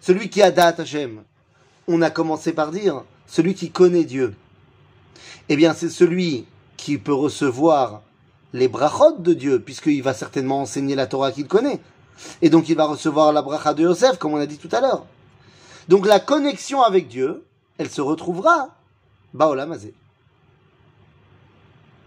Celui 0.01 0.29
qui 0.31 0.41
a 0.41 0.49
date 0.49 0.79
Hachem, 0.79 1.21
on 1.87 2.01
a 2.01 2.09
commencé 2.09 2.51
par 2.51 2.71
dire 2.71 3.03
celui 3.27 3.53
qui 3.53 3.69
connaît 3.69 4.05
Dieu. 4.05 4.33
Eh 5.49 5.55
bien, 5.55 5.75
c'est 5.75 5.91
celui 5.91 6.47
qui 6.77 6.97
peut 6.97 7.13
recevoir 7.13 8.01
les 8.53 8.67
brachot 8.67 9.17
de 9.19 9.35
Dieu, 9.35 9.59
puisqu'il 9.59 10.01
va 10.01 10.15
certainement 10.15 10.61
enseigner 10.61 10.95
la 10.95 11.05
Torah 11.05 11.31
qu'il 11.31 11.47
connaît. 11.47 11.79
Et 12.41 12.49
donc, 12.49 12.67
il 12.67 12.75
va 12.75 12.85
recevoir 12.85 13.31
la 13.33 13.43
bracha 13.43 13.75
de 13.75 13.83
Yosef, 13.83 14.17
comme 14.17 14.33
on 14.33 14.37
a 14.37 14.47
dit 14.47 14.57
tout 14.57 14.69
à 14.71 14.81
l'heure. 14.81 15.05
Donc, 15.89 16.07
la 16.07 16.19
connexion 16.19 16.81
avec 16.81 17.07
Dieu, 17.07 17.45
elle 17.77 17.91
se 17.91 18.01
retrouvera 18.01 18.69
Baolamazé. 19.35 19.93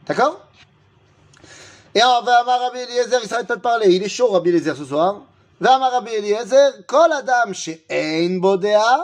D'accord? 0.09 0.45
Et 1.96 2.02
alors, 2.02 2.28
Amar 2.28 2.60
Rabbi 2.60 2.80
Eliezer, 2.80 3.20
il 3.24 3.28
s'arrête 3.28 3.48
pas 3.48 3.56
de 3.56 3.62
parler. 3.62 3.88
Il 3.94 4.04
est 4.04 4.10
chaud, 4.10 4.28
Rabbi 4.28 4.50
Eliezer, 4.50 4.76
ce 4.76 4.86
soir. 4.86 5.22
ואמר 5.62 5.96
רבי 5.98 6.10
אליעזר, 6.10 6.70
כל 6.86 7.14
אדם 7.14 7.54
שאין 7.54 8.42
בו 8.42 8.56
דעה, 8.56 8.98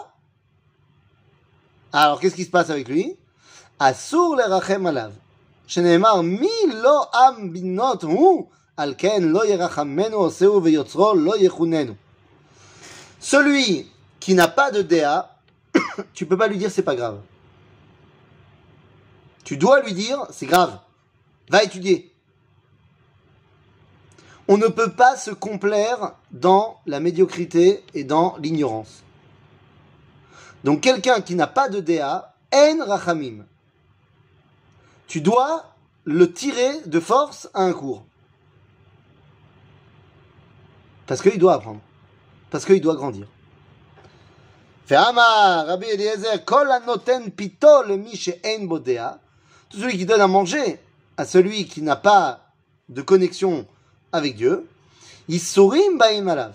alors 1.93 2.19
qu'est-ce 2.19 2.35
qui 2.35 2.43
se 2.43 2.49
passe 2.49 2.69
avec 2.69 2.88
lui 2.89 3.15
אסור 3.77 4.35
לרחם 4.35 4.85
עליו, 4.88 5.11
שנאמר 5.67 6.21
מי 6.21 6.51
לא 6.73 7.05
עם 7.13 7.53
בינות 7.53 8.03
הוא, 8.03 8.47
על 8.77 8.93
כן 8.97 9.23
לא 9.23 9.45
ירחמנו 9.45 10.17
עושהו 10.17 10.63
ויוצרו 10.63 11.15
לא 11.15 11.33
יכוננו. 11.38 11.93
Celui 13.21 13.88
qui 14.19 14.33
n'a 14.33 14.47
pas 14.47 14.71
de 14.71 14.81
DA, 14.81 15.35
tu 16.13 16.25
peux 16.25 16.38
pas 16.38 16.47
lui 16.47 16.57
dire 16.57 16.71
c'est 16.71 16.83
pas 16.83 16.95
grave. 16.95 17.19
Tu 19.43 19.57
dois 19.57 19.81
lui 19.81 19.93
dire 19.93 20.25
c'est 20.29 20.45
grave. 20.45 20.77
Va 21.49 21.63
étudier 21.63 22.08
on 24.50 24.58
ne 24.58 24.66
peut 24.66 24.90
pas 24.90 25.16
se 25.16 25.30
complaire 25.30 26.16
dans 26.32 26.80
la 26.84 26.98
médiocrité 26.98 27.84
et 27.94 28.02
dans 28.02 28.36
l'ignorance. 28.38 29.04
Donc 30.64 30.80
quelqu'un 30.80 31.20
qui 31.20 31.36
n'a 31.36 31.46
pas 31.46 31.68
de 31.68 31.78
DA, 31.78 32.34
en 32.52 32.84
rachamim. 32.84 33.44
Tu 35.06 35.20
dois 35.20 35.72
le 36.02 36.32
tirer 36.32 36.80
de 36.86 36.98
force 36.98 37.48
à 37.54 37.62
un 37.62 37.72
cours. 37.72 38.04
Parce 41.06 41.22
qu'il 41.22 41.38
doit 41.38 41.54
apprendre. 41.54 41.80
Parce 42.50 42.64
qu'il 42.64 42.80
doit 42.80 42.96
grandir. 42.96 43.28
Rabbi 44.90 45.86
Eliezer. 45.86 46.44
Tout 49.68 49.78
celui 49.78 49.96
qui 49.96 50.06
donne 50.06 50.20
à 50.20 50.26
manger 50.26 50.80
à 51.16 51.24
celui 51.24 51.66
qui 51.66 51.82
n'a 51.82 51.94
pas 51.94 52.52
de 52.88 53.00
connexion 53.00 53.68
avec 54.12 54.36
Dieu. 54.36 54.68
Yisurim 55.28 55.98
ba'im 55.98 56.26
alav. 56.28 56.54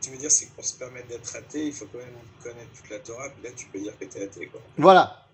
Tu 0.00 0.10
veux 0.10 0.16
dire, 0.16 0.30
c'est 0.30 0.46
que 0.46 0.52
pour 0.52 0.64
se 0.64 0.74
permettre 0.74 1.08
d'être 1.08 1.36
athée, 1.36 1.66
il 1.66 1.72
faut 1.72 1.86
quand 1.92 1.98
même 1.98 2.08
connaître 2.42 2.70
toute 2.74 2.88
la 2.90 2.98
Torah, 3.00 3.28
puis 3.30 3.42
là, 3.42 3.50
tu 3.54 3.66
peux 3.66 3.78
dire 3.78 3.92
que 3.98 4.04
tu 4.04 4.18
es 4.18 4.24
athée, 4.24 4.46
quoi. 4.46 4.60
Voilà. 4.78 5.26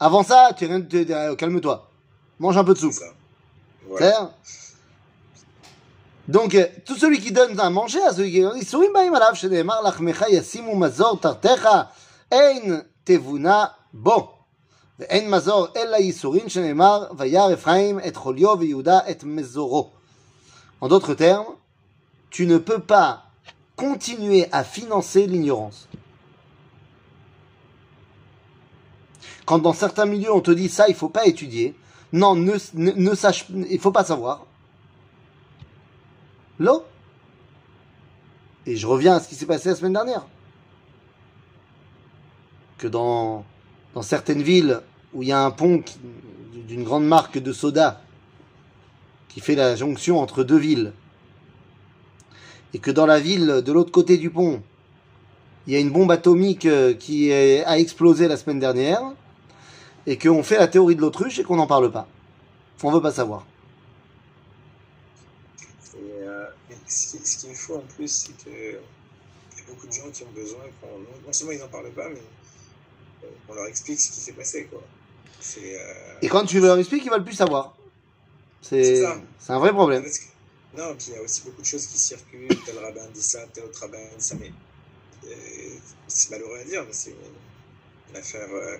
Avant 0.00 0.22
ça, 0.22 0.52
tu 0.56 0.66
rien, 0.66 0.80
calme-toi. 1.36 1.90
Mange 2.38 2.56
un 2.56 2.64
peu 2.64 2.74
de 2.74 2.78
soupe. 2.78 2.94
Voilà. 3.86 4.34
Donc, 6.28 6.56
tout 6.86 6.96
celui 6.96 7.20
qui 7.20 7.32
donne 7.32 7.58
à 7.60 7.68
manger 7.68 8.02
à 8.02 8.12
celui 8.12 8.30
qui 8.30 8.40
donne, 8.40 8.56
Yisurim 8.56 8.92
ba'im 8.92 9.12
alav, 9.12 9.34
shenemar 9.34 9.82
lachmecha 9.82 10.28
yasimu 10.30 10.74
mazor 10.76 11.20
tartecha, 11.20 11.92
ein 12.30 12.84
tevuna 13.04 13.76
bo. 13.92 14.30
ואין 14.99 15.31
מזור 15.31 15.67
אלא 15.75 15.95
ייסורין 15.95 16.49
שנאמר 16.49 17.07
וירא 17.17 17.53
אפרים 17.53 17.99
את 17.99 18.15
חוליו 18.15 18.55
ויהודה 18.59 18.99
את 19.11 19.23
מזורו. 19.23 19.89
En 20.81 20.87
d'autres 20.87 21.15
termes, 21.15 21.47
tu 22.29 22.45
ne 22.45 22.57
peux 22.57 22.79
pas 22.79 23.23
continuer 23.75 24.47
à 24.51 24.63
financer 24.63 25.25
l'ignorance. 25.25 25.87
Quand 29.45 29.59
dans 29.59 29.73
certains 29.73 30.05
milieux 30.05 30.33
on 30.33 30.41
te 30.41 30.51
dit 30.51 30.69
ça, 30.69 30.87
il 30.87 30.95
faut 30.95 31.09
pas 31.09 31.25
étudier, 31.25 31.73
non, 32.11 32.35
ne, 32.35 32.55
ne, 32.73 32.91
ne 32.91 33.15
sache, 33.15 33.47
il 33.49 33.79
faut 33.79 33.91
pas 33.91 34.03
savoir. 34.03 34.45
L'eau. 36.59 36.83
Et 38.65 38.75
je 38.75 38.87
reviens 38.87 39.15
à 39.15 39.19
ce 39.19 39.29
qui 39.29 39.35
s'est 39.35 39.45
passé 39.45 39.69
la 39.69 39.75
semaine 39.75 39.93
dernière. 39.93 40.25
Que 42.77 42.87
dans 42.87 43.45
dans 43.94 44.02
certaines 44.02 44.42
villes 44.42 44.80
où 45.12 45.22
il 45.22 45.28
y 45.28 45.32
a 45.32 45.44
un 45.44 45.50
pont 45.50 45.82
d'une 46.68 46.84
grande 46.84 47.06
marque 47.06 47.38
de 47.38 47.52
soda 47.52 48.00
qui 49.28 49.40
fait 49.40 49.54
la 49.54 49.76
jonction 49.76 50.20
entre 50.20 50.44
deux 50.44 50.58
villes, 50.58 50.92
et 52.74 52.78
que 52.78 52.90
dans 52.90 53.06
la 53.06 53.18
ville 53.18 53.62
de 53.64 53.72
l'autre 53.72 53.90
côté 53.90 54.18
du 54.18 54.30
pont, 54.30 54.62
il 55.66 55.72
y 55.72 55.76
a 55.76 55.78
une 55.78 55.90
bombe 55.90 56.10
atomique 56.10 56.66
euh, 56.66 56.92
qui 56.92 57.32
a 57.32 57.78
explosé 57.78 58.28
la 58.28 58.36
semaine 58.36 58.58
dernière, 58.58 59.02
et 60.06 60.18
qu'on 60.18 60.42
fait 60.42 60.58
la 60.58 60.68
théorie 60.68 60.96
de 60.96 61.00
l'autruche 61.00 61.38
et 61.38 61.44
qu'on 61.44 61.56
n'en 61.56 61.66
parle 61.66 61.90
pas. 61.90 62.08
On 62.82 62.90
veut 62.90 63.00
pas 63.00 63.12
savoir. 63.12 63.46
Euh, 65.96 66.46
ce 66.88 67.16
qu'il 67.46 67.54
faut 67.54 67.76
en 67.76 67.84
plus, 67.96 68.08
c'est 68.08 68.44
que 68.44 68.80
beaucoup 69.68 69.86
de 69.86 69.92
gens 69.92 70.10
qui 70.12 70.24
ont 70.24 70.32
besoin, 70.34 70.58
non 71.24 71.32
seulement 71.32 71.52
ils 71.52 71.60
n'en 71.60 71.68
parlent 71.68 71.92
pas, 71.92 72.08
mais 72.08 72.20
on 73.48 73.54
leur 73.54 73.66
explique 73.66 74.00
ce 74.00 74.10
qui 74.10 74.20
s'est 74.20 74.32
passé. 74.32 74.64
Quoi. 74.64 74.82
Euh, 75.58 76.14
Et 76.22 76.28
quand 76.28 76.44
tu 76.44 76.60
leur 76.60 76.78
expliques, 76.78 77.04
ils 77.04 77.10
veulent 77.10 77.24
plus 77.24 77.34
savoir. 77.34 77.76
C'est 78.60 79.04
un 79.48 79.58
vrai 79.58 79.72
problème. 79.72 80.04
Que- 80.04 80.78
Non, 80.78 80.94
puis 80.94 81.08
il 81.08 81.14
y 81.14 81.16
a 81.16 81.22
aussi 81.22 81.42
beaucoup 81.42 81.60
de 81.60 81.66
choses 81.66 81.86
qui 81.86 81.98
circulent. 81.98 82.48
Tel 82.64 82.78
rabbin 82.78 83.06
dit 83.12 83.22
ça, 83.22 83.40
tel 83.52 83.64
autre 83.64 83.80
rabbin 83.80 83.98
dit 84.16 84.24
ça, 84.24 84.36
mais 84.40 84.52
euh, 85.26 85.30
c'est 86.06 86.30
malheureux 86.30 86.58
à 86.60 86.64
dire, 86.64 86.84
mais 86.86 86.92
c'est 86.92 87.10
une, 87.10 88.16
affaire 88.16 88.48
euh, 88.52 88.76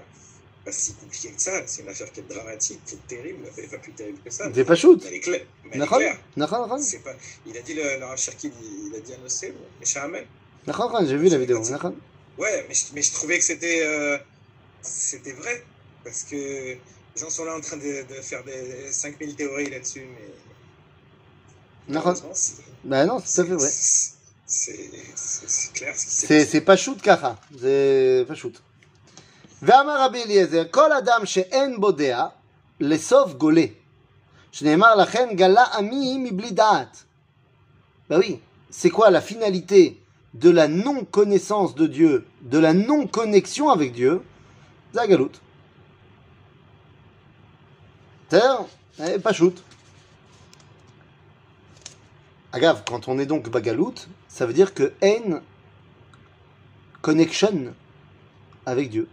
pas 0.64 0.70
si 0.72 0.94
compliquée 0.94 1.30
que 1.32 1.40
ça. 1.42 1.66
C'est 1.66 1.82
une 1.82 1.88
affaire 1.88 2.10
qui 2.12 2.20
est 2.20 2.28
dramatique, 2.28 2.80
qui 2.86 2.94
est 2.94 3.06
terrible, 3.08 3.40
mais 3.56 3.62
pas 3.66 3.78
plus 3.78 3.92
terrible 3.92 4.18
que 4.24 4.30
ça. 4.30 4.44
C'est 4.54 4.64
pas 4.64 4.76
shoot. 4.76 5.02
Elle 5.06 5.14
est 5.14 5.20
claire. 5.20 5.46
Elle 5.72 5.80
est 5.82 5.86
claire. 5.98 6.18
Pas... 7.04 7.14
Il 7.46 7.56
a 7.56 7.60
dit 7.62 7.74
le, 7.74 7.98
le 7.98 8.04
Rav 8.04 8.16
Cherki, 8.18 8.52
il, 8.88 8.94
a 8.96 9.00
dit 9.00 9.12
à 9.14 9.18
Nosé, 9.18 9.52
mais 9.80 9.86
j'ai 11.06 11.16
vu 11.16 11.28
la 11.28 11.38
vidéo. 11.38 11.58
Ouais, 12.38 12.64
mais 12.68 12.74
je, 12.74 12.84
mais 12.94 13.02
je 13.02 13.12
trouvais 13.12 13.38
que 13.38 13.44
c'était 13.44 13.82
euh, 13.84 14.16
c'était 14.81 15.33
vrai. 15.33 15.63
Parce 16.03 16.23
que 16.23 16.35
les 16.35 16.79
gens 17.17 17.29
sont 17.29 17.45
là 17.45 17.55
en 17.57 17.61
train 17.61 17.77
de, 17.77 18.07
de 18.15 18.21
faire 18.21 18.43
des 18.43 18.91
5000 18.91 19.35
théories 19.35 19.69
là-dessus, 19.69 20.05
mais. 20.13 20.27
D'accord. 21.93 22.13
malheureusement, 22.13 22.33
c'est- 22.33 22.63
Bah 22.83 23.05
non, 23.05 23.19
c'est 23.23 23.35
tout 23.35 23.41
à 23.41 23.45
fait 23.51 23.55
vrai. 23.55 23.69
c'est- 23.69 24.13
C'est 24.49 24.89
c'est- 25.15 25.49
c'est 25.49 25.73
clair 25.73 25.93
ce 25.99 26.05
qui 26.05 26.11
s'est 26.11 26.27
C'est 26.27 26.37
passé. 26.39 26.49
c'est 26.51 26.61
pas 26.61 26.77
shoot 26.77 27.01
ככה, 27.01 27.33
זה 27.55 28.23
פשוט. 28.27 28.59
ואמר 29.61 30.01
רבי 30.05 30.23
אליעזר, 30.23 30.63
כל 30.71 30.91
אדם 30.93 31.25
שאין 31.25 31.79
בו 31.81 31.91
דעה, 31.91 32.27
לסוף 32.79 33.33
גולה. 33.33 33.65
שנאמר 34.51 34.95
לכן, 34.95 35.27
גלה 35.35 35.63
עמי 35.63 36.17
מבלי 36.31 36.51
דעת. 36.51 37.03
Bah 38.09 38.17
oui, 38.19 38.39
c'est 38.71 38.89
quoi 38.89 39.09
la 39.11 39.19
finalité 39.21 39.97
de 40.33 40.49
la 40.49 40.67
non-connaissance 40.69 41.75
de 41.75 41.87
Dieu, 41.87 42.25
de 42.41 42.57
la 42.57 42.73
non-connexion 42.73 43.69
avec 43.69 43.91
Dieu 43.93 44.21
זה 44.93 45.01
הגלות. 45.01 45.39
בסדר? 48.27 48.57
אה, 48.99 49.15
פשוט. 49.23 49.59
Agave, 52.53 52.81
quand 52.85 53.07
on 53.07 53.19
est 53.19 53.25
donc 53.25 53.49
bagalout, 53.49 54.07
ça 54.29 54.45
veut 54.45 54.53
dire 54.53 54.73
que 54.73 54.93
haine 55.01 55.41
connection 57.01 57.73
avec 58.65 58.89
Dieu. 58.89 59.07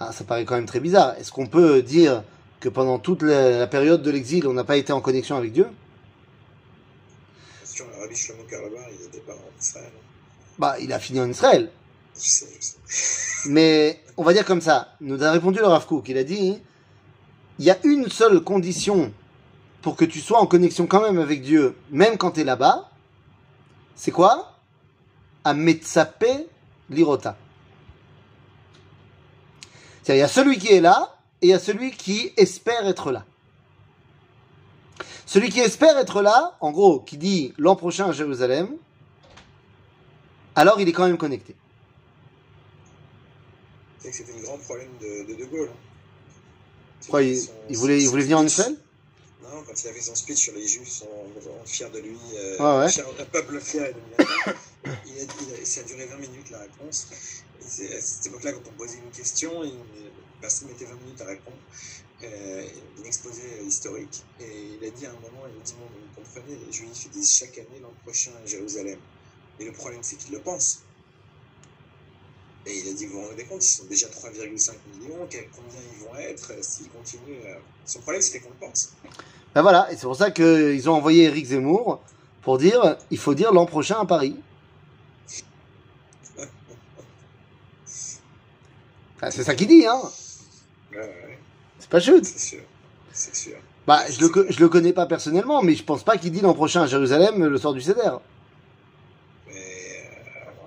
Ah, 0.00 0.12
ça 0.12 0.24
paraît 0.24 0.44
quand 0.44 0.54
même 0.54 0.66
très 0.66 0.80
bizarre. 0.80 1.14
Est-ce 1.18 1.32
qu'on 1.32 1.46
peut 1.46 1.82
dire 1.82 2.22
que 2.60 2.68
pendant 2.68 2.98
toute 2.98 3.22
la, 3.22 3.58
la 3.58 3.66
période 3.66 4.02
de 4.02 4.10
l'exil, 4.10 4.46
on 4.46 4.52
n'a 4.52 4.64
pas 4.64 4.76
été 4.76 4.92
en 4.92 5.00
connexion 5.00 5.36
avec 5.36 5.52
Dieu 5.52 5.66
Sur 7.64 7.86
le 7.86 8.00
Rabbi 8.00 8.16
Shlomo 8.16 8.44
Karlabar, 8.44 8.84
il 8.98 9.06
était 9.06 9.20
pas 9.20 9.34
en 9.34 9.60
Israël. 9.60 9.92
Bah, 10.58 10.76
il 10.80 10.92
a 10.92 10.98
fini 10.98 11.20
en 11.20 11.28
Israël. 11.28 11.70
Je 12.14 12.20
sais, 12.20 12.46
je 12.58 12.64
sais. 12.64 13.48
Mais 13.50 14.00
on 14.21 14.23
va 14.23 14.33
dire 14.33 14.45
comme 14.45 14.61
ça. 14.61 14.93
Nous 15.01 15.23
a 15.23 15.31
répondu 15.31 15.57
le 15.57 15.65
Rav 15.65 15.87
Kook. 15.87 16.07
Il 16.07 16.17
a 16.19 16.23
dit 16.23 16.59
il 17.57 17.65
y 17.65 17.71
a 17.71 17.77
une 17.83 18.07
seule 18.07 18.41
condition 18.41 19.11
pour 19.81 19.95
que 19.95 20.05
tu 20.05 20.19
sois 20.19 20.39
en 20.39 20.45
connexion 20.45 20.85
quand 20.85 21.01
même 21.01 21.17
avec 21.17 21.41
Dieu, 21.41 21.75
même 21.89 22.19
quand 22.19 22.33
tu 22.33 22.41
es 22.41 22.43
là-bas. 22.43 22.91
C'est 23.95 24.11
quoi? 24.11 24.59
À 25.43 25.55
Metsape 25.55 26.23
Lirota. 26.91 27.35
C'est-à-dire, 30.03 30.19
il 30.19 30.19
y 30.19 30.21
a 30.21 30.27
celui 30.27 30.59
qui 30.59 30.67
est 30.67 30.81
là 30.81 31.15
et 31.41 31.47
il 31.47 31.49
y 31.49 31.53
a 31.53 31.59
celui 31.59 31.89
qui 31.89 32.31
espère 32.37 32.87
être 32.87 33.11
là. 33.11 33.25
Celui 35.25 35.49
qui 35.49 35.61
espère 35.61 35.97
être 35.97 36.21
là, 36.21 36.57
en 36.61 36.69
gros, 36.69 36.99
qui 36.99 37.17
dit 37.17 37.55
l'an 37.57 37.75
prochain 37.75 38.09
à 38.09 38.11
Jérusalem, 38.11 38.69
alors 40.53 40.79
il 40.79 40.87
est 40.87 40.91
quand 40.91 41.07
même 41.07 41.17
connecté. 41.17 41.55
Que 44.03 44.11
c'était 44.11 44.33
le 44.33 44.41
grand 44.41 44.57
problème 44.57 44.89
de 44.99 45.23
De, 45.27 45.35
de 45.35 45.45
Gaulle. 45.45 45.69
hein. 45.71 45.77
Pourquoi 47.01 47.23
il, 47.23 47.39
Son- 47.39 47.51
il 47.69 47.77
voulait, 47.77 48.01
il 48.01 48.09
voulait 48.09 48.23
venir 48.23 48.39
en. 48.39 48.45
Israël 48.45 48.75
Non, 49.43 49.63
quand 49.65 49.83
il 49.83 49.87
a 49.89 49.93
fait 49.93 50.01
son 50.01 50.15
speech 50.15 50.37
sur 50.37 50.53
les 50.53 50.67
Juifs 50.67 50.87
sont 50.89 51.07
fiers 51.65 51.89
de 51.89 51.99
lui, 51.99 52.17
euh, 52.35 52.57
Ouais, 52.79 52.85
ouais. 52.85 52.91
fiers- 52.91 53.03
un 53.19 53.25
peuple 53.25 53.59
fier 53.59 53.85
et 53.87 53.95
il 54.85 55.19
a, 55.19 55.23
il 55.23 55.61
a- 55.61 55.65
ça 55.65 55.81
a 55.81 55.83
duré 55.83 56.05
20 56.05 56.17
minutes 56.17 56.49
la 56.51 56.59
réponse. 56.59 57.07
Et 57.59 57.63
c'est 57.67 57.95
à 57.95 58.01
cette 58.01 58.25
époque-là, 58.27 58.53
quand 58.53 58.61
on 58.69 58.73
posait 58.77 58.97
une 58.97 59.11
question, 59.11 59.63
il, 59.63 59.73
personne 60.39 60.67
mettait 60.69 60.85
20 60.85 60.95
minutes 60.95 61.21
à 61.21 61.25
répondre. 61.25 61.57
Euh, 62.23 62.67
un 62.99 63.03
exposé 63.03 63.41
historique. 63.65 64.23
Et 64.39 64.77
il 64.79 64.87
a 64.87 64.91
dit 64.91 65.05
à 65.07 65.09
un 65.09 65.13
moment, 65.13 65.43
il 65.47 65.59
a 65.59 65.63
dit, 65.63 65.73
bon, 65.73 65.85
vous 65.85 66.21
comprenez, 66.23 66.55
les 66.67 66.71
Juifs 66.71 67.05
ils 67.05 67.11
disent 67.11 67.33
chaque 67.33 67.57
année 67.57 67.79
l'an 67.81 67.93
prochain 68.03 68.31
à 68.43 68.45
Jérusalem. 68.47 68.99
Et 69.59 69.65
le 69.65 69.71
problème, 69.71 70.01
c'est 70.03 70.17
qu'ils 70.17 70.33
le 70.33 70.39
pensent. 70.39 70.81
Et 72.65 72.77
il 72.77 72.89
a 72.89 72.93
dit, 72.93 73.07
vous 73.07 73.21
vous 73.21 73.27
rendez 73.27 73.43
compte, 73.45 73.63
ils 73.65 73.67
sont 73.67 73.85
déjà 73.85 74.07
3,5 74.07 74.73
millions, 74.99 75.17
combien 75.27 75.79
ils 75.93 76.03
vont 76.05 76.15
être 76.15 76.51
euh, 76.51 76.61
s'ils 76.61 76.89
continuent. 76.89 77.41
euh. 77.45 77.55
Son 77.85 77.99
problème, 78.01 78.21
c'était 78.21 78.39
qu'on 78.39 78.49
le 78.49 78.55
pense. 78.67 78.93
Ben 79.55 79.61
voilà, 79.63 79.91
et 79.91 79.95
c'est 79.95 80.03
pour 80.03 80.15
ça 80.15 80.29
qu'ils 80.31 80.87
ont 80.89 80.93
envoyé 80.93 81.23
Eric 81.25 81.45
Zemmour 81.47 82.01
pour 82.43 82.57
dire 82.59 82.97
il 83.09 83.17
faut 83.17 83.33
dire 83.33 83.51
l'an 83.51 83.65
prochain 83.65 83.99
à 83.99 84.05
Paris. 84.05 84.35
C'est 89.29 89.43
ça 89.43 89.53
qu'il 89.55 89.67
dit, 89.67 89.85
hein 89.85 90.01
Ouais, 90.91 90.97
ouais, 90.97 91.37
C'est 91.79 91.89
pas 91.89 91.99
chute. 91.99 92.25
c'est 92.25 92.39
sûr. 92.39 92.61
C'est 93.13 93.35
sûr. 93.35 93.57
Bah, 93.85 94.03
je 94.09 94.19
le, 94.25 94.47
je 94.49 94.59
le 94.59 94.69
connais 94.69 94.93
pas 94.93 95.05
personnellement, 95.05 95.61
mais 95.61 95.75
je 95.75 95.83
pense 95.83 96.03
pas 96.03 96.17
qu'il 96.17 96.31
dit 96.31 96.41
l'an 96.41 96.53
prochain 96.53 96.81
à 96.83 96.87
Jérusalem 96.87 97.43
le 97.45 97.57
soir 97.57 97.73
du 97.73 97.81
CEDER. 97.81 98.13
Mais 99.47 99.53
euh, 99.53 99.57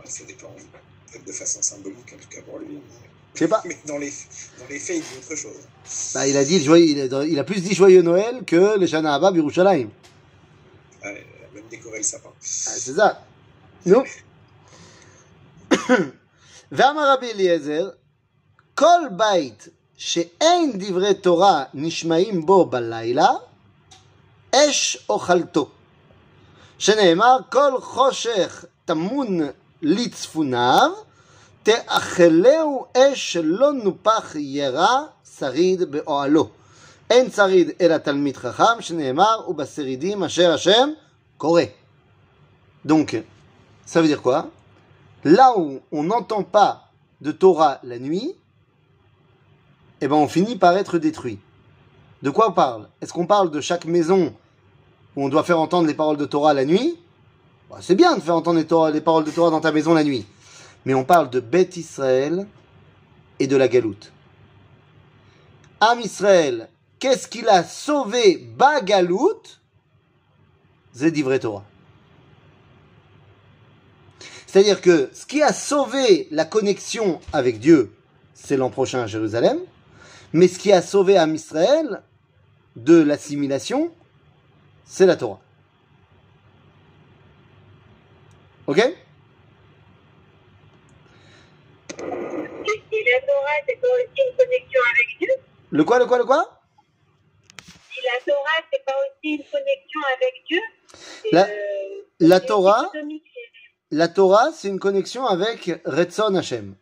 ouais, 0.01 0.07
ça 0.07 0.25
dépend. 0.25 0.49
Peut-être 1.11 1.25
de 1.27 1.33
façon 1.54 1.62
symbolique, 1.62 2.14
en 2.14 2.18
tout 2.22 2.30
cas 2.30 2.42
pour 2.42 2.60
lui. 2.60 2.76
Mais, 2.76 2.82
Je 3.34 3.40
sais 3.40 3.48
pas. 3.48 3.62
mais 3.66 3.78
dans, 3.86 3.98
les, 3.98 4.12
dans 4.60 4.68
les 4.70 4.80
faits, 4.80 4.98
il 4.98 5.02
dit 5.02 5.18
autre 5.20 5.36
chose. 5.36 5.62
Bah, 6.14 6.28
il 6.28 6.38
a 6.38 6.44
dit 6.44 6.64
joyeux, 6.64 6.86
il 6.86 7.14
a, 7.14 7.26
il 7.26 7.40
a 7.40 7.44
plus 7.44 7.62
dit 7.62 7.74
joyeux 7.74 8.02
Noël 8.02 8.44
que 8.46 8.78
les 8.78 8.88
Shana 8.88 9.16
Abba 9.16 9.32
Birushalayim. 9.32 9.90
Ouais, 11.04 11.26
même 11.54 11.64
décorer 11.70 11.98
le 12.00 12.04
sapin. 12.04 12.30
Ah, 12.30 12.42
c'est 12.42 12.94
ça. 12.94 13.26
Non 13.86 14.04
ואמר 16.72 17.14
רבי 17.14 17.32
אליעזר, 17.32 17.90
כל 18.76 19.02
בית 19.12 19.68
שאין 19.98 20.72
דברי 20.76 21.14
תורה 21.14 21.64
נשמעים 21.74 22.46
בו 22.46 22.66
בלילה, 22.66 23.30
אש 24.56 25.06
אוכלתו. 25.10 25.70
שנאמר, 26.78 27.38
כל 27.52 27.82
חושך 27.82 28.66
טמון 28.86 29.40
לצפוניו, 29.82 30.92
תאכלהו 31.64 32.86
אש 32.98 33.34
שלא 33.34 33.72
נופח 33.74 34.36
ירע 34.36 35.04
שריד 35.38 35.84
באוהלו. 35.84 36.50
אין 37.10 37.32
שריד 37.32 37.70
אלא 37.82 37.98
תלמיד 37.98 38.38
חכם, 38.38 38.82
שנאמר, 38.82 39.42
ובשרידים 39.48 40.24
אשר 40.24 40.54
השם 40.54 40.90
קורא. 41.38 41.62
Donc, 42.88 43.16
ça 43.86 44.02
veut 44.02 44.08
dire 44.08 44.22
quoi 44.22 44.48
Là 45.26 45.58
où 45.58 45.80
on 45.92 46.04
n'entend 46.04 46.44
pas 46.44 46.84
de 47.20 47.32
Torah 47.32 47.80
la 47.84 48.00
nuit, 48.00 48.36
eh 50.02 50.08
ben 50.08 50.16
on 50.16 50.28
finit 50.30 50.56
par 50.56 50.78
être 50.78 50.98
détruit. 50.98 51.40
De 52.24 52.30
quoi 52.30 52.50
on 52.50 52.54
parle 52.54 52.88
Est-ce 53.02 53.12
qu'on 53.12 53.28
parle 53.28 53.52
de 53.52 53.60
chaque 53.60 53.86
maison 53.86 54.34
où 55.16 55.26
on 55.26 55.30
doit 55.30 55.44
faire 55.44 55.60
entendre 55.60 55.88
les 55.88 55.94
paroles 55.94 56.18
de 56.18 56.26
Torah 56.26 56.54
la 56.54 56.64
nuit 56.64 56.96
Bah, 57.70 57.80
C'est 57.82 57.96
bien 57.96 58.16
de 58.16 58.22
faire 58.22 58.36
entendre 58.36 58.60
les, 58.60 58.66
Torah- 58.66 58.92
les 58.92 59.02
paroles 59.02 59.26
de 59.26 59.32
Torah 59.32 59.52
dans 59.52 59.60
ta 59.62 59.72
maison 59.74 59.94
la 59.94 60.04
nuit. 60.06 60.26
Mais 60.85 60.95
on 60.95 61.05
parle 61.05 61.31
de 61.31 61.41
Beth 61.41 61.77
Israël 61.77 62.47
et 63.39 63.47
de 63.47 63.57
la 63.57 63.69
galoute. 63.69 64.13
Am 65.81 66.01
Israël, 66.01 66.69
qu'est-ce 66.99 67.29
qu'il 67.29 67.49
a 67.49 67.65
sauvé 67.65 68.37
d'ivrer 71.11 71.41
Torah. 71.41 71.65
C'est-à-dire 74.47 74.81
que 74.81 75.11
ce 75.13 75.27
qui 75.27 75.43
a 75.43 75.53
sauvé 75.53 76.29
la 76.31 76.45
connexion 76.45 77.21
avec 77.33 77.59
Dieu, 77.59 77.93
c'est 78.35 78.57
l'an 78.57 78.71
prochain 78.71 79.01
à 79.01 79.07
Jérusalem. 79.07 79.59
Mais 80.33 80.47
ce 80.47 80.59
qui 80.59 80.73
a 80.73 80.81
sauvé 80.81 81.17
Am 81.17 81.35
Israël 81.35 82.03
de 82.77 83.01
l'assimilation, 83.01 83.91
c'est 84.85 85.07
la 85.07 85.17
Torah. 85.17 85.41
Ok 88.67 88.81
Si 92.69 93.04
la 93.15 93.21
Torah, 93.21 93.59
c'est 93.69 93.81
pas 93.81 93.89
aussi 93.89 94.21
une 94.29 94.37
connexion 94.37 94.81
avec 94.93 95.19
Dieu 95.19 95.29
Le 95.71 95.85
quoi, 95.85 95.99
le 95.99 96.07
quoi, 96.07 96.19
le 96.19 96.25
quoi? 96.25 96.61
Si 97.93 98.01
la 98.05 98.21
Torah, 98.33 98.59
c'est 98.73 98.85
pas 98.85 98.93
aussi 98.93 99.35
une 99.35 99.45
connexion 99.45 100.01
avec 100.17 100.45
Dieu 100.49 100.61
La- 101.33 101.47
euh, 101.49 102.03
La 102.21 102.41
Torah, 102.41 102.91
la 103.91 104.09
Torah, 104.09 104.51
c'est 104.53 104.69
une 104.69 104.81
connexion 104.81 105.27
avec 105.27 105.71
Retzon 105.85 106.35
Hashem. 106.35 106.75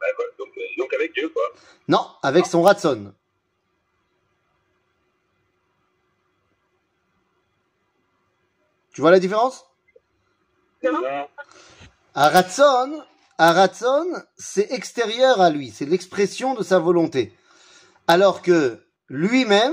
Bah, 0.00 0.06
donc, 0.38 0.48
euh, 0.56 0.60
donc 0.78 0.94
avec 0.94 1.12
Dieu, 1.12 1.28
quoi. 1.28 1.42
Non, 1.88 2.06
avec 2.22 2.46
son 2.46 2.62
Ratson. 2.62 3.12
Tu 8.92 9.00
vois 9.02 9.10
la 9.10 9.20
différence? 9.20 9.66
Non. 10.82 10.92
Non. 11.00 11.28
Un 12.14 12.28
Ratson, 12.28 13.04
un 13.40 13.52
Ratson, 13.52 14.06
c'est 14.36 14.70
extérieur 14.70 15.40
à 15.40 15.48
lui, 15.48 15.70
c'est 15.70 15.86
l'expression 15.86 16.52
de 16.52 16.62
sa 16.62 16.78
volonté. 16.78 17.32
Alors 18.06 18.42
que 18.42 18.78
lui-même, 19.08 19.72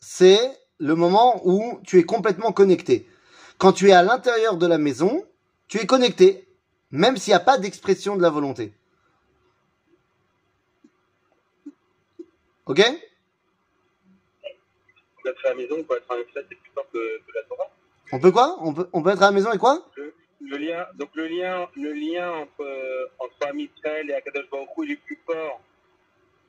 c'est 0.00 0.40
le 0.78 0.96
moment 0.96 1.40
où 1.44 1.80
tu 1.86 2.00
es 2.00 2.02
complètement 2.02 2.50
connecté. 2.50 3.08
Quand 3.56 3.72
tu 3.72 3.90
es 3.90 3.92
à 3.92 4.02
l'intérieur 4.02 4.56
de 4.56 4.66
la 4.66 4.78
maison, 4.78 5.24
tu 5.68 5.78
es 5.78 5.86
connecté, 5.86 6.48
même 6.90 7.16
s'il 7.16 7.30
n'y 7.30 7.36
a 7.36 7.40
pas 7.40 7.56
d'expression 7.56 8.16
de 8.16 8.22
la 8.22 8.30
volonté. 8.30 8.72
Ok? 12.66 12.80
On 14.42 15.22
peut 15.22 15.30
être 15.30 15.46
à 15.46 15.48
la 15.50 15.54
maison, 15.54 15.76
on 15.78 15.84
peut 15.84 15.96
être 15.96 16.10
en 16.10 16.16
ça, 16.34 16.40
c'est 16.48 16.56
plus 16.56 16.70
fort 16.74 16.86
que, 16.92 16.98
la 16.98 17.42
Torah. 17.48 17.70
On 18.10 18.18
peut 18.18 18.32
quoi? 18.32 18.56
On 18.60 18.74
peut, 18.74 18.88
on 18.92 19.02
peut 19.02 19.10
être 19.10 19.22
à 19.22 19.26
la 19.26 19.32
maison 19.32 19.52
et 19.52 19.58
quoi? 19.58 19.88
Le 20.40 20.56
lien, 20.56 20.86
donc 20.94 21.10
le 21.14 21.26
lien, 21.26 21.68
le 21.74 21.92
lien 21.92 22.30
entre, 22.32 22.64
euh, 23.42 23.46
entre 23.46 23.50
Am 23.50 23.60
Israël 23.60 24.10
et 24.10 24.14
Akadosh 24.14 24.50
Baruch 24.50 24.68
il 24.84 24.92
est 24.92 24.96
plus 24.96 25.18
fort. 25.26 25.60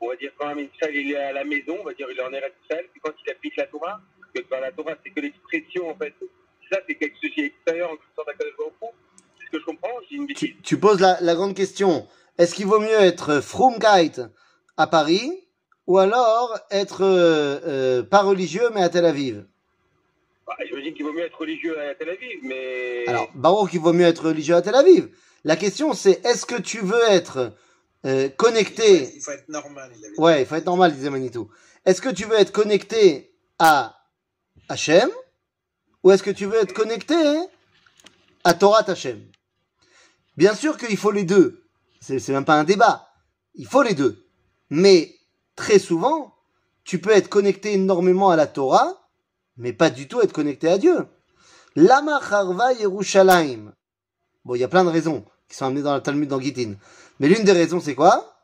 On 0.02 0.10
va 0.10 0.16
dire 0.16 0.32
quand 0.38 0.48
Am 0.48 0.60
Israël 0.60 0.96
il 0.96 1.12
est 1.12 1.18
à 1.18 1.34
la 1.34 1.44
maison, 1.44 1.78
on 1.82 1.84
va 1.84 1.94
dire 1.94 2.08
il 2.12 2.18
est 2.18 2.24
en 2.24 2.34
Eretz 2.34 2.54
Israël, 2.64 2.86
puis 2.92 3.02
quand 3.04 3.12
il 3.26 3.32
applique 3.32 3.56
la 3.58 3.66
Torah, 3.68 4.02
parce 4.20 4.32
que 4.34 4.42
par 4.50 4.62
la 4.62 4.72
Torah 4.72 4.96
c'est 5.04 5.10
que 5.12 5.20
l'expression 5.22 5.90
en 5.90 5.96
fait. 5.96 6.14
Ça 6.72 6.80
c'est 6.88 6.96
quelque 6.96 7.16
chose 7.22 7.32
qui 7.34 7.42
est 7.42 7.46
extérieur 7.46 7.90
en 7.92 7.96
quelque 7.96 8.16
sorte 8.16 8.28
d'Akadosh 8.28 8.58
Baruch. 8.58 8.94
C'est 9.40 9.46
ce 9.46 9.52
que 9.52 9.60
je 9.60 9.66
comprends, 9.66 9.90
j'ai 10.10 10.16
une 10.18 10.28
bêtise. 10.28 10.50
tu, 10.50 10.62
tu 10.62 10.80
poses 10.80 11.00
la, 11.00 11.18
la 11.22 11.36
grande 11.36 11.56
question. 11.56 12.08
Est-ce 12.38 12.56
qu'il 12.56 12.68
vaut 12.68 12.80
mieux 12.80 13.00
être 13.02 13.42
Frumkeit 13.42 14.22
à 14.78 14.88
Paris 14.88 15.32
ou 15.88 15.98
alors 15.98 16.58
être 16.72 17.04
euh, 17.04 17.60
euh, 17.68 18.04
pas 18.04 18.22
religieux 18.22 18.70
mais 18.74 18.82
à 18.82 18.90
Tel 18.90 19.06
Aviv? 19.06 19.46
Bah, 20.48 20.56
J'imagine 20.66 20.94
qu'il 20.94 21.06
vaut 21.06 21.12
mieux 21.14 21.26
être 21.26 21.38
religieux 21.38 21.78
à 21.80 21.96
Tel 21.96 22.10
Aviv, 22.10 22.40
mais. 22.44 23.06
Alors, 23.08 23.30
Baruch, 23.36 23.74
il 23.74 23.80
vaut 23.80 23.94
mieux 23.94 24.06
être 24.06 24.28
religieux 24.28 24.56
à 24.56 24.62
Tel 24.62 24.76
Aviv. 24.76 25.10
La 25.44 25.56
question, 25.56 25.94
c'est 25.94 26.26
est-ce 26.26 26.46
que 26.46 26.60
tu 26.60 26.80
veux 26.80 27.02
être 27.10 27.54
euh, 28.06 28.30
connecté 28.30 29.14
Il 29.16 29.22
faut 29.22 29.32
être 29.32 29.50
normal, 29.50 29.92
il 29.98 30.06
avait 30.06 30.16
dit. 30.16 30.22
Ouais, 30.22 30.42
il 30.42 30.46
faut 30.46 30.56
être 30.56 30.66
normal, 30.66 30.94
disait 30.94 31.10
Manitou. 31.10 31.50
Est-ce 31.86 32.02
que 32.02 32.10
tu 32.10 32.26
veux 32.26 32.38
être 32.40 32.52
connecté 32.52 33.34
à 33.58 33.96
Hachem 34.68 35.10
ou 36.04 36.12
est-ce 36.12 36.24
que 36.24 36.32
tu 36.32 36.46
veux 36.46 36.62
être 36.62 36.74
connecté 36.74 37.16
à 38.44 38.54
Torah 38.54 38.90
Hachem? 38.90 39.22
Bien 40.38 40.56
sûr 40.56 40.78
qu'il 40.78 40.98
faut 40.98 41.12
les 41.12 41.24
deux. 41.24 41.64
C'est 42.02 42.20
c'est 42.20 42.32
même 42.32 42.46
pas 42.46 42.60
un 42.60 42.64
débat. 42.64 43.10
Il 43.56 43.68
faut 43.68 43.84
les 43.84 43.94
deux. 43.94 44.26
Mais 44.70 45.16
très 45.56 45.80
souvent, 45.80 46.36
tu 46.84 47.00
peux 47.00 47.12
être 47.12 47.30
connecté 47.30 47.74
énormément 47.74 48.30
à 48.30 48.36
la 48.36 48.48
Torah, 48.48 49.10
mais 49.58 49.74
pas 49.74 49.90
du 49.90 50.08
tout 50.08 50.22
être 50.22 50.32
connecté 50.32 50.70
à 50.70 50.78
Dieu. 50.78 51.08
Lama 51.76 52.22
Charva 52.28 52.74
Yerushalayim. 52.74 53.74
Bon, 54.50 54.56
il 54.56 54.62
y 54.62 54.64
a 54.64 54.68
plein 54.68 54.84
de 54.84 54.90
raisons 54.90 55.24
qui 55.48 55.56
sont 55.56 55.66
amenées 55.66 55.84
dans 55.84 55.94
le 55.94 56.02
Talmud 56.02 56.28
dans 56.28 56.42
Gittin. 56.42 56.74
Mais 57.20 57.28
l'une 57.28 57.44
des 57.44 57.52
raisons, 57.52 57.80
c'est 57.80 57.94
quoi? 57.94 58.36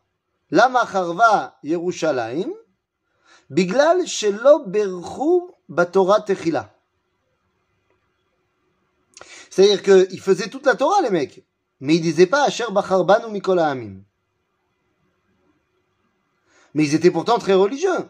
Lama 0.52 0.88
Charva 0.92 1.58
Yerushalayim. 1.64 2.52
Biglal 3.50 4.06
shelo 4.06 4.68
berchu 4.68 5.52
batorah 5.68 6.22
techila. 6.22 6.72
C'est-à-dire 9.50 9.82
qu'ils 9.82 10.22
faisaient 10.22 10.48
toute 10.48 10.68
la 10.68 10.76
Torah, 10.76 11.02
les 11.02 11.10
mecs. 11.10 11.44
Mais 11.80 11.96
ils 11.96 12.02
disaient 12.02 12.28
pas 12.28 12.44
Asher 12.44 12.72
Bacharban 12.72 13.26
ou 13.28 13.32
Mikol 13.32 13.58
Ha'amim. 13.58 14.04
Mais 16.76 16.84
ils 16.84 16.94
étaient 16.94 17.10
pourtant 17.10 17.40
très 17.40 17.56
religieux. 17.56 18.08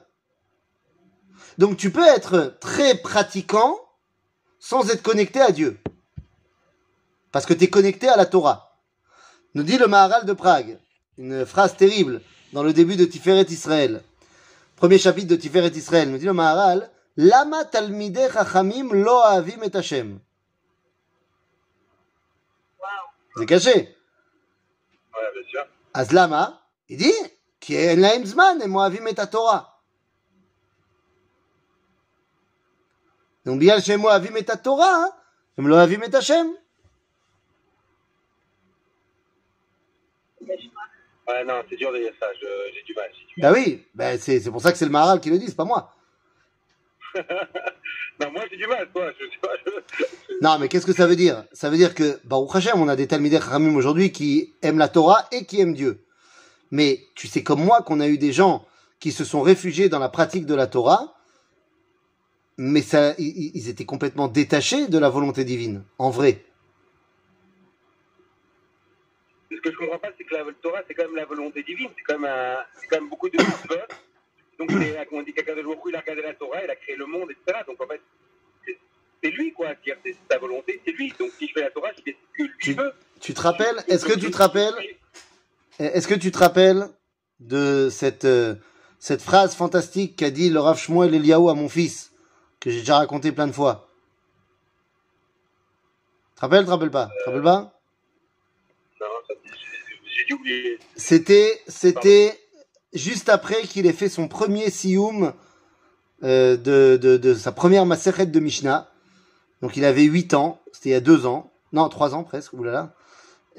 Donc 1.57 1.77
tu 1.77 1.91
peux 1.91 2.05
être 2.05 2.57
très 2.59 2.95
pratiquant 2.95 3.79
sans 4.59 4.89
être 4.89 5.01
connecté 5.01 5.39
à 5.39 5.53
Dieu. 5.53 5.79
Parce 7.34 7.46
que 7.46 7.54
tu 7.54 7.64
es 7.64 7.70
connecté 7.70 8.08
à 8.08 8.16
la 8.16 8.26
Torah. 8.26 8.76
Nous 9.54 9.62
dit 9.62 9.78
le 9.78 9.86
Maharal 9.86 10.26
de 10.26 10.32
Prague, 10.32 10.78
une 11.18 11.44
phrase 11.44 11.76
terrible 11.76 12.20
dans 12.52 12.62
le 12.62 12.72
début 12.72 12.96
de 12.96 13.04
Tiferet 13.04 13.46
Israël. 13.50 14.02
Premier 14.76 14.98
chapitre 14.98 15.28
de 15.28 15.36
Tiferet 15.36 15.68
Israël, 15.68 16.10
nous 16.10 16.18
dit 16.18 16.26
le 16.26 16.32
Maharal, 16.32 16.90
Lama 17.16 17.64
talmidei 17.64 18.30
chachamim 18.30 18.92
lo 18.92 19.18
ahavim 19.18 19.62
et 19.62 19.76
Hashem. 19.76 20.20
C'est 23.36 23.46
caché. 23.46 23.96
Ouais, 25.14 25.30
bien 25.34 25.44
sûr. 25.50 25.66
אז 25.94 26.12
למה? 26.12 26.50
il 26.88 26.96
dit, 26.96 27.28
כי 27.60 27.78
אין 27.78 28.00
להם 28.00 28.24
זמן, 28.24 28.58
הם 28.64 28.74
אוהבים 28.74 29.08
את 29.08 29.18
התורה. 29.18 29.60
donc 33.46 33.58
בגלל 33.60 33.80
שהם 33.80 34.04
אוהבים 34.04 34.36
את 34.36 34.50
התורה, 34.50 35.04
הם 35.58 35.68
לא 35.68 35.74
אוהבים 35.74 36.04
את 36.04 36.14
השם. 36.14 36.46
Ouais, 41.27 41.43
non, 41.43 41.55
c'est 41.69 41.75
dur 41.75 41.91
de 41.91 41.97
dire 41.97 42.13
ça, 42.19 42.27
je- 42.39 42.73
j'ai 42.73 42.83
du 42.83 42.93
mal. 42.93 43.09
Bah 43.37 43.51
oui, 43.53 43.83
bah 43.95 44.17
c'est 44.17 44.39
pour 44.51 44.61
ça 44.61 44.71
que 44.71 44.77
c'est 44.77 44.85
le 44.85 44.91
Maharal 44.91 45.19
qui 45.19 45.29
le 45.29 45.37
dit, 45.39 45.47
c'est 45.47 45.55
pas 45.55 45.65
moi. 45.65 45.91
non, 48.19 48.31
moi 48.31 48.43
j'ai 48.51 48.57
du 48.57 48.67
mal, 48.67 48.87
toi. 48.93 49.11
Je, 49.19 49.25
tu 49.25 49.39
vois, 49.41 49.53
je- 49.65 50.35
Non, 50.41 50.59
mais 50.59 50.67
qu'est-ce 50.67 50.85
que 50.85 50.93
ça 50.93 51.07
veut 51.07 51.15
dire? 51.15 51.45
Ça 51.51 51.69
veut 51.69 51.77
dire 51.77 51.95
que, 51.95 52.19
Baruch 52.25 52.55
Hashem, 52.55 52.73
on 52.79 52.87
a 52.87 52.95
des 52.95 53.07
Talmidei 53.07 53.39
Chachamim 53.39 53.75
aujourd'hui 53.75 54.11
qui 54.11 54.53
aiment 54.61 54.77
la 54.77 54.87
Torah 54.89 55.27
et 55.31 55.45
qui 55.45 55.59
aiment 55.61 55.73
Dieu. 55.73 56.03
Mais 56.71 56.99
tu 57.15 57.27
sais 57.27 57.41
comme 57.43 57.63
moi 57.63 57.81
qu'on 57.81 57.99
a 57.99 58.07
eu 58.07 58.17
des 58.17 58.33
gens 58.33 58.65
qui 58.99 59.11
se 59.11 59.23
sont 59.23 59.41
réfugiés 59.41 59.89
dans 59.89 59.99
la 59.99 60.09
pratique 60.09 60.45
de 60.45 60.55
la 60.55 60.67
Torah, 60.67 61.13
mais 62.57 62.81
ça, 62.81 63.13
ils, 63.17 63.51
ils 63.55 63.69
étaient 63.69 63.85
complètement 63.85 64.27
détachés 64.27 64.87
de 64.87 64.97
la 64.97 65.09
volonté 65.09 65.43
divine, 65.43 65.83
en 65.97 66.09
vrai. 66.09 66.43
Ce 69.55 69.61
que 69.61 69.71
je 69.71 69.77
comprends 69.77 69.99
pas, 69.99 70.09
c'est 70.17 70.23
que 70.23 70.35
la 70.35 70.43
Torah, 70.61 70.81
c'est 70.87 70.93
quand 70.93 71.03
même 71.03 71.15
la 71.15 71.25
volonté 71.25 71.63
divine. 71.63 71.89
C'est 71.95 72.03
quand 72.03 72.19
même, 72.19 72.57
quand 72.89 73.01
beaucoup 73.09 73.29
de 73.29 73.37
mitzvot. 73.37 73.75
Donc, 74.59 74.71
c'est, 74.71 75.05
comme 75.07 75.19
on 75.19 75.23
dit, 75.23 75.33
quelqu'un 75.33 75.55
de 75.55 75.61
il 75.61 75.95
a 75.95 75.99
regardé 75.99 76.21
la 76.21 76.33
Torah, 76.33 76.63
il 76.63 76.69
a 76.69 76.75
créé 76.75 76.95
le 76.95 77.05
monde, 77.05 77.29
etc. 77.31 77.59
Donc, 77.67 77.81
en 77.81 77.87
fait, 77.87 78.01
c'est, 79.21 79.29
lui, 79.31 79.51
quoi. 79.53 79.69
C'est 79.83 80.15
sa 80.29 80.37
volonté, 80.37 80.81
c'est 80.85 80.91
lui. 80.91 81.13
Donc, 81.19 81.31
si 81.37 81.47
je 81.47 81.53
fais 81.53 81.61
la 81.61 81.71
Torah, 81.71 81.89
je 81.97 82.01
fais 82.03 82.15
ce 82.15 82.37
que 82.37 82.43
lui 82.43 82.53
Tu- 82.59 82.73
veut. 82.73 82.93
Tu 83.21 83.33
te 83.33 83.41
rappelles 83.41 83.83
Est-ce 83.87 84.05
que 84.05 84.17
tu 84.17 84.29
te 84.29 84.37
rappelles 84.37 84.75
Est-ce 85.79 86.07
que 86.07 86.13
tu 86.13 86.31
te 86.31 86.37
rappelles 86.37 86.87
de 87.39 87.89
cette 87.89 88.25
euh, 88.25 88.55
cette 88.99 89.21
phrase 89.21 89.55
fantastique 89.55 90.15
qu'a 90.15 90.29
dit 90.31 90.49
le 90.49 90.59
Rav 90.59 90.77
Shmuel 90.77 91.13
Eliaou 91.13 91.49
à 91.49 91.53
mon 91.53 91.69
fils 91.69 92.11
que 92.59 92.69
j'ai 92.69 92.79
déjà 92.79 92.97
raconté 92.97 93.31
plein 93.31 93.47
de 93.47 93.51
fois? 93.51 93.87
Tu 96.29 96.35
te 96.35 96.41
rappelles, 96.41 96.61
tu 96.61 96.65
te 96.65 96.71
rappelles 96.71 96.91
pas? 96.91 97.09
Tu 97.17 97.23
te 97.23 97.29
rappelles 97.29 97.43
pas? 97.43 97.74
C'était 100.95 101.61
c'était 101.67 102.39
juste 102.93 103.29
après 103.29 103.63
qu'il 103.63 103.85
ait 103.85 103.93
fait 103.93 104.09
son 104.09 104.27
premier 104.27 104.69
sioum 104.69 105.33
euh, 106.23 106.57
de, 106.57 107.33
sa 107.33 107.51
première 107.51 107.85
Maseret 107.85 108.25
de 108.25 108.39
Mishnah. 108.39 108.89
Donc 109.61 109.77
il 109.77 109.85
avait 109.85 110.03
8 110.03 110.33
ans, 110.33 110.61
c'était 110.71 110.89
il 110.89 110.93
y 110.93 110.95
a 110.95 111.01
2 111.01 111.25
ans, 111.25 111.51
non 111.73 111.87
3 111.89 112.15
ans 112.15 112.23
presque, 112.23 112.53
oulala. 112.53 112.93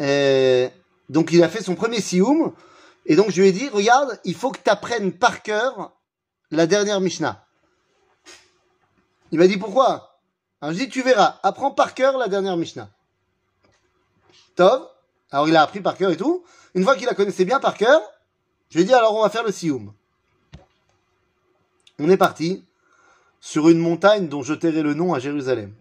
Euh, 0.00 0.68
donc 1.08 1.32
il 1.32 1.42
a 1.42 1.48
fait 1.48 1.62
son 1.62 1.74
premier 1.74 2.00
sioum, 2.00 2.52
et 3.04 3.16
donc 3.16 3.30
je 3.30 3.40
lui 3.40 3.48
ai 3.48 3.52
dit, 3.52 3.68
regarde, 3.68 4.18
il 4.24 4.34
faut 4.34 4.50
que 4.50 4.60
tu 4.62 4.70
apprennes 4.70 5.12
par 5.12 5.42
cœur 5.42 5.92
la 6.50 6.66
dernière 6.66 7.00
Mishnah. 7.00 7.46
Il 9.32 9.38
m'a 9.38 9.46
dit 9.46 9.56
pourquoi? 9.56 10.20
Alors 10.60 10.74
je 10.74 10.78
dis, 10.78 10.88
tu 10.88 11.02
verras, 11.02 11.38
apprends 11.42 11.70
par 11.70 11.94
cœur 11.94 12.16
la 12.18 12.28
dernière 12.28 12.56
Mishnah. 12.56 12.88
Tov, 14.54 14.88
alors 15.30 15.48
il 15.48 15.56
a 15.56 15.62
appris 15.62 15.80
par 15.80 15.96
cœur 15.96 16.10
et 16.10 16.16
tout. 16.16 16.44
Une 16.74 16.84
fois 16.84 16.96
qu'il 16.96 17.06
la 17.06 17.14
connaissait 17.14 17.44
bien 17.44 17.60
par 17.60 17.76
cœur, 17.76 18.00
je 18.70 18.76
lui 18.76 18.84
ai 18.84 18.86
dit 18.86 18.94
alors 18.94 19.14
on 19.14 19.22
va 19.22 19.30
faire 19.30 19.44
le 19.44 19.52
sioum. 19.52 19.92
On 21.98 22.10
est 22.10 22.16
parti 22.16 22.64
sur 23.40 23.68
une 23.68 23.78
montagne 23.78 24.28
dont 24.28 24.42
je 24.42 24.54
tairai 24.54 24.82
le 24.82 24.94
nom 24.94 25.14
à 25.14 25.18
Jérusalem. 25.18 25.74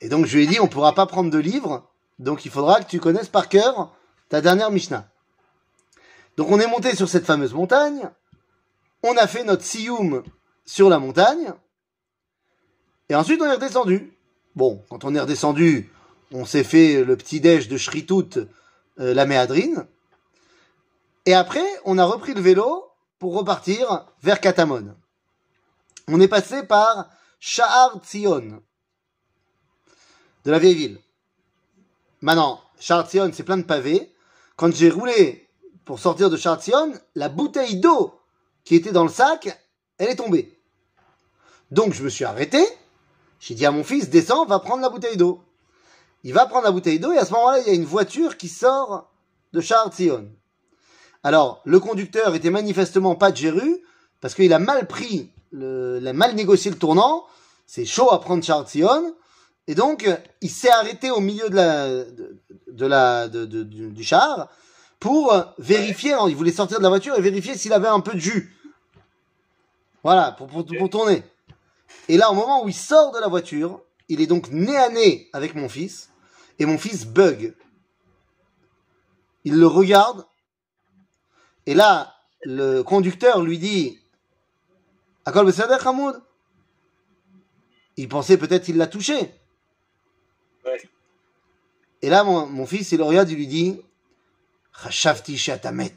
Et 0.00 0.08
donc 0.08 0.26
je 0.26 0.36
lui 0.36 0.44
ai 0.44 0.46
dit 0.46 0.60
on 0.60 0.68
pourra 0.68 0.94
pas 0.94 1.06
prendre 1.06 1.30
de 1.30 1.38
livre, 1.38 1.88
donc 2.18 2.44
il 2.44 2.50
faudra 2.50 2.80
que 2.80 2.88
tu 2.88 3.00
connaisses 3.00 3.28
par 3.28 3.48
cœur 3.48 3.94
ta 4.28 4.40
dernière 4.40 4.70
Mishnah. 4.70 5.08
Donc 6.36 6.50
on 6.50 6.60
est 6.60 6.66
monté 6.66 6.94
sur 6.96 7.08
cette 7.08 7.26
fameuse 7.26 7.52
montagne, 7.52 8.08
on 9.02 9.16
a 9.16 9.26
fait 9.26 9.44
notre 9.44 9.64
sioum 9.64 10.22
sur 10.64 10.88
la 10.88 10.98
montagne, 10.98 11.52
et 13.08 13.14
ensuite 13.14 13.42
on 13.42 13.46
est 13.46 13.54
redescendu. 13.54 14.16
Bon, 14.56 14.82
quand 14.88 15.04
on 15.04 15.14
est 15.14 15.20
redescendu, 15.20 15.90
on 16.32 16.44
s'est 16.44 16.64
fait 16.64 17.04
le 17.04 17.16
petit 17.16 17.40
déj 17.40 17.68
de 17.68 17.76
Shritout, 17.76 18.30
euh, 18.98 19.14
la 19.14 19.26
méadrine, 19.26 19.86
et 21.26 21.34
après 21.34 21.66
on 21.84 21.98
a 21.98 22.04
repris 22.04 22.34
le 22.34 22.40
vélo 22.40 22.86
pour 23.18 23.34
repartir 23.36 24.06
vers 24.22 24.40
Katamon. 24.40 24.94
On 26.08 26.20
est 26.20 26.28
passé 26.28 26.62
par 26.62 27.08
Sha'ar 27.38 28.00
Tzion, 28.04 28.62
de 30.44 30.50
la 30.50 30.58
vieille 30.58 30.74
ville. 30.74 31.00
Maintenant, 32.22 32.60
Chartion, 32.78 33.30
c'est 33.32 33.44
plein 33.44 33.56
de 33.56 33.62
pavés. 33.62 34.12
Quand 34.56 34.74
j'ai 34.74 34.90
roulé 34.90 35.48
pour 35.84 35.98
sortir 35.98 36.30
de 36.30 36.36
Chartion, 36.36 36.92
la 37.14 37.28
bouteille 37.28 37.76
d'eau 37.76 38.20
qui 38.64 38.74
était 38.74 38.92
dans 38.92 39.04
le 39.04 39.10
sac, 39.10 39.58
elle 39.98 40.08
est 40.08 40.16
tombée. 40.16 40.58
Donc 41.70 41.94
je 41.94 42.02
me 42.02 42.08
suis 42.08 42.24
arrêté. 42.24 42.62
J'ai 43.38 43.54
dit 43.54 43.64
à 43.64 43.70
mon 43.70 43.84
fils, 43.84 44.10
descends, 44.10 44.44
va 44.44 44.58
prendre 44.58 44.82
la 44.82 44.90
bouteille 44.90 45.16
d'eau. 45.16 45.42
Il 46.22 46.34
va 46.34 46.46
prendre 46.46 46.64
la 46.64 46.72
bouteille 46.72 47.00
d'eau 47.00 47.12
et 47.12 47.18
à 47.18 47.24
ce 47.24 47.32
moment-là, 47.32 47.60
il 47.60 47.66
y 47.66 47.70
a 47.70 47.74
une 47.74 47.84
voiture 47.84 48.36
qui 48.36 48.48
sort 48.48 49.10
de 49.52 49.60
Chartion. 49.60 50.28
Alors, 51.22 51.60
le 51.64 51.80
conducteur 51.80 52.34
était 52.34 52.50
manifestement 52.50 53.14
pas 53.14 53.30
de 53.30 53.80
parce 54.20 54.34
qu'il 54.34 54.52
a 54.52 54.58
mal 54.58 54.86
pris, 54.86 55.30
il 55.52 56.06
a 56.06 56.12
mal 56.12 56.34
négocié 56.34 56.70
le 56.70 56.76
tournant, 56.76 57.24
c'est 57.66 57.84
chaud 57.84 58.12
à 58.12 58.20
prendre 58.20 58.44
Shar 58.44 58.68
Tzion, 58.68 59.14
et 59.66 59.74
donc 59.74 60.08
il 60.40 60.50
s'est 60.50 60.70
arrêté 60.70 61.10
au 61.10 61.20
milieu 61.20 61.48
de 61.48 62.86
la, 62.86 63.28
du, 63.28 64.04
char 64.04 64.48
pour 64.98 65.34
vérifier, 65.58 66.14
il 66.28 66.36
voulait 66.36 66.52
sortir 66.52 66.78
de 66.78 66.82
la 66.82 66.90
voiture 66.90 67.16
et 67.16 67.22
vérifier 67.22 67.56
s'il 67.56 67.72
avait 67.72 67.88
un 67.88 68.00
peu 68.00 68.12
de 68.12 68.18
jus. 68.18 68.54
Voilà, 70.02 70.32
pour 70.32 70.90
tourner. 70.90 71.22
Et 72.08 72.16
là, 72.16 72.30
au 72.30 72.34
moment 72.34 72.64
où 72.64 72.68
il 72.68 72.74
sort 72.74 73.12
de 73.12 73.18
la 73.18 73.28
voiture, 73.28 73.80
il 74.08 74.20
est 74.20 74.26
donc 74.26 74.50
nez 74.50 74.76
à 74.76 74.90
nez 74.90 75.28
avec 75.32 75.54
mon 75.54 75.68
fils, 75.68 76.09
et 76.60 76.66
mon 76.66 76.78
fils 76.78 77.06
bug. 77.06 77.56
Il 79.44 79.58
le 79.58 79.66
regarde, 79.66 80.26
et 81.66 81.74
là, 81.74 82.14
le 82.42 82.82
conducteur 82.82 83.42
lui 83.42 83.58
dit 83.58 83.98
Akol 85.24 85.46
Beseder 85.46 85.78
Hamoud? 85.84 86.22
Il 87.96 88.08
pensait 88.08 88.36
peut-être 88.36 88.64
qu'il 88.64 88.76
l'a 88.76 88.86
touché. 88.86 89.34
Ouais. 90.64 90.88
Et 92.02 92.10
là, 92.10 92.22
mon, 92.24 92.46
mon 92.46 92.66
fils, 92.66 92.92
il 92.92 92.98
le 92.98 93.04
regarde, 93.04 93.30
il 93.30 93.36
lui 93.36 93.46
dit 93.46 93.80
Chashavti 94.82 95.38
Shatamet. 95.38 95.96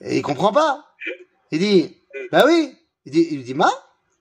Et 0.00 0.18
il 0.18 0.22
comprend 0.22 0.52
pas. 0.52 0.94
Il 1.50 1.58
dit 1.58 1.96
Bah 2.30 2.44
oui. 2.46 2.76
Il 3.06 3.12
dit, 3.12 3.26
il 3.30 3.36
lui 3.38 3.44
dit 3.44 3.54
Ma? 3.54 3.70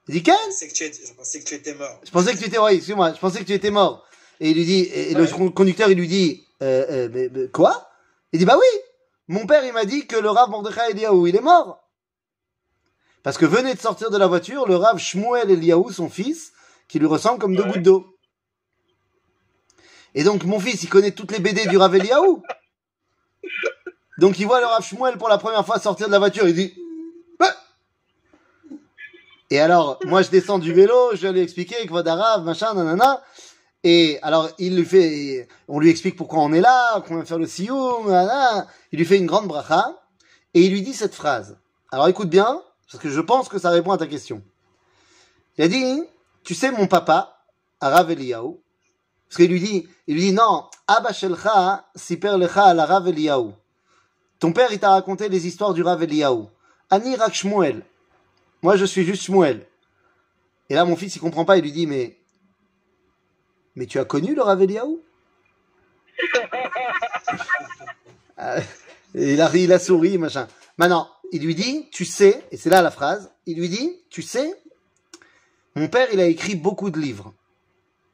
Il 0.08 0.14
dit 0.14 0.24
Ken 0.24 0.36
Je 0.46 0.48
pensais 0.50 0.68
que 0.68 0.74
tu 0.74 0.84
étais- 0.84 1.06
je 1.06 1.14
pensais 1.14 1.40
que 1.42 1.46
tu 1.46 1.54
étais 1.56 1.74
mort. 1.74 2.00
je 2.06 2.12
pensais 2.12 2.34
que 2.34 2.38
tu 2.38 2.46
étais, 2.46 2.58
oui, 2.60 2.74
excuse-moi, 2.76 3.14
je 3.14 3.20
pensais 3.20 3.40
que 3.40 3.44
tu 3.46 3.54
étais 3.54 3.72
mort. 3.72 4.06
Et 4.40 4.52
il 4.52 4.56
lui 4.58 4.66
dit, 4.66 4.82
et 4.94 5.14
le 5.16 5.26
con- 5.28 5.52
conducteur, 5.52 5.90
il 5.90 5.98
lui 5.98 6.08
dit, 6.08 6.46
euh, 6.62 6.86
euh, 6.90 7.10
mais- 7.12 7.30
mais 7.30 7.48
quoi? 7.50 7.90
Il 8.32 8.40
dit, 8.40 8.46
bah 8.46 8.58
oui, 8.58 8.80
mon 9.28 9.46
père, 9.46 9.66
il 9.66 9.74
m'a 9.74 9.84
dit 9.86 10.08
que 10.08 10.16
le 10.16 10.30
Rav 10.30 10.50
Mordechai 10.50 10.92
Eliaou, 10.92 11.28
il 11.28 11.36
est 11.36 11.42
mort. 11.42 11.84
Parce 13.24 13.38
que 13.38 13.46
venait 13.46 13.74
de 13.74 13.80
sortir 13.80 14.10
de 14.10 14.18
la 14.18 14.28
voiture 14.28 14.66
le 14.68 14.76
Rav 14.76 14.98
Shmuel 15.00 15.50
Eliaou, 15.52 15.92
son 15.92 16.10
fils, 16.10 16.54
qui 16.88 17.00
lui 17.00 17.08
ressemble 17.08 17.40
comme 17.40 17.56
deux 17.56 17.64
gouttes 17.66 17.82
d'eau. 17.84 18.06
Et 20.16 20.24
donc, 20.24 20.46
mon 20.46 20.60
fils, 20.60 20.84
il 20.84 20.90
connaît 20.90 21.12
toutes 21.12 21.32
les 21.32 21.40
BD 21.40 21.66
du 21.68 21.78
Rav 21.78 21.94
Eliaou. 21.96 22.42
Donc, 24.20 24.40
il 24.40 24.46
voit 24.48 24.62
le 24.62 24.68
Rav 24.68 24.84
Shmuel 24.84 25.18
pour 25.18 25.28
la 25.30 25.38
première 25.38 25.66
fois 25.66 25.80
sortir 25.80 26.08
de 26.08 26.12
la 26.12 26.20
voiture, 26.20 26.48
il 26.48 26.56
dit, 26.56 26.74
et 29.50 29.60
alors, 29.60 30.00
moi, 30.06 30.22
je 30.22 30.30
descends 30.30 30.60
du 30.60 30.74
vélo, 30.74 31.16
je 31.16 31.28
lui 31.28 31.40
expliquer 31.40 31.86
que 31.86 31.90
Vodarav, 31.90 32.44
machin, 32.44 32.74
nanana. 32.74 33.22
Et 33.84 34.20
alors, 34.22 34.50
il 34.58 34.76
lui 34.76 34.84
fait, 34.84 35.48
on 35.70 35.80
lui 35.80 35.90
explique 35.90 36.18
pourquoi 36.18 36.40
on 36.40 36.52
est 36.52 36.60
là, 36.60 37.02
qu'on 37.02 37.16
vient 37.16 37.26
faire 37.26 37.40
le 37.40 37.48
sioum, 37.48 38.08
nanana. 38.08 38.68
Il 38.92 39.00
lui 39.00 39.06
fait 39.06 39.18
une 39.18 39.26
grande 39.26 39.48
bracha. 39.48 39.96
Et 40.54 40.62
il 40.62 40.72
lui 40.72 40.82
dit 40.82 40.94
cette 40.94 41.16
phrase. 41.16 41.58
Alors, 41.92 42.10
écoute 42.10 42.30
bien, 42.30 42.62
parce 42.92 43.02
que 43.02 43.10
je 43.10 43.22
pense 43.22 43.48
que 43.48 43.60
ça 43.60 43.70
répond 43.70 43.92
à 43.92 43.98
ta 43.98 44.08
question. 44.08 44.42
Il 45.58 45.64
a 45.64 45.68
dit, 45.70 46.04
tu 46.44 46.54
sais, 46.54 46.72
mon 46.72 46.88
papa, 46.88 47.40
Arav 47.80 48.12
Eliyahu, 48.12 48.56
parce 49.30 49.38
qu'il 49.38 49.52
lui 49.52 49.62
dit, 49.62 49.88
il 50.08 50.16
lui 50.16 50.22
dit, 50.22 50.34
non, 50.34 50.66
Abba 50.88 51.14
Shelcha, 51.14 51.86
Siper 51.96 52.38
Lecha 52.38 52.66
al 52.66 52.80
Arav 52.80 53.08
Eliyahu. 53.08 53.52
Ton 54.40 54.52
père, 54.52 54.72
il 54.72 54.80
t'a 54.80 54.90
raconté 54.90 55.30
les 55.30 55.48
histoires 55.48 55.74
du 55.74 55.84
Rav 55.84 56.04
Eliyahu. 56.04 56.46
Ani 56.90 57.16
Shmuel. 57.32 57.84
Moi, 58.62 58.76
je 58.76 58.86
suis 58.86 59.04
juste 59.04 59.24
Shmuel. 59.24 59.68
Et 60.70 60.76
là, 60.76 60.86
mon 60.86 60.96
fils, 60.96 61.16
il 61.16 61.20
comprend 61.20 61.46
pas. 61.46 61.58
Il 61.58 61.64
lui 61.64 61.72
dit, 61.72 61.88
mais, 61.88 62.18
mais 63.76 63.86
tu 63.86 64.00
as 64.00 64.06
connu 64.06 64.36
le 64.36 64.42
Rav 64.42 64.62
et 69.16 69.34
il 69.34 69.42
a 69.42 69.48
ri, 69.48 69.64
il 69.64 69.74
a 69.74 69.80
souri, 69.80 70.18
machin. 70.18 70.48
Maintenant, 70.78 71.10
il 71.32 71.44
lui 71.44 71.56
dit, 71.56 71.90
tu 71.92 72.06
sais, 72.06 72.44
et 72.52 72.58
c'est 72.58 72.70
là 72.70 72.82
la 72.82 72.92
phrase, 72.92 73.32
il 73.46 73.58
lui 73.58 73.70
dit, 73.70 74.00
tu 74.10 74.22
sais, 74.22 74.54
mon 75.76 75.88
père, 75.88 76.08
il 76.14 76.20
a 76.20 76.26
écrit 76.26 76.56
beaucoup 76.56 76.90
de 76.90 77.00
livres. 77.00 77.34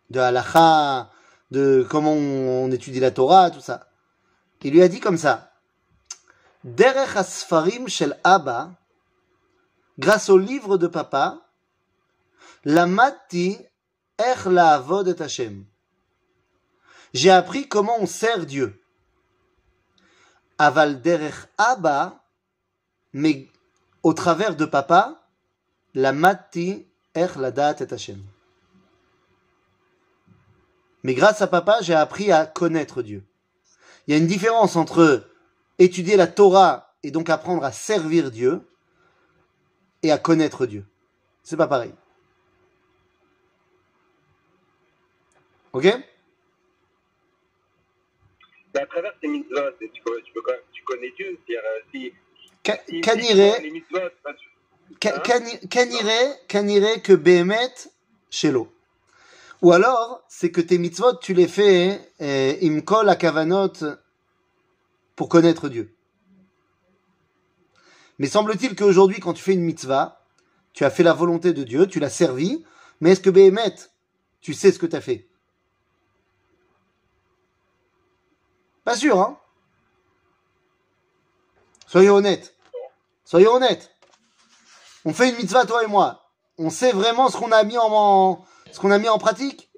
De 0.10 0.20
halacha, 0.20 1.10
de 1.52 1.86
comment 1.89 2.14
on 2.14 2.72
étudie 2.72 3.00
la 3.00 3.12
Torah, 3.12 3.52
tout 3.52 3.62
ça. 3.62 3.88
Il 4.64 4.74
lui 4.74 4.82
a 4.82 4.88
dit 4.88 5.00
comme 5.00 5.18
ça, 5.18 5.52
Derech 6.64 7.16
Asfarim 7.16 7.89
Shel 7.89 8.18
Abba, 8.24 8.72
grâce 10.00 10.30
au 10.30 10.38
livre 10.38 10.78
de 10.78 10.88
papa, 10.88 11.41
Lamati 12.66 13.58
Er 14.18 14.50
Laavod 14.50 15.08
et 15.08 15.22
Hashem. 15.22 15.66
J'ai 17.14 17.32
appris 17.32 17.68
comment 17.68 17.98
on 18.00 18.06
sert 18.06 18.46
Dieu. 18.46 18.82
Aval 20.58 21.02
Derech 21.02 21.48
Abba, 21.58 22.24
mais 23.12 23.48
au 24.02 24.14
travers 24.14 24.56
de 24.56 24.66
papa, 24.66 25.28
Lamati 25.94 26.88
Er 27.16 27.28
Ladat 27.38 27.76
et 27.80 27.94
Hashem. 27.94 28.22
Mais 31.04 31.14
grâce 31.14 31.41
à 31.41 31.48
papa, 31.48 31.80
j'ai 31.82 31.94
appris 31.94 32.32
à 32.32 32.46
connaître 32.46 33.02
Dieu. 33.02 33.24
Il 34.08 34.12
y 34.12 34.14
a 34.16 34.18
une 34.18 34.28
différence 34.28 34.76
entre 34.76 35.28
étudier 35.80 36.16
la 36.16 36.28
Torah 36.28 36.96
et 37.04 37.12
donc 37.12 37.30
apprendre 37.30 37.64
à 37.64 37.72
servir 37.72 38.32
Dieu 38.32 38.66
et 40.04 40.12
à 40.12 40.18
connaître 40.18 40.66
Dieu. 40.66 40.86
C'est 41.43 41.58
pas 41.58 41.68
pareil. 41.68 41.93
Ok? 45.74 45.86
Mais 48.76 48.82
à 48.82 48.86
travers 48.86 49.14
ces 49.22 49.28
mitzvot, 49.28 49.62
tu, 49.80 50.01
peux- 50.04 50.22
tu, 50.22 50.34
peux 50.34 50.41
tu 50.72 50.84
connais 50.84 51.12
Dieu. 51.18 51.38
Euh, 51.49 51.80
si, 51.91 51.99
si- 52.01 52.12
tu- 52.88 53.01
Ka- 54.99 55.14
Hein? 55.16 55.20
que 57.01 57.14
Behemet 57.14 57.74
chez 58.30 58.51
l'eau. 58.51 58.72
Ou 59.62 59.72
alors, 59.72 60.24
c'est 60.28 60.51
que 60.51 60.62
tes 60.62 60.78
mitzvot, 60.78 61.18
tu 61.22 61.34
les 61.34 61.47
fais 61.47 61.99
euh, 62.22 62.54
imkol 62.62 63.10
à 63.10 63.16
kavanot 63.16 63.74
pour 65.16 65.30
connaître 65.30 65.70
Dieu. 65.70 65.95
Mais 68.20 68.28
semble-t-il 68.28 68.76
qu'aujourd'hui, 68.76 69.20
quand 69.20 69.34
tu 69.34 69.43
fais 69.43 69.53
une 69.53 69.64
mitzvah, 69.64 70.26
tu 70.74 70.86
as 70.86 70.89
fait 70.89 71.03
la 71.03 71.14
volonté 71.14 71.53
de 71.53 71.64
Dieu, 71.64 71.88
tu 71.88 71.99
l'as 71.99 72.09
servi, 72.09 72.66
mais 72.99 73.11
est-ce 73.11 73.22
que 73.22 73.30
Behemet, 73.30 73.76
tu 74.41 74.53
sais 74.53 74.72
ce 74.72 74.80
que 74.80 74.86
tu 74.86 74.95
as 74.95 75.01
fait? 75.01 75.28
Pas 78.84 78.95
sûr, 78.95 79.20
hein? 79.20 79.39
Soyez 81.88 82.09
honnêtes. 82.09 82.55
Soyez 83.24 83.47
honnêtes. 83.47 83.95
On 85.05 85.14
fait 85.14 85.30
une 85.30 85.38
mitzvah, 85.38 85.66
toi 85.66 85.84
et 85.84 85.88
moi. 85.88 86.30
On 86.57 86.70
sait 86.70 86.91
vraiment 86.91 87.30
ce 87.30 87.38
qu'on 87.38 87.51
a 87.51 87.64
mis 87.64 87.78
en- 87.78 88.45
ce 88.72 88.80
qu'on 88.80 88.91
a 88.91 88.97
mis 88.99 89.09
en 89.09 89.18
pratique? 89.18 89.70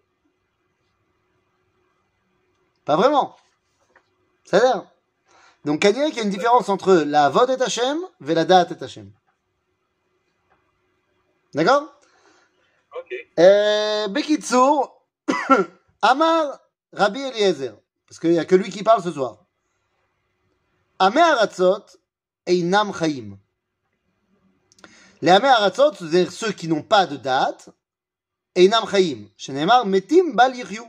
Pas 2.85 2.95
vraiment. 2.95 3.35
Ça 4.45 4.57
a 4.57 4.59
l'air. 4.61 4.91
Donc, 5.65 5.81
qu'il 5.81 5.97
y 5.97 6.19
a 6.19 6.23
une 6.23 6.29
différence 6.29 6.69
entre 6.69 6.93
la 6.93 7.29
vod 7.29 7.49
et 7.49 7.61
Hachem 7.61 7.97
et 8.25 8.33
la 8.33 8.45
date 8.45 8.71
et 8.79 8.83
Hachem. 8.83 9.11
D'accord? 11.55 11.91
Ok. 12.97 13.13
euh, 13.39 14.07
Amar 16.01 16.59
Rabbi 16.93 17.19
Eliezer, 17.19 17.73
parce 18.07 18.19
qu'il 18.19 18.31
n'y 18.31 18.39
a 18.39 18.45
que 18.45 18.55
lui 18.55 18.69
qui 18.69 18.83
parle 18.83 19.01
ce 19.03 19.11
soir. 19.11 19.45
Amé 20.99 21.19
Aratzot 21.19 21.85
Einam 22.45 22.93
Chaim. 22.93 23.37
Les 25.21 25.31
Amé 25.31 25.47
Aratzot, 25.47 25.93
c'est-à-dire 25.93 26.31
ceux 26.31 26.51
qui 26.51 26.67
n'ont 26.67 26.83
pas 26.83 27.07
de 27.07 27.17
date, 27.17 27.69
Einam 28.55 28.85
Chaim. 28.89 29.25
Shenemar 29.35 29.85
Metim 29.85 30.33
Bal 30.33 30.55
Yiryu. 30.55 30.83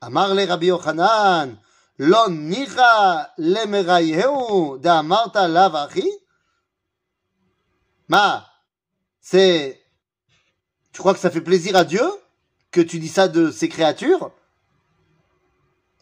Amar 0.00 0.34
le 0.34 0.44
Rabbi 0.44 0.66
Yochanan, 0.66 1.56
Lo 1.97 2.29
Nicha 2.29 3.33
le 3.37 3.65
Merayeu 3.65 4.77
de 4.79 4.87
Amarta 4.87 5.47
Lav 5.47 5.75
Achi. 5.75 6.09
Ma, 8.07 8.47
c'est 9.19 9.81
tu 10.91 11.01
crois 11.01 11.13
que 11.13 11.19
ça 11.19 11.29
fait 11.29 11.41
plaisir 11.41 11.75
à 11.75 11.83
Dieu 11.83 12.05
que 12.71 12.81
tu 12.81 12.99
dis 12.99 13.07
ça 13.07 13.27
de 13.27 13.51
ses 13.51 13.69
créatures 13.69 14.31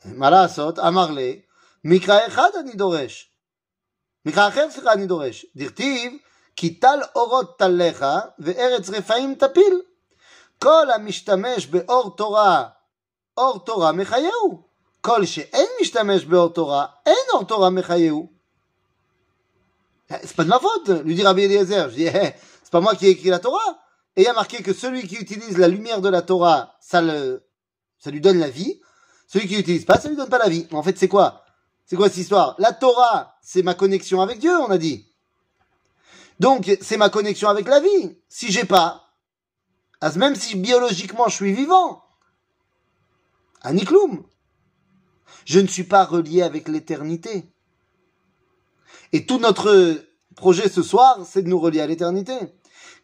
Malasot, 0.05 0.79
Amarle, 0.79 1.43
Mikra 1.83 2.27
Echad 2.27 2.55
ani 2.55 2.75
doresh. 2.75 3.29
Mikra 4.25 4.47
אחר, 4.47 4.71
סליחה, 4.71 4.93
אני 4.93 5.07
דורש. 5.07 5.45
דכתיב, 5.55 6.13
כי 6.55 6.79
טל 6.79 6.99
אורות 7.15 7.59
טליך, 7.59 8.05
וארץ 8.39 8.89
רפאים 8.89 9.35
תפיל. 9.35 9.81
כל 10.59 10.91
המשתמש 10.91 11.65
באור 11.67 12.15
תורה, 12.15 12.69
אור 13.37 13.59
תורה 13.59 13.91
מחייהו. 13.91 14.67
כל 15.01 15.25
שאין 15.25 15.67
משתמש 15.81 16.25
באור 16.25 16.53
תורה, 16.53 16.85
אין 17.05 17.15
אור 17.33 17.43
תורה 17.43 17.69
מחייהו. 17.69 18.37
C'est 20.09 20.35
pas 20.37 20.45
de 20.45 20.49
ma 20.49 20.59
faute, 20.59 20.89
lui 21.03 21.15
dit 21.15 21.23
Rabbi 21.23 21.43
Eliezer. 21.43 21.89
Je 21.89 21.95
dis, 21.95 22.05
eh, 22.05 22.33
c'est 22.63 22.71
pas 22.71 22.79
moi 22.79 22.95
qui 22.95 23.07
ai 23.07 23.09
écrit 23.09 23.27
la 23.29 23.39
Torah. 23.39 23.77
Et 24.15 24.21
il 24.21 24.23
y 24.23 24.27
a 24.27 24.33
marqué 24.33 24.63
que 24.63 24.71
celui 24.73 25.05
qui 25.05 25.15
utilise 25.15 25.57
la 25.57 25.67
lumière 25.67 25.99
de 25.99 26.07
la 26.07 26.21
Torah, 26.21 26.75
ça, 26.79 27.01
le, 27.01 27.43
ça 27.99 28.09
lui 28.09 28.21
donne 28.21 28.39
la 28.39 28.49
vie. 28.49 28.79
Celui 29.27 29.47
qui 29.49 29.55
l'utilise 29.57 29.83
pas, 29.83 29.99
ça 29.99 30.07
lui 30.07 30.15
donne 30.15 30.29
pas 30.29 30.37
la 30.37 30.47
vie. 30.47 30.65
En 30.71 30.81
fait, 30.81 30.97
c'est 30.97 31.09
quoi 31.09 31.43
C'est 31.85 31.97
quoi 31.97 32.07
cette 32.07 32.19
histoire 32.19 32.55
La 32.57 32.71
Torah, 32.71 33.35
c'est 33.41 33.63
ma 33.63 33.73
connexion 33.73 34.21
avec 34.21 34.39
Dieu, 34.39 34.55
on 34.57 34.71
a 34.71 34.77
dit. 34.77 35.05
Donc, 36.39 36.71
c'est 36.81 36.97
ma 36.97 37.09
connexion 37.09 37.49
avec 37.49 37.67
la 37.67 37.81
vie. 37.81 38.17
Si 38.29 38.49
j'ai 38.49 38.63
pas, 38.63 39.09
as- 39.99 40.15
même 40.15 40.35
si 40.35 40.55
biologiquement 40.55 41.27
je 41.27 41.35
suis 41.35 41.51
vivant, 41.51 42.01
Anikloum, 43.61 44.23
je 45.44 45.60
ne 45.60 45.66
suis 45.66 45.84
pas 45.84 46.04
relié 46.04 46.42
avec 46.42 46.68
l'éternité. 46.68 47.44
Et 49.12 49.26
tout 49.26 49.38
notre 49.38 49.96
projet 50.36 50.68
ce 50.68 50.82
soir, 50.82 51.18
c'est 51.26 51.42
de 51.42 51.48
nous 51.48 51.58
relier 51.58 51.80
à 51.80 51.86
l'éternité. 51.86 52.34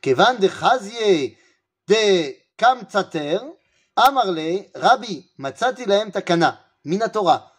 Kevan 0.01 0.39
de 0.39 0.49
chazie 0.49 1.37
de 1.89 2.35
amarle, 3.97 4.65
rabbi, 4.75 5.31
lahem 5.87 6.11
takana, 6.11 6.61
minatora. 6.85 7.53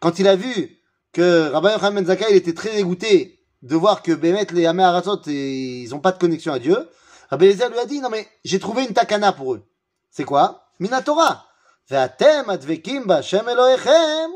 Quand 0.00 0.18
il 0.18 0.28
a 0.28 0.36
vu 0.36 0.78
que 1.12 1.50
Rabbi 1.50 1.68
Yochanan 1.68 1.94
Ben 1.94 2.06
Zakkai, 2.06 2.26
il 2.30 2.36
était 2.36 2.54
très 2.54 2.74
dégoûté 2.74 3.38
de 3.62 3.76
voir 3.76 4.02
que 4.02 4.12
Bémet, 4.12 4.46
les 4.52 4.66
Hamé 4.66 4.82
Aratzot, 4.82 5.22
et- 5.26 5.82
ils 5.82 5.90
n'ont 5.90 6.00
pas 6.00 6.12
de 6.12 6.18
connexion 6.18 6.52
à 6.52 6.58
Dieu, 6.58 6.88
Rabbi 7.30 7.46
Eliezer 7.46 7.68
lui 7.70 7.78
a 7.78 7.86
dit, 7.86 8.00
non 8.00 8.08
mais, 8.10 8.26
j'ai 8.44 8.58
trouvé 8.58 8.84
une 8.84 8.94
takana 8.94 9.32
pour 9.32 9.54
eux. 9.54 9.62
C'est 10.10 10.24
quoi? 10.24 10.66
Minatora. 10.80 11.46
ואתם 11.92 12.42
הדבקים 12.48 13.06
בהשם 13.06 13.48
אלוהיכם, 13.48 14.30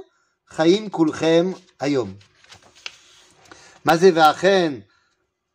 חיים 0.48 0.90
כולכם 0.90 1.52
היום. 1.80 2.14
מה 3.84 3.96
זה 3.96 4.10
ואכן? 4.14 4.72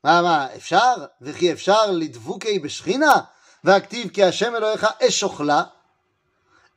מה, 0.04 0.22
מה, 0.22 0.48
אפשר? 0.56 0.94
וכי 1.22 1.52
אפשר 1.52 1.92
לדבוקי 1.92 2.60
בשכינה? 2.60 3.14
והכתיב 3.64 4.10
כי 4.10 4.24
השם 4.24 4.56
אלוהיך 4.56 4.88
אש 5.08 5.24
אוכלה? 5.24 5.64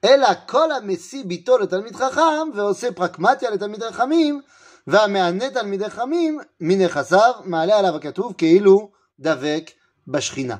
אלא 0.05 0.29
כל 0.47 0.72
המשיא 0.72 1.25
ביתו 1.25 1.59
לתלמיד 1.59 1.97
חכם, 1.97 2.49
ועושה 2.55 2.93
פרקמטיה 2.93 3.51
לתלמיד 3.51 3.83
חכמים, 3.83 4.41
והמענה 4.87 5.51
תלמידי 5.51 5.91
חכמים, 5.91 6.41
מנכסיו, 6.61 7.33
מעלה 7.45 7.79
עליו 7.79 7.97
הכתוב 7.97 8.35
כאילו 8.39 8.91
דבק 9.20 9.70
בשכינה. 10.09 10.57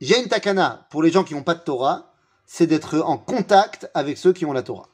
J'ai 0.00 0.20
une 0.20 0.28
takana 0.28 0.86
pour 0.90 1.02
les 1.02 1.10
gens 1.10 1.24
qui 1.24 1.34
n'ont 1.34 1.42
pas 1.42 1.54
de 1.54 1.60
Torah, 1.60 2.12
c'est 2.46 2.66
d'être 2.66 3.00
en 3.00 3.18
contact 3.18 3.90
avec 3.94 4.16
ceux 4.16 4.32
qui 4.32 4.44
ont 4.44 4.52
la 4.52 4.62
Torah. 4.62 4.88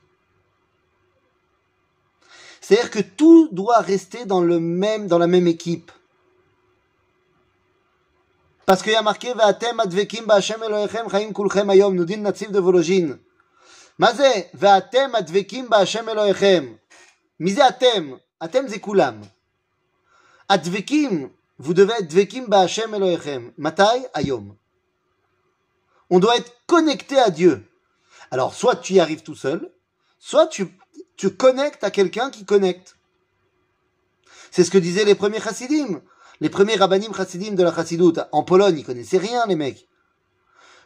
C'est-à-dire 2.61 2.91
que 2.91 3.01
tout 3.01 3.49
doit 3.53 3.81
rester 3.81 4.25
dans, 4.25 4.41
le 4.41 4.59
même, 4.59 5.07
dans 5.07 5.19
la 5.19 5.27
même 5.27 5.47
équipe. 5.47 5.93
Parce 8.65 8.83
qu'il 8.83 8.93
y 8.93 8.97
a 8.97 9.03
marqué 9.03 9.35
Ve'atem 9.35 9.79
advekim 9.81 10.25
ba'Hashem 10.25 10.63
Elohechem 10.63 11.11
chaim 11.11 11.33
kulchem 11.35 11.69
Ayom, 11.69 11.95
nous 11.95 12.07
dit 12.07 12.17
natif 12.17 12.51
de 12.51 12.59
Vologine. 12.59 13.19
Mazé, 13.99 14.49
Ve'atem 14.55 15.15
advekim 15.15 15.67
ba'Hashem 15.67 16.09
Elohechem. 16.09 16.79
Misé 17.39 17.61
atem, 17.61 18.19
atem 18.41 18.67
c'est 18.69 18.81
kulam. 18.81 19.21
Advekim, 20.49 21.29
vous 21.59 21.75
devez 21.75 21.93
être 22.01 22.09
dvekim 22.09 22.47
ba'Hashem 22.47 22.95
Elohechem. 22.95 23.53
Matai, 23.59 24.07
Ayom. 24.15 24.57
On 26.15 26.21
doit 26.21 26.37
être 26.37 26.53
connecté 26.69 27.19
à 27.19 27.29
Dieu. 27.29 27.69
Alors, 28.31 28.55
soit 28.55 28.77
tu 28.77 28.93
y 28.93 29.01
arrives 29.01 29.25
tout 29.25 29.35
seul, 29.35 29.73
soit 30.21 30.47
tu, 30.47 30.69
tu 31.17 31.35
connectes 31.35 31.83
à 31.83 31.91
quelqu'un 31.91 32.31
qui 32.31 32.45
connecte. 32.45 32.95
C'est 34.53 34.63
ce 34.63 34.71
que 34.71 34.79
disaient 34.79 35.05
les 35.05 35.17
premiers 35.17 35.41
chassidim. 35.41 36.01
Les 36.41 36.51
premiers 36.51 36.77
rabbinim 36.77 37.13
chassidim 37.13 37.57
de 37.57 37.65
la 37.65 37.75
chassidoute. 37.75 38.21
En 38.31 38.45
Pologne, 38.45 38.79
ils 38.79 38.85
connaissaient 38.85 39.19
rien, 39.19 39.45
les 39.47 39.57
mecs. 39.57 39.89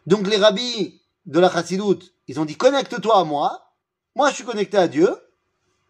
Donc, 0.06 0.26
les 0.26 0.38
rabbis 0.38 1.02
de 1.26 1.38
la 1.38 1.50
chassidoute, 1.50 2.14
ils 2.26 2.40
ont 2.40 2.46
dit 2.46 2.56
connecte-toi 2.56 3.18
à 3.18 3.24
moi. 3.24 3.74
Moi, 4.14 4.30
je 4.30 4.36
suis 4.36 4.44
connecté 4.44 4.78
à 4.78 4.88
Dieu. 4.88 5.14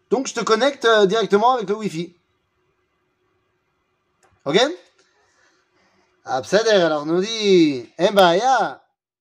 Donc, 0.09 0.27
je 0.27 0.33
te 0.33 0.41
connecte 0.41 0.83
euh, 0.83 1.05
directement 1.05 1.53
avec 1.53 1.69
le 1.69 1.77
Wi-Fi. 1.77 2.13
Ok? 4.43 4.59
Abseder, 6.25 6.71
alors 6.71 7.05
nous 7.05 7.21
dit, 7.21 7.89
eh 7.97 8.11
ben, 8.11 8.77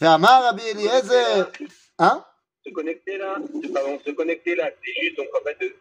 Ve'amar 0.00 0.42
Rabbi 0.44 0.62
Eliezer, 0.62 1.50
hein? 1.98 2.24
Se 2.64 2.70
connecter 2.72 3.18
là, 3.18 3.36
pardon, 3.74 3.98
se 4.04 4.10
connecter 4.12 4.54
là, 4.54 4.70
c'est 4.84 5.02
juste 5.02 5.16
donc 5.16 5.28
en 5.40 5.44
fait 5.44 5.58
de, 5.60 5.74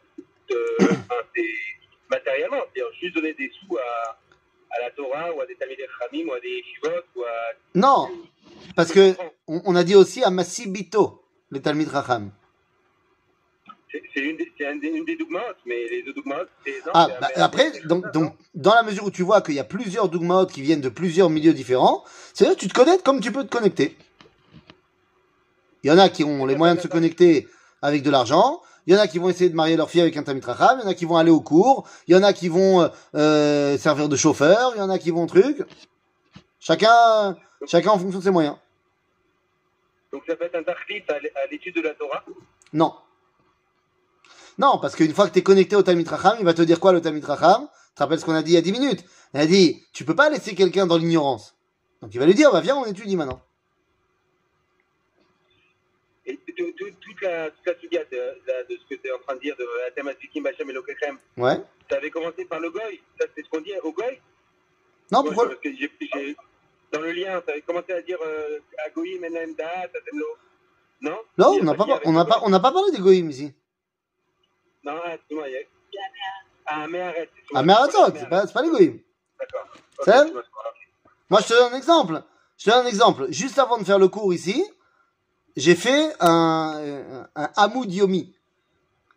de 0.49 0.78
enfin, 0.91 1.22
c'est 1.36 1.43
matériellement, 2.09 2.57
c'est-à-dire 2.74 2.91
juste 2.99 3.15
donner 3.15 3.34
des 3.34 3.51
sous 3.59 3.78
à, 3.78 4.18
à 4.72 4.82
la 4.86 4.91
Torah 4.91 5.34
ou 5.34 5.41
à 5.41 5.45
des 5.45 5.55
Talmidei 5.55 5.86
Chachamim 5.99 6.30
ou 6.30 6.34
à 6.34 6.39
des 6.39 6.63
Shivot 6.63 7.01
ou 7.15 7.24
à 7.24 7.34
Non, 7.76 8.09
parce 8.76 8.91
que 8.91 9.13
on, 9.47 9.61
on 9.65 9.76
a 9.76 9.84
dit 9.84 9.95
aussi 9.95 10.24
à 10.24 10.30
Massibito, 10.30 11.24
les 11.51 11.61
Talmid 11.61 11.91
Chacham. 11.91 12.32
c'est 13.91 14.20
une, 14.22 14.38
des- 14.38 14.51
une 14.59 15.05
des 15.05 15.18
mais 15.65 15.88
les 15.89 16.03
deux 16.03 16.13
dogmates, 16.13 16.49
c'est 16.65 16.74
Ah, 16.93 17.07
bah, 17.22 17.30
après, 17.36 17.72
donc, 17.86 18.11
donc, 18.13 18.34
dans 18.55 18.74
la 18.74 18.84
mesure 18.84 19.05
où 19.05 19.11
tu 19.11 19.22
vois 19.24 19.41
qu'il 19.41 19.55
y 19.55 19.59
a 19.59 19.63
plusieurs 19.63 20.09
dogmaot 20.09 20.45
qui 20.47 20.61
viennent 20.61 20.82
de 20.82 20.89
plusieurs 20.89 21.30
milieux 21.30 21.53
différents, 21.53 22.03
c'est-à-dire 22.34 22.55
que 22.55 22.61
tu 22.61 22.68
te 22.68 22.74
connectes 22.74 23.03
comme 23.03 23.20
tu 23.20 23.32
peux 23.32 23.43
te 23.43 23.49
connecter. 23.49 23.95
Il 25.84 25.89
y 25.89 25.93
en 25.93 25.97
a 25.97 26.09
qui 26.09 26.23
ont 26.23 26.45
les 26.45 26.55
moyens 26.55 26.78
de 26.78 26.84
se 26.84 26.88
connecter 26.88 27.47
avec 27.82 28.03
de 28.03 28.09
l'argent, 28.09 28.61
il 28.88 28.93
y 28.93 28.97
en 28.97 28.99
a 28.99 29.07
qui 29.07 29.19
vont 29.19 29.30
essayer 29.30 29.49
de 29.49 29.55
marier 29.55 29.75
leur 29.75 29.89
fille 29.89 30.01
avec 30.01 30.15
un 30.15 30.23
Talmid 30.23 30.45
Chacham, 30.45 30.80
il 30.80 30.84
y 30.84 30.88
en 30.88 30.89
a 30.89 30.93
qui 30.93 31.05
vont 31.05 31.17
aller 31.17 31.30
au 31.30 31.41
cours, 31.41 31.88
il 32.07 32.15
y 32.15 32.17
en 32.17 32.23
a 32.23 32.32
qui 32.32 32.47
vont 32.47 32.82
euh, 32.82 32.88
euh, 33.15 33.78
servir 33.78 34.07
de 34.07 34.15
chauffeur, 34.15 34.71
il 34.75 34.80
y 34.80 34.82
en 34.82 34.89
a 34.89 34.97
qui 34.97 35.11
vont 35.11 35.28
truc. 35.28 35.61
Chacun, 36.59 37.36
chacun 37.65 37.91
en 37.91 37.99
fonction 37.99 38.19
de 38.19 38.23
ses 38.23 38.32
moyens. 38.32 38.55
Donc 40.11 40.23
ça 40.25 40.36
peut 40.36 40.45
être 40.45 40.55
un 40.55 40.63
tarif 40.63 41.03
à 41.09 41.19
l'étude 41.51 41.75
de 41.75 41.82
la 41.82 41.93
Torah? 41.93 42.23
Non. 42.71 42.93
Non, 44.57 44.80
parce 44.82 44.95
qu'une 44.95 45.13
fois 45.13 45.28
que 45.28 45.34
tu 45.34 45.39
es 45.39 45.43
connecté 45.43 45.75
au 45.75 45.84
Talmid 45.84 46.07
Racham, 46.07 46.38
il 46.39 46.45
va 46.45 46.53
te 46.53 46.61
dire 46.61 46.80
quoi 46.80 46.93
le 46.93 47.01
Talmid 47.01 47.25
Racham 47.25 47.67
Tu 47.89 47.95
te 47.95 48.03
rappelles 48.03 48.19
ce 48.19 48.25
qu'on 48.25 48.34
a 48.34 48.41
dit 48.41 48.51
il 48.51 48.55
y 48.55 48.57
a 48.57 48.61
10 48.61 48.71
minutes? 48.71 49.03
Il 49.34 49.39
a 49.41 49.45
dit, 49.45 49.84
tu 49.91 50.05
peux 50.05 50.15
pas 50.15 50.30
laisser 50.30 50.55
quelqu'un 50.55 50.88
dans 50.88 50.97
l'ignorance. 50.97 51.55
Donc 52.01 52.13
il 52.13 52.19
va 52.19 52.25
lui 52.25 52.34
dire, 52.36 52.51
bah 52.51 52.61
viens, 52.61 52.78
on 52.78 52.86
étudie 52.86 53.17
maintenant. 53.17 53.41
Toute 56.58 57.22
la, 57.22 57.51
toute 57.51 57.66
la 57.68 57.74
de, 58.05 58.10
de- 58.10 58.74
de 58.74 58.80
ce 58.82 58.86
que 58.89 58.99
tu 58.99 59.08
es 59.08 59.12
en 59.12 59.20
train 59.20 59.36
de 59.36 59.41
dire 59.41 59.55
de 59.58 59.66
Atem 59.88 60.08
Asikim 60.08 60.43
Bachem 60.43 60.68
et 60.70 60.74
Lokechem, 60.74 61.20
Ouais. 61.38 61.58
tu 61.88 61.95
avais 61.95 62.10
commencé 62.10 62.45
par 62.45 62.60
le 62.60 62.72
Goy. 62.72 62.99
Ça, 63.20 63.28
c'est 63.36 63.43
ce 63.43 63.49
qu'on 63.49 63.62
dit 63.62 63.74
au 63.84 63.91
Goy 63.91 64.20
Non, 65.12 65.22
Moi, 65.22 65.24
pourquoi 65.26 65.49
parce 65.49 65.60
que 65.62 65.70
j'ai- 65.72 65.91
j'ai- 66.14 66.36
Dans 66.91 67.01
le 67.01 67.12
lien, 67.12 67.41
tu 67.45 67.51
avais 67.51 67.62
commencé 67.62 67.91
à 67.93 68.01
dire 68.01 68.18
euh, 68.26 68.60
Agoïm, 68.86 69.24
Enem, 69.24 69.53
Daat. 69.55 69.89
Non? 71.01 71.12
Non, 71.38 71.58
on 71.60 71.60
a 71.60 71.64
n'a 71.64 71.74
pas, 71.76 71.86
on 72.05 72.12
n'a 72.12 72.24
le 72.24 72.30
pas, 72.30 72.39
on 72.43 72.49
n'a 72.49 72.60
pas 72.60 72.72
parlé 72.72 72.91
des 72.91 72.97
goïms 72.99 73.30
ici. 73.30 73.53
Non, 74.84 74.99
excuse-moi, 75.14 75.47
il 75.49 75.53
y 75.53 75.58
a. 75.58 75.62
Ah, 76.66 76.88
mais 76.88 77.01
arrête. 77.01 77.30
Ah, 77.53 77.62
mais 77.64 77.74
arrête 77.74 77.91
c'est 78.16 78.30
pas, 78.30 78.47
pas 78.47 78.62
les 78.64 78.70
goïms. 78.70 78.99
D'accord. 79.39 80.34
Moi, 81.30 81.39
je 81.41 81.47
te 81.47 81.53
donne 81.53 81.74
un 81.74 81.78
exemple. 81.78 82.24
Je 82.58 82.66
te 82.66 82.70
donne 82.72 82.86
un 82.86 82.89
exemple. 82.89 83.28
Juste 83.30 83.60
avant 83.60 83.78
de 83.78 83.84
faire 83.84 83.99
le 83.99 84.08
cours 84.08 84.34
ici, 84.34 84.66
j'ai 85.58 85.76
fait 85.76 86.14
un, 86.22 87.28
un 87.36 87.49
Hamoud 87.58 87.91
Yomi. 87.93 88.34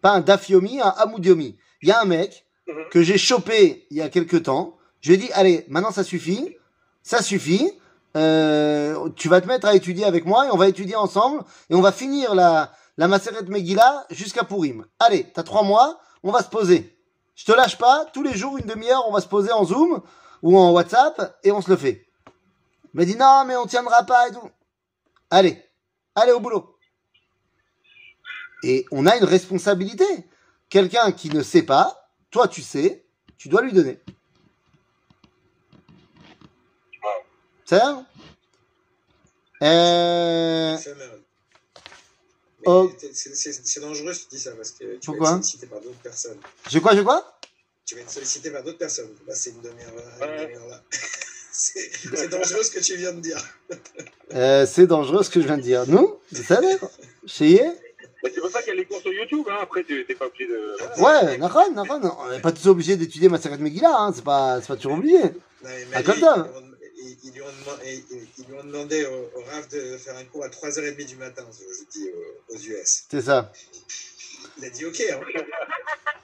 Pas 0.03 0.11
un 0.13 0.21
Daf 0.21 0.49
Yomi, 0.49 0.81
un 0.81 0.89
Hamoud 0.89 1.25
Yomi. 1.25 1.57
Il 1.83 1.89
y 1.89 1.93
a 1.93 2.01
un 2.01 2.05
mec 2.07 2.45
Mhm. 2.67 2.85
que 2.91 3.03
j'ai 3.03 3.19
chopé 3.19 3.87
il 3.91 3.97
y 3.97 4.01
a 4.03 4.09
quelques 4.09 4.45
temps. 4.45 4.77
Je 5.01 5.09
lui 5.09 5.15
ai 5.15 5.19
dit, 5.19 5.31
allez, 5.33 5.65
maintenant 5.69 5.91
ça 5.91 6.05
suffit. 6.05 6.57
Ça 7.03 7.23
suffit. 7.23 7.73
Euh, 8.17 9.09
tu 9.17 9.29
vas 9.29 9.41
te 9.41 9.47
mettre 9.47 9.67
à 9.67 9.75
étudier 9.75 10.05
avec 10.05 10.25
moi 10.25 10.47
et 10.47 10.51
on 10.51 10.57
va 10.57 10.69
étudier 10.69 10.97
ensemble 10.97 11.43
et 11.69 11.75
on 11.75 11.81
va 11.81 11.93
finir 11.93 12.35
la, 12.35 12.73
la 12.97 13.07
Maseret 13.09 13.45
Megillah 13.49 14.07
jusqu'à 14.11 14.45
Purim. 14.45 14.85
Allez, 14.99 15.31
t'as 15.33 15.43
trois 15.45 15.63
mois, 15.63 16.01
on 16.23 16.33
va 16.33 16.43
se 16.43 16.49
poser. 16.49 16.97
Je 17.37 17.45
te 17.45 17.53
lâche 17.53 17.79
pas, 17.79 18.05
tous 18.13 18.23
les 18.23 18.35
jours, 18.35 18.59
une 18.59 18.67
demi-heure, 18.67 19.05
on 19.09 19.13
va 19.13 19.21
se 19.21 19.29
poser 19.29 19.53
en 19.53 19.65
Zoom 19.65 20.03
ou 20.43 20.59
en 20.59 20.73
WhatsApp 20.73 21.39
et 21.45 21.53
on 21.53 21.61
se 21.61 21.71
le 21.71 21.77
fait. 21.77 22.05
Il 22.93 22.99
m'a 22.99 23.05
dit 23.05 23.17
non, 23.17 23.45
mais 23.47 23.57
on 23.57 23.67
tiendra 23.67 24.03
pas 24.03 24.29
et 24.29 24.33
tout. 24.33 24.51
Allez, 25.31 25.63
allez 26.15 26.33
au 26.33 26.41
boulot. 26.41 26.77
Et 28.63 28.85
on 28.91 29.07
a 29.07 29.17
une 29.17 29.25
responsabilité. 29.25 30.05
Quelqu'un 30.69 31.13
qui 31.13 31.31
ne 31.31 31.43
sait 31.43 31.63
pas, 31.63 32.11
toi 32.31 32.47
tu 32.49 32.63
sais, 32.63 33.05
tu 33.39 33.49
dois 33.49 33.63
lui 33.63 33.73
donner. 33.73 33.99
C'est 37.65 37.79
ça 37.79 38.05
Euh, 39.63 40.77
Oh. 42.67 42.93
c'est- 43.13 43.35
c'est 43.65 43.81
dangereux 43.81 44.13
si 44.13 44.25
tu 44.29 44.37
dis 44.37 44.41
ça 44.41 44.53
parce 44.53 44.71
que 44.73 44.97
tu 44.97 45.07
Pourquoi 45.07 45.31
vas 45.31 45.37
être 45.37 45.43
sollicité 45.45 45.67
par 45.67 45.81
d'autres 45.81 45.99
personnes. 46.01 46.39
Je 46.71 46.79
quoi, 46.79 46.95
je 46.95 47.01
quoi? 47.03 47.39
Tu 47.87 47.95
vas 47.95 48.03
être 48.03 48.11
sollicité 48.11 48.51
par 48.51 48.63
d'autres 48.63 48.79
personnes. 48.79 49.15
Là, 49.27 49.35
c'est 49.35 49.51
une 49.51 49.61
demi-heure 49.63 49.95
là, 49.95 50.03
Ouais. 50.27 50.37
une 50.37 50.43
demi-heure 50.49 50.67
là. 50.69 50.83
C'est 51.61 52.29
dangereux 52.29 52.63
ce 52.63 52.71
que 52.71 52.81
tu 52.81 52.97
viens 52.97 53.13
de 53.13 53.21
dire. 53.21 53.43
Euh, 54.33 54.65
c'est 54.65 54.87
dangereux 54.87 55.25
ce 55.25 55.31
que 55.31 55.41
je 55.41 55.47
viens 55.47 55.57
de 55.57 55.63
dire. 55.63 55.89
Non 55.89 56.21
Tout 56.33 56.53
à 56.53 56.61
l'heure. 56.61 56.89
C'est 57.27 58.41
pour 58.41 58.49
ça 58.49 58.61
qu'il 58.63 58.69
y 58.69 58.77
a 58.77 58.79
les 58.79 58.85
cours 58.85 59.01
sur 59.01 59.13
YouTube. 59.13 59.45
Hein. 59.51 59.59
Après, 59.61 59.83
t'es 59.83 60.05
pas 60.15 60.27
obligé 60.27 60.47
de. 60.47 60.77
Ouais, 61.03 61.41
On 61.41 62.31
n'est 62.31 62.41
pas 62.41 62.53
tous 62.53 62.69
obligés 62.69 62.97
d'étudier 62.97 63.29
Massacre 63.29 63.57
de 63.57 63.63
Megillah. 63.65 63.93
Hein. 63.93 64.13
C'est 64.15 64.23
pas, 64.23 64.61
pas 64.61 64.77
toujours 64.77 64.93
obligé. 64.93 65.19
Ah, 65.93 66.03
comme 66.05 66.21
ça. 66.21 66.49
Ils, 67.03 67.33
lui 67.33 67.43
ont 67.43 68.65
demandé, 68.65 69.05
au, 69.07 69.39
au, 69.41 69.43
RAF 69.43 69.69
de 69.71 69.97
faire 69.97 70.17
un 70.17 70.25
cours 70.25 70.45
à 70.45 70.49
3h30 70.49 71.05
du 71.05 71.17
matin, 71.17 71.43
je 71.51 71.99
dis, 71.99 72.09
aux, 72.11 72.55
aux 72.55 72.59
US. 72.59 73.07
C'est 73.11 73.23
ça. 73.23 73.53
Il 74.59 74.65
a 74.67 74.71
dit 74.71 74.85
OK. 74.85 75.03
Hein. 75.11 75.21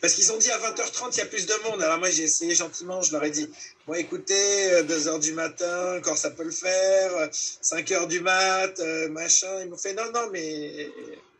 Parce 0.00 0.14
qu'ils 0.14 0.32
ont 0.32 0.36
dit 0.38 0.50
à 0.50 0.58
20h30, 0.58 1.10
il 1.12 1.18
y 1.18 1.20
a 1.20 1.26
plus 1.26 1.46
de 1.46 1.54
monde. 1.68 1.80
Alors 1.82 1.98
moi, 1.98 2.10
j'ai 2.10 2.24
essayé 2.24 2.54
gentiment, 2.54 3.02
je 3.02 3.12
leur 3.12 3.22
ai 3.24 3.30
dit, 3.30 3.48
bon, 3.86 3.94
écoutez, 3.94 4.82
2h 4.82 5.20
du 5.20 5.32
matin, 5.32 5.96
encore 5.98 6.16
ça 6.16 6.30
peut 6.30 6.42
le 6.44 6.50
faire, 6.50 7.10
5h 7.30 8.08
du 8.08 8.20
mat, 8.20 8.72
euh, 8.80 9.08
machin. 9.10 9.60
Ils 9.62 9.70
m'ont 9.70 9.76
fait, 9.76 9.94
non, 9.94 10.10
non, 10.12 10.28
mais 10.32 10.90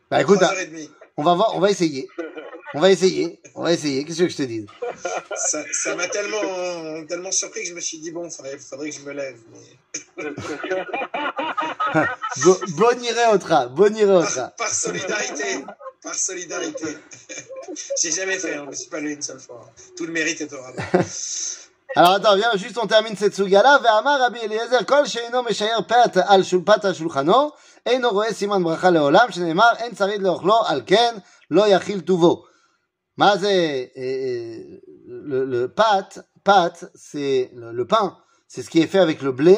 Bah 0.09 0.21
écoute, 0.21 0.39
3h30. 0.39 0.89
on 1.17 1.23
va 1.23 1.33
voir, 1.35 1.55
on 1.55 1.59
va 1.59 1.69
essayer. 1.71 2.07
On 2.73 2.79
va 2.79 2.89
essayer, 2.89 3.37
on 3.53 3.63
va 3.63 3.73
essayer. 3.73 4.05
Qu'est-ce 4.05 4.19
que 4.19 4.29
je 4.29 4.37
te 4.37 4.43
dis 4.43 4.65
Ça 5.35 5.93
m'a 5.95 6.07
tellement, 6.07 7.05
tellement 7.05 7.33
surpris 7.33 7.63
que 7.63 7.67
je 7.67 7.73
me 7.73 7.81
suis 7.81 7.97
dit, 7.99 8.11
bon, 8.11 8.25
il 8.27 8.31
faudrait, 8.31 8.57
faudrait 8.59 8.89
que 8.91 8.95
je 8.95 9.01
me 9.01 9.11
lève. 9.11 9.35
Mais... 9.51 10.23
Bo- 12.45 12.59
Boniré 12.77 13.25
otra, 13.33 13.67
boniré 13.67 14.09
otra. 14.11 14.47
Par, 14.49 14.55
par 14.55 14.73
solidarité, 14.73 15.65
par 16.02 16.14
solidarité. 16.14 16.96
J'ai 18.00 18.10
jamais 18.12 18.38
fait, 18.38 18.54
hein, 18.54 18.62
je 18.64 18.70
me 18.70 18.74
suis 18.74 18.90
pas 18.90 19.00
levé 19.00 19.14
une 19.14 19.22
seule 19.22 19.40
fois. 19.40 19.70
Tout 19.96 20.06
le 20.06 20.12
mérite 20.12 20.40
est 20.40 20.52
au 20.52 20.60
rabbin. 20.62 20.82
Alors 21.96 22.12
attends, 22.12 22.36
viens, 22.36 22.50
juste 22.56 22.78
on 22.78 22.86
termine 22.86 23.16
cette 23.16 23.34
סוגיה 23.34 23.62
ואמר 23.84 24.22
רבי 24.26 24.40
אליעזר, 24.40 24.84
כל 24.84 25.06
שאינו 25.06 25.42
משייר 25.42 25.80
פת 25.88 26.16
על 26.26 26.42
שול- 26.42 26.62
פת 26.64 26.84
על 26.84 26.94
שולחנו, 26.94 27.50
אינו 27.86 28.10
רואה 28.10 28.32
סימן 28.32 28.64
ברכה 28.64 28.90
לעולם, 28.90 29.26
שנאמר, 29.30 29.68
אין 29.78 29.94
צריך 29.94 30.22
לאוכלו, 30.22 30.64
על 30.66 30.82
כן 30.86 31.14
לא 31.50 31.68
יכיל 31.68 32.00
טובו. 32.00 32.44
מה 33.18 33.36
זה 33.36 33.48
אה, 33.48 34.02
אה, 34.02 34.76
le, 35.08 35.44
le 35.44 35.68
pâte, 35.80 36.18
pâte, 36.44 36.84
c'est 36.94 37.50
le, 37.54 37.72
le 37.72 37.86
pain, 37.86 38.16
c'est 38.48 38.62
ce 38.62 38.68
qui 38.70 38.80
est 38.82 38.86
fait 38.88 38.98
avec 38.98 39.22
le 39.22 39.32
blé, 39.32 39.56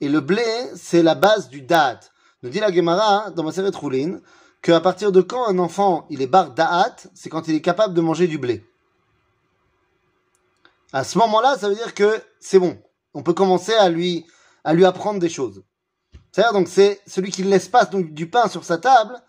et 0.00 0.08
le 0.08 0.20
blé, 0.20 0.46
c'est 0.76 1.02
la 1.02 1.14
base 1.16 1.48
du 1.48 1.62
da'at. 1.62 2.00
Nous 2.42 2.50
dit 2.50 2.60
la 2.60 2.70
Gemara 2.72 3.30
dans 3.34 3.42
Maseret 3.42 3.72
Choulin, 3.72 4.20
qu'à 4.61 4.81
partir 4.81 5.11
de 5.11 5.21
quand 5.21 5.47
un 5.47 5.59
enfant 5.59 6.05
il 6.09 6.21
est 6.21 6.27
bar 6.27 6.51
da'at, 6.51 6.95
c'est 7.13 7.29
quand 7.29 7.47
il 7.47 7.55
est 7.55 7.61
capable 7.61 7.93
de 7.93 8.01
manger 8.01 8.27
du 8.27 8.37
blé. 8.37 8.65
À 10.93 11.03
ce 11.03 11.17
moment-là, 11.17 11.57
ça 11.57 11.69
veut 11.69 11.75
dire 11.75 11.93
que 11.93 12.21
c'est 12.39 12.59
bon. 12.59 12.81
On 13.13 13.23
peut 13.23 13.33
commencer 13.33 13.73
à 13.73 13.89
lui, 13.89 14.25
à 14.63 14.73
lui 14.73 14.85
apprendre 14.85 15.19
des 15.19 15.29
choses. 15.29 15.63
C'est-à-dire, 16.31 16.53
donc, 16.53 16.67
c'est 16.67 17.01
celui 17.07 17.31
qui 17.31 17.43
laisse 17.43 17.67
pas 17.67 17.85
du 17.85 18.29
pain 18.29 18.47
sur 18.47 18.63
sa 18.63 18.77
table, 18.77 19.21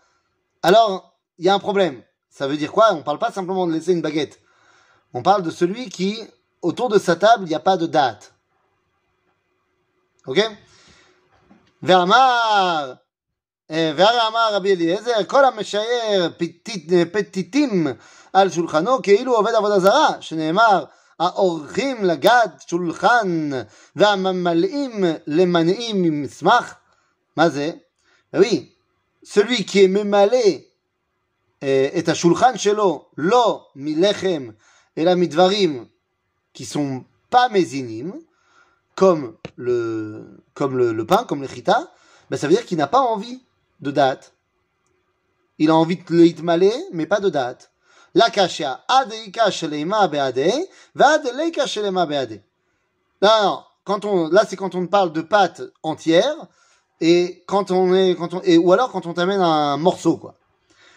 alors 0.61 1.17
il 1.37 1.45
y 1.45 1.49
a 1.49 1.53
un 1.53 1.59
problème. 1.59 2.03
Ça 2.29 2.47
veut 2.47 2.57
dire 2.57 2.71
quoi? 2.71 2.93
On 2.93 2.97
ne 2.97 3.03
parle 3.03 3.19
pas 3.19 3.31
simplement 3.31 3.65
de 3.65 3.73
laisser 3.73 3.93
une 3.93 4.01
baguette. 4.01 4.39
On 5.13 5.23
parle 5.23 5.41
de 5.41 5.49
celui 5.49 5.89
qui, 5.89 6.21
autour 6.61 6.89
de 6.89 6.99
sa 6.99 7.15
table, 7.15 7.45
il 7.45 7.49
n'y 7.49 7.55
a 7.55 7.59
pas 7.59 7.77
de 7.77 7.87
date. 7.87 8.33
Ok? 10.27 10.39
Vermar 11.81 12.97
והרי 13.70 14.26
אמר 14.28 14.54
רבי 14.54 14.74
אליעזר, 14.74 15.24
כל 15.26 15.44
המשער 15.44 16.28
פתית- 16.38 16.88
פתיתים 17.12 17.86
על 18.32 18.50
שולחנו 18.50 19.02
כאילו 19.02 19.36
עובד 19.36 19.54
עבודה 19.54 19.78
זרה, 19.78 20.08
שנאמר, 20.20 20.84
האורחים 21.20 22.04
לגד 22.04 22.48
שולחן 22.66 23.50
והממלאים 23.96 25.04
למנעים 25.26 26.02
ממסמך. 26.02 26.74
מה 27.36 27.48
זה? 27.48 27.70
Oui, 28.36 28.72
celui 29.24 29.64
qui 29.64 29.78
est 29.78 29.88
ממלא 29.88 30.38
אה, 31.62 31.88
את 31.98 32.08
השולחן 32.08 32.58
שלו 32.58 33.04
לא 33.18 33.66
מלחם, 33.76 34.48
אלא 34.98 35.14
מדברים 35.14 35.84
qui 36.54 36.64
sont 36.64 37.04
pas 37.30 37.48
mésinimes, 37.48 38.14
comme 38.94 39.34
le, 39.56 40.38
comme 40.54 40.76
le, 40.78 40.92
le 40.92 41.04
pain, 41.06 41.24
comme 41.24 41.42
le 41.42 41.48
chita, 41.48 41.78
ben 42.30 42.36
ça 42.36 42.46
veut 42.46 42.54
dire 42.54 42.66
qu'il 42.66 42.78
n'a 42.78 42.86
pas 42.86 43.00
envie 43.00 43.42
de 43.81 43.91
date. 43.91 44.33
Il 45.57 45.69
a 45.69 45.75
envie 45.75 45.97
de 45.97 46.03
le 46.09 46.25
hitmaler, 46.25 46.73
mais 46.91 47.05
pas 47.05 47.19
de 47.19 47.29
date. 47.29 47.71
La 48.13 48.29
kashia, 48.29 48.83
adeika 48.87 49.51
shelema 49.51 50.07
beade, 50.07 50.51
vadeleika 50.95 51.67
shelema 51.67 52.05
beade. 52.05 52.41
Non, 53.21 53.29
non, 53.43 53.63
quand 53.83 54.05
on, 54.05 54.29
là 54.29 54.45
c'est 54.47 54.55
quand 54.55 54.75
on 54.75 54.87
parle 54.87 55.13
de 55.13 55.21
pâte 55.21 55.61
entière, 55.83 56.35
et 57.01 57.43
quand 57.47 57.71
on 57.71 57.93
est, 57.93 58.15
quand 58.15 58.33
on, 58.33 58.41
et, 58.43 58.57
ou 58.57 58.71
alors 58.73 58.91
quand 58.91 59.05
on 59.05 59.13
t'amène 59.13 59.41
un 59.41 59.77
morceau, 59.77 60.17
quoi. 60.17 60.35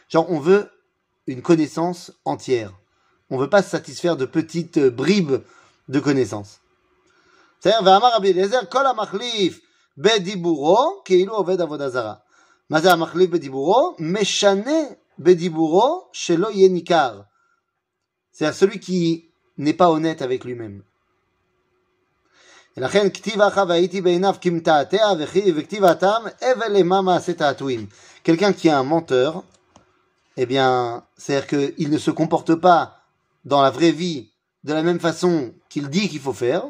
Genre, 0.08 0.30
on 0.30 0.40
veut 0.40 0.70
une 1.26 1.42
connaissance 1.42 2.12
entière. 2.24 2.72
On 3.30 3.38
veut 3.38 3.48
pas 3.48 3.62
se 3.62 3.70
satisfaire 3.70 4.16
de 4.16 4.26
petites 4.26 4.76
euh, 4.76 4.90
bribes 4.90 5.42
de 5.88 6.00
connaissances. 6.00 6.60
C'est-à-dire, 7.60 7.94
Amar 7.94 8.20
Bediburo, 9.96 11.02
Keilu 11.04 11.30
Oved 11.30 11.60
מה 12.71 12.81
זה 12.81 12.91
המחליף 12.93 13.29
בדיבורו? 13.29 13.95
משנה 13.99 14.79
בדיבורו 15.19 16.07
שלא 16.13 16.51
יהיה 16.51 16.69
ניכר. 16.69 17.21
C'est-à-dire 18.33 18.53
celui 18.55 18.79
qui 18.79 19.25
n'est 19.57 19.77
pas 19.77 19.89
honnête 19.89 20.21
avec 20.21 20.45
lui-même. 20.45 20.81
ולכן 22.77 23.09
כתיב 23.09 23.41
אחא 23.41 23.63
והייתי 23.67 24.01
בעיניו 24.01 24.35
כמתעתע 24.41 25.05
וכי- 25.19 25.51
וכתיב 25.55 25.83
הטעם 25.85 26.23
הבל 26.41 26.71
למה 26.77 27.01
מעשה 27.01 27.33
תעתועים. 27.33 27.87
Quelqu'un 28.23 28.53
qui 28.53 28.67
est 28.67 28.71
un 28.71 28.83
menteur, 28.83 29.43
eh 30.37 30.45
bien, 30.45 31.03
c'est-à-dire 31.17 31.47
qu'il 31.47 31.89
ne 31.89 31.97
se 31.97 32.11
comporte 32.11 32.55
pas 32.55 32.97
dans 33.45 33.61
la 33.61 33.71
vraie 33.71 33.91
vie 33.91 34.29
de 34.65 34.73
la 34.73 34.83
même 34.83 34.99
façon 34.99 35.53
qu'il 35.69 35.87
dit 35.89 36.09
qu'il 36.09 36.19
faut 36.19 36.33
faire. 36.33 36.63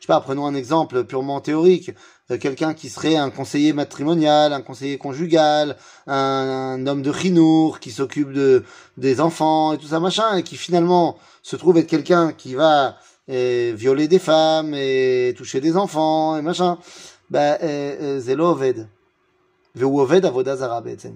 Je 0.00 0.06
sais 0.06 0.06
pas, 0.06 0.20
prenons 0.20 0.46
un 0.46 0.54
exemple 0.54 1.04
purement 1.04 1.40
théorique. 1.40 1.90
Euh, 2.30 2.38
Quelqu'un 2.38 2.72
qui 2.74 2.88
serait 2.88 3.16
un 3.16 3.30
conseiller 3.30 3.72
matrimonial, 3.72 4.52
un 4.52 4.62
conseiller 4.62 4.98
conjugal, 4.98 5.76
un, 6.06 6.76
un 6.78 6.86
homme 6.86 7.02
de 7.02 7.12
chinour 7.12 7.80
qui 7.80 7.90
s'occupe 7.90 8.32
de 8.32 8.64
des 8.96 9.20
enfants 9.20 9.72
et 9.74 9.78
tout 9.78 9.88
ça 9.88 10.00
machin, 10.00 10.36
et 10.36 10.42
qui 10.42 10.56
finalement 10.56 11.18
se 11.42 11.56
trouve 11.56 11.76
être 11.78 11.86
quelqu'un 11.86 12.32
qui 12.32 12.54
va 12.54 12.96
euh, 13.30 13.72
violer 13.74 14.08
des 14.08 14.18
femmes 14.18 14.74
et 14.74 15.34
toucher 15.36 15.60
des 15.60 15.76
enfants 15.76 16.36
et 16.36 16.42
machin. 16.42 16.78
Bah, 17.30 17.58
euh, 17.62 17.96
euh, 18.00 18.18
זה 18.20 18.36
לא 18.36 18.44
עובד. 18.44 18.74
והוא 19.74 20.00
עובד 20.00 20.24
עבודה 20.26 20.56
זרה 20.56 20.80
בעצם. 20.80 21.10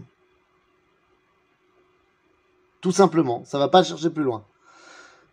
Tout 2.81 2.93
simplement, 2.93 3.45
ça 3.45 3.59
va 3.59 3.69
pas 3.69 3.81
le 3.81 3.87
chercher 3.87 4.11
plus 4.11 4.25
loin. 4.25 4.43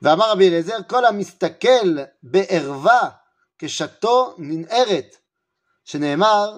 ואמר 0.01 0.31
רבי 0.31 0.47
אליעזר, 0.47 0.77
כל 0.87 1.05
המסתכל 1.05 1.97
בערווה 2.23 3.09
כשתו 3.59 4.33
ננערת, 4.37 5.17
שנאמר, 5.89 6.57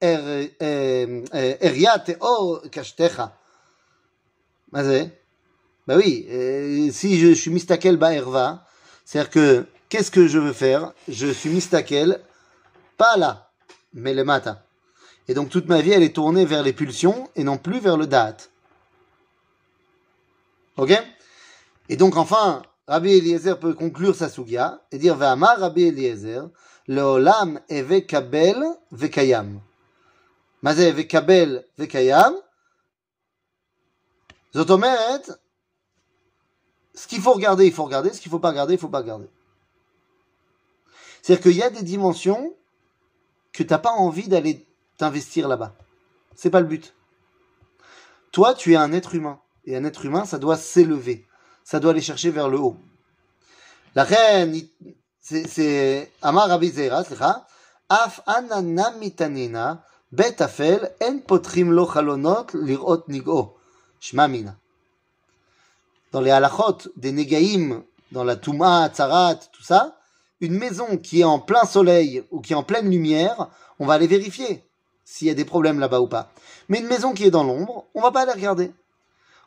"ער- 0.00 0.28
אה, 0.60 1.04
אה, 1.34 1.52
עריה 1.60 1.98
תאור 1.98 2.58
קשתך. 2.70 3.22
מה 4.72 4.84
זה? 4.84 5.04
Bah 5.88 5.96
oui, 5.96 6.26
euh, 6.28 6.92
si 6.92 7.18
je 7.18 7.32
suis 7.34 7.50
mistakel 7.50 7.96
ba'erva, 7.96 8.64
c'est-à-dire 9.04 9.30
que, 9.30 9.66
qu'est-ce 9.88 10.12
que 10.12 10.28
je 10.28 10.38
veux 10.38 10.52
faire 10.52 10.92
Je 11.08 11.26
suis 11.26 11.50
mistakel, 11.50 12.20
pas 12.96 13.16
là, 13.16 13.50
mais 13.92 14.14
le 14.14 14.22
matin. 14.22 14.58
Et 15.28 15.34
donc 15.34 15.48
toute 15.50 15.68
ma 15.68 15.80
vie, 15.80 15.90
elle 15.92 16.04
est 16.04 16.14
tournée 16.14 16.44
vers 16.44 16.62
les 16.62 16.72
pulsions 16.72 17.28
et 17.34 17.42
non 17.42 17.58
plus 17.58 17.80
vers 17.80 17.96
le 17.96 18.06
date. 18.06 18.50
Ok 20.76 20.92
Et 21.88 21.96
donc 21.96 22.16
enfin, 22.16 22.62
Rabbi 22.86 23.12
Eliezer 23.12 23.58
peut 23.58 23.74
conclure 23.74 24.14
sa 24.14 24.28
sugia 24.28 24.80
et 24.92 24.98
dire 24.98 25.16
Va'amar 25.16 25.58
Rabbi 25.58 25.82
Eliezer, 25.84 26.48
Leolam 26.88 27.60
eve 27.68 28.06
kabel 28.06 28.62
vekayam. 28.90 29.60
Mazé 30.62 30.88
eve 30.88 31.06
kabel 31.06 31.64
vekayam. 31.78 32.34
זאת 34.54 34.70
אומרת, 34.70 35.30
ce 36.94 37.06
qu'il 37.06 37.20
faut 37.20 37.32
regarder, 37.32 37.66
il 37.66 37.72
faut 37.72 37.84
regarder, 37.84 38.12
ce 38.12 38.20
qu'il 38.20 38.30
faut 38.30 38.38
pas 38.38 38.50
regarder, 38.50 38.74
il 38.74 38.78
faut 38.78 38.88
pas 38.88 38.98
regarder. 38.98 39.28
C'est-à-dire 41.22 41.42
qu'il 41.42 41.56
y 41.56 41.62
a 41.62 41.70
des 41.70 41.82
dimensions 41.82 42.54
que 43.52 43.62
t'as 43.62 43.78
pas 43.78 43.92
envie 43.92 44.28
d'aller 44.28 44.66
t'investir 44.98 45.48
là-bas. 45.48 45.74
C'est 46.34 46.50
pas 46.50 46.60
le 46.60 46.66
but. 46.66 46.94
Toi, 48.32 48.54
tu 48.54 48.72
es 48.72 48.76
un 48.76 48.92
être 48.92 49.14
humain. 49.14 49.40
Et 49.64 49.76
un 49.76 49.84
être 49.84 50.04
humain, 50.04 50.24
ça 50.24 50.38
doit 50.38 50.56
s'élever. 50.56 51.26
Ça 51.64 51.78
doit 51.78 51.92
aller 51.92 52.00
chercher 52.00 52.30
vers 52.30 52.48
le 52.48 52.58
haut. 52.58 52.76
La 53.94 54.04
reine, 54.04 54.54
c'est 55.29 56.09
Amar 56.21 56.47
Rabbi 56.47 56.69
Zeira, 56.69 57.03
en 61.01 61.17
potrim. 61.25 61.73
Dans 66.13 66.21
les 66.21 66.31
halachot 66.31 66.77
des 66.95 67.11
negaïm, 67.11 67.83
dans 68.13 68.23
la 68.23 68.37
touma, 68.37 68.89
tsarat, 68.89 69.35
tout 69.51 69.63
ça, 69.63 69.97
une 70.39 70.53
maison 70.53 70.97
qui 70.97 71.21
est 71.21 71.25
en 71.25 71.39
plein 71.39 71.65
soleil 71.65 72.23
ou 72.31 72.39
qui 72.39 72.53
est 72.53 72.55
en 72.55 72.63
pleine 72.63 72.89
lumière, 72.89 73.49
on 73.79 73.85
va 73.85 73.95
aller 73.95 74.07
vérifier 74.07 74.63
s'il 75.03 75.27
y 75.27 75.31
a 75.31 75.33
des 75.33 75.45
problèmes 75.45 75.79
là-bas 75.79 75.99
ou 75.99 76.07
pas. 76.07 76.31
Mais 76.69 76.79
une 76.79 76.87
maison 76.87 77.13
qui 77.13 77.25
est 77.25 77.31
dans 77.31 77.43
l'ombre, 77.43 77.85
on 77.93 78.01
va 78.01 78.11
pas 78.11 78.21
aller 78.21 78.31
regarder. 78.31 78.71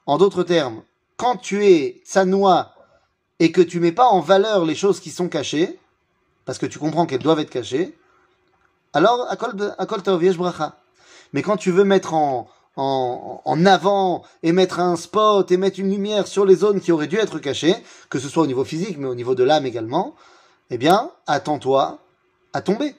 En 0.05 0.19
d'autres 0.19 0.43
termes, 0.43 0.83
quand 1.17 1.37
tu 1.37 1.65
es 1.65 2.03
tsanois 2.05 2.75
et 3.41 3.51
que 3.51 3.61
tu 3.61 3.81
mets 3.81 3.91
pas 3.91 4.07
en 4.07 4.21
valeur 4.21 4.65
les 4.65 4.77
choses 4.77 5.01
qui 5.01 5.11
sont 5.11 5.29
cachées, 5.29 5.79
parce 6.45 6.59
que 6.59 6.67
tu 6.67 6.79
comprends 6.79 7.07
qu'elles 7.07 7.23
doivent 7.23 7.41
être 7.41 7.51
cachées, 7.51 7.97
alors 8.93 9.27
akol 9.31 10.03
ta'oviesh 10.03 10.37
bracha. 10.37 10.79
Mais 11.33 11.43
quand 11.43 11.57
tu 11.57 11.71
veux 11.71 11.85
mettre 11.85 12.15
en, 12.15 12.49
en, 12.77 13.41
en 13.45 13.67
avant 13.67 14.23
et 14.43 14.53
mettre 14.53 14.79
un 14.79 14.97
spot 14.97 15.51
et 15.51 15.57
mettre 15.57 15.81
une 15.81 15.91
lumière 15.91 16.27
sur 16.27 16.45
les 16.45 16.57
zones 16.57 16.81
qui 16.81 16.93
auraient 16.93 17.07
dû 17.07 17.17
être 17.17 17.39
cachées, 17.39 17.75
que 18.11 18.19
ce 18.19 18.29
soit 18.29 18.43
au 18.43 18.47
niveau 18.47 18.65
physique 18.65 18.99
mais 18.99 19.09
au 19.09 19.15
niveau 19.15 19.35
de 19.35 19.43
l'âme 19.43 19.67
également, 19.67 20.15
eh 20.71 20.79
bien, 20.79 21.11
attends-toi 21.27 21.99
à 22.53 22.63
tomber. 22.63 22.95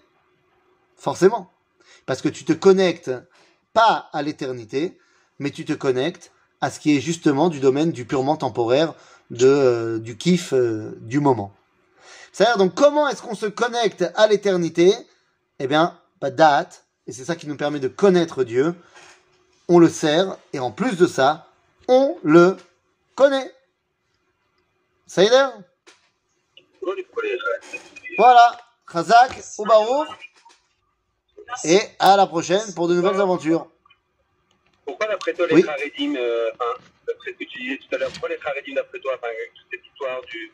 Forcément. 0.97 1.49
Parce 2.05 2.21
que 2.21 2.29
tu 2.29 2.45
te 2.45 2.53
connectes 2.53 3.11
pas 3.73 4.09
à 4.11 4.21
l'éternité, 4.21 4.97
mais 5.39 5.51
tu 5.51 5.65
te 5.65 5.73
connectes 5.73 6.31
à 6.61 6.69
ce 6.69 6.79
qui 6.79 6.95
est 6.95 6.99
justement 6.99 7.49
du 7.49 7.59
domaine 7.59 7.91
du 7.91 8.05
purement 8.05 8.37
temporaire, 8.37 8.93
de, 9.31 9.47
euh, 9.47 9.99
du 9.99 10.17
kiff 10.17 10.53
euh, 10.53 10.91
du 11.01 11.19
moment. 11.19 11.53
C'est-à-dire, 12.31 12.57
donc, 12.57 12.75
comment 12.75 13.07
est-ce 13.07 13.21
qu'on 13.21 13.35
se 13.35 13.47
connecte 13.47 14.05
à 14.15 14.27
l'éternité? 14.27 14.93
Eh 15.59 15.67
bien, 15.67 15.97
pas 16.19 16.29
date, 16.29 16.85
et 17.07 17.11
c'est 17.11 17.25
ça 17.25 17.35
qui 17.35 17.47
nous 17.47 17.57
permet 17.57 17.79
de 17.79 17.87
connaître 17.87 18.43
Dieu. 18.43 18.75
On 19.67 19.79
le 19.79 19.89
sert, 19.89 20.37
et 20.53 20.59
en 20.59 20.71
plus 20.71 20.97
de 20.97 21.07
ça, 21.07 21.47
on 21.87 22.17
le 22.23 22.57
connaît. 23.15 23.51
Ça 25.07 25.23
y 25.23 25.27
est 25.27 25.31
Voilà, 28.17 28.57
Khazak, 28.91 29.41
Oubarou, 29.57 30.05
et 31.63 31.79
à 31.99 32.17
la 32.17 32.27
prochaine 32.27 32.73
pour 32.73 32.87
de 32.87 32.95
nouvelles 32.95 33.19
aventures. 33.19 33.67
Pourquoi 34.91 35.07
d'après 35.07 35.33
toi 35.33 35.47
les 35.47 35.55
Oui. 35.55 35.63
Haredim, 35.65 36.15
euh, 36.17 36.51
enfin, 36.53 36.77
d'après 37.07 37.31
ce 37.31 37.37
que 37.37 37.43
tu 37.45 37.61
disais 37.61 37.77
tout 37.77 37.95
à 37.95 37.97
l'heure, 37.97 38.11
pourquoi 38.11 38.27
les 38.27 38.37
Haredim 38.43 38.73
d'après 38.75 38.99
toi, 38.99 39.13
enfin, 39.15 39.27
avec 39.27 39.53
toute 39.53 39.67
cette 39.71 39.85
histoire 39.85 40.21
du, 40.23 40.51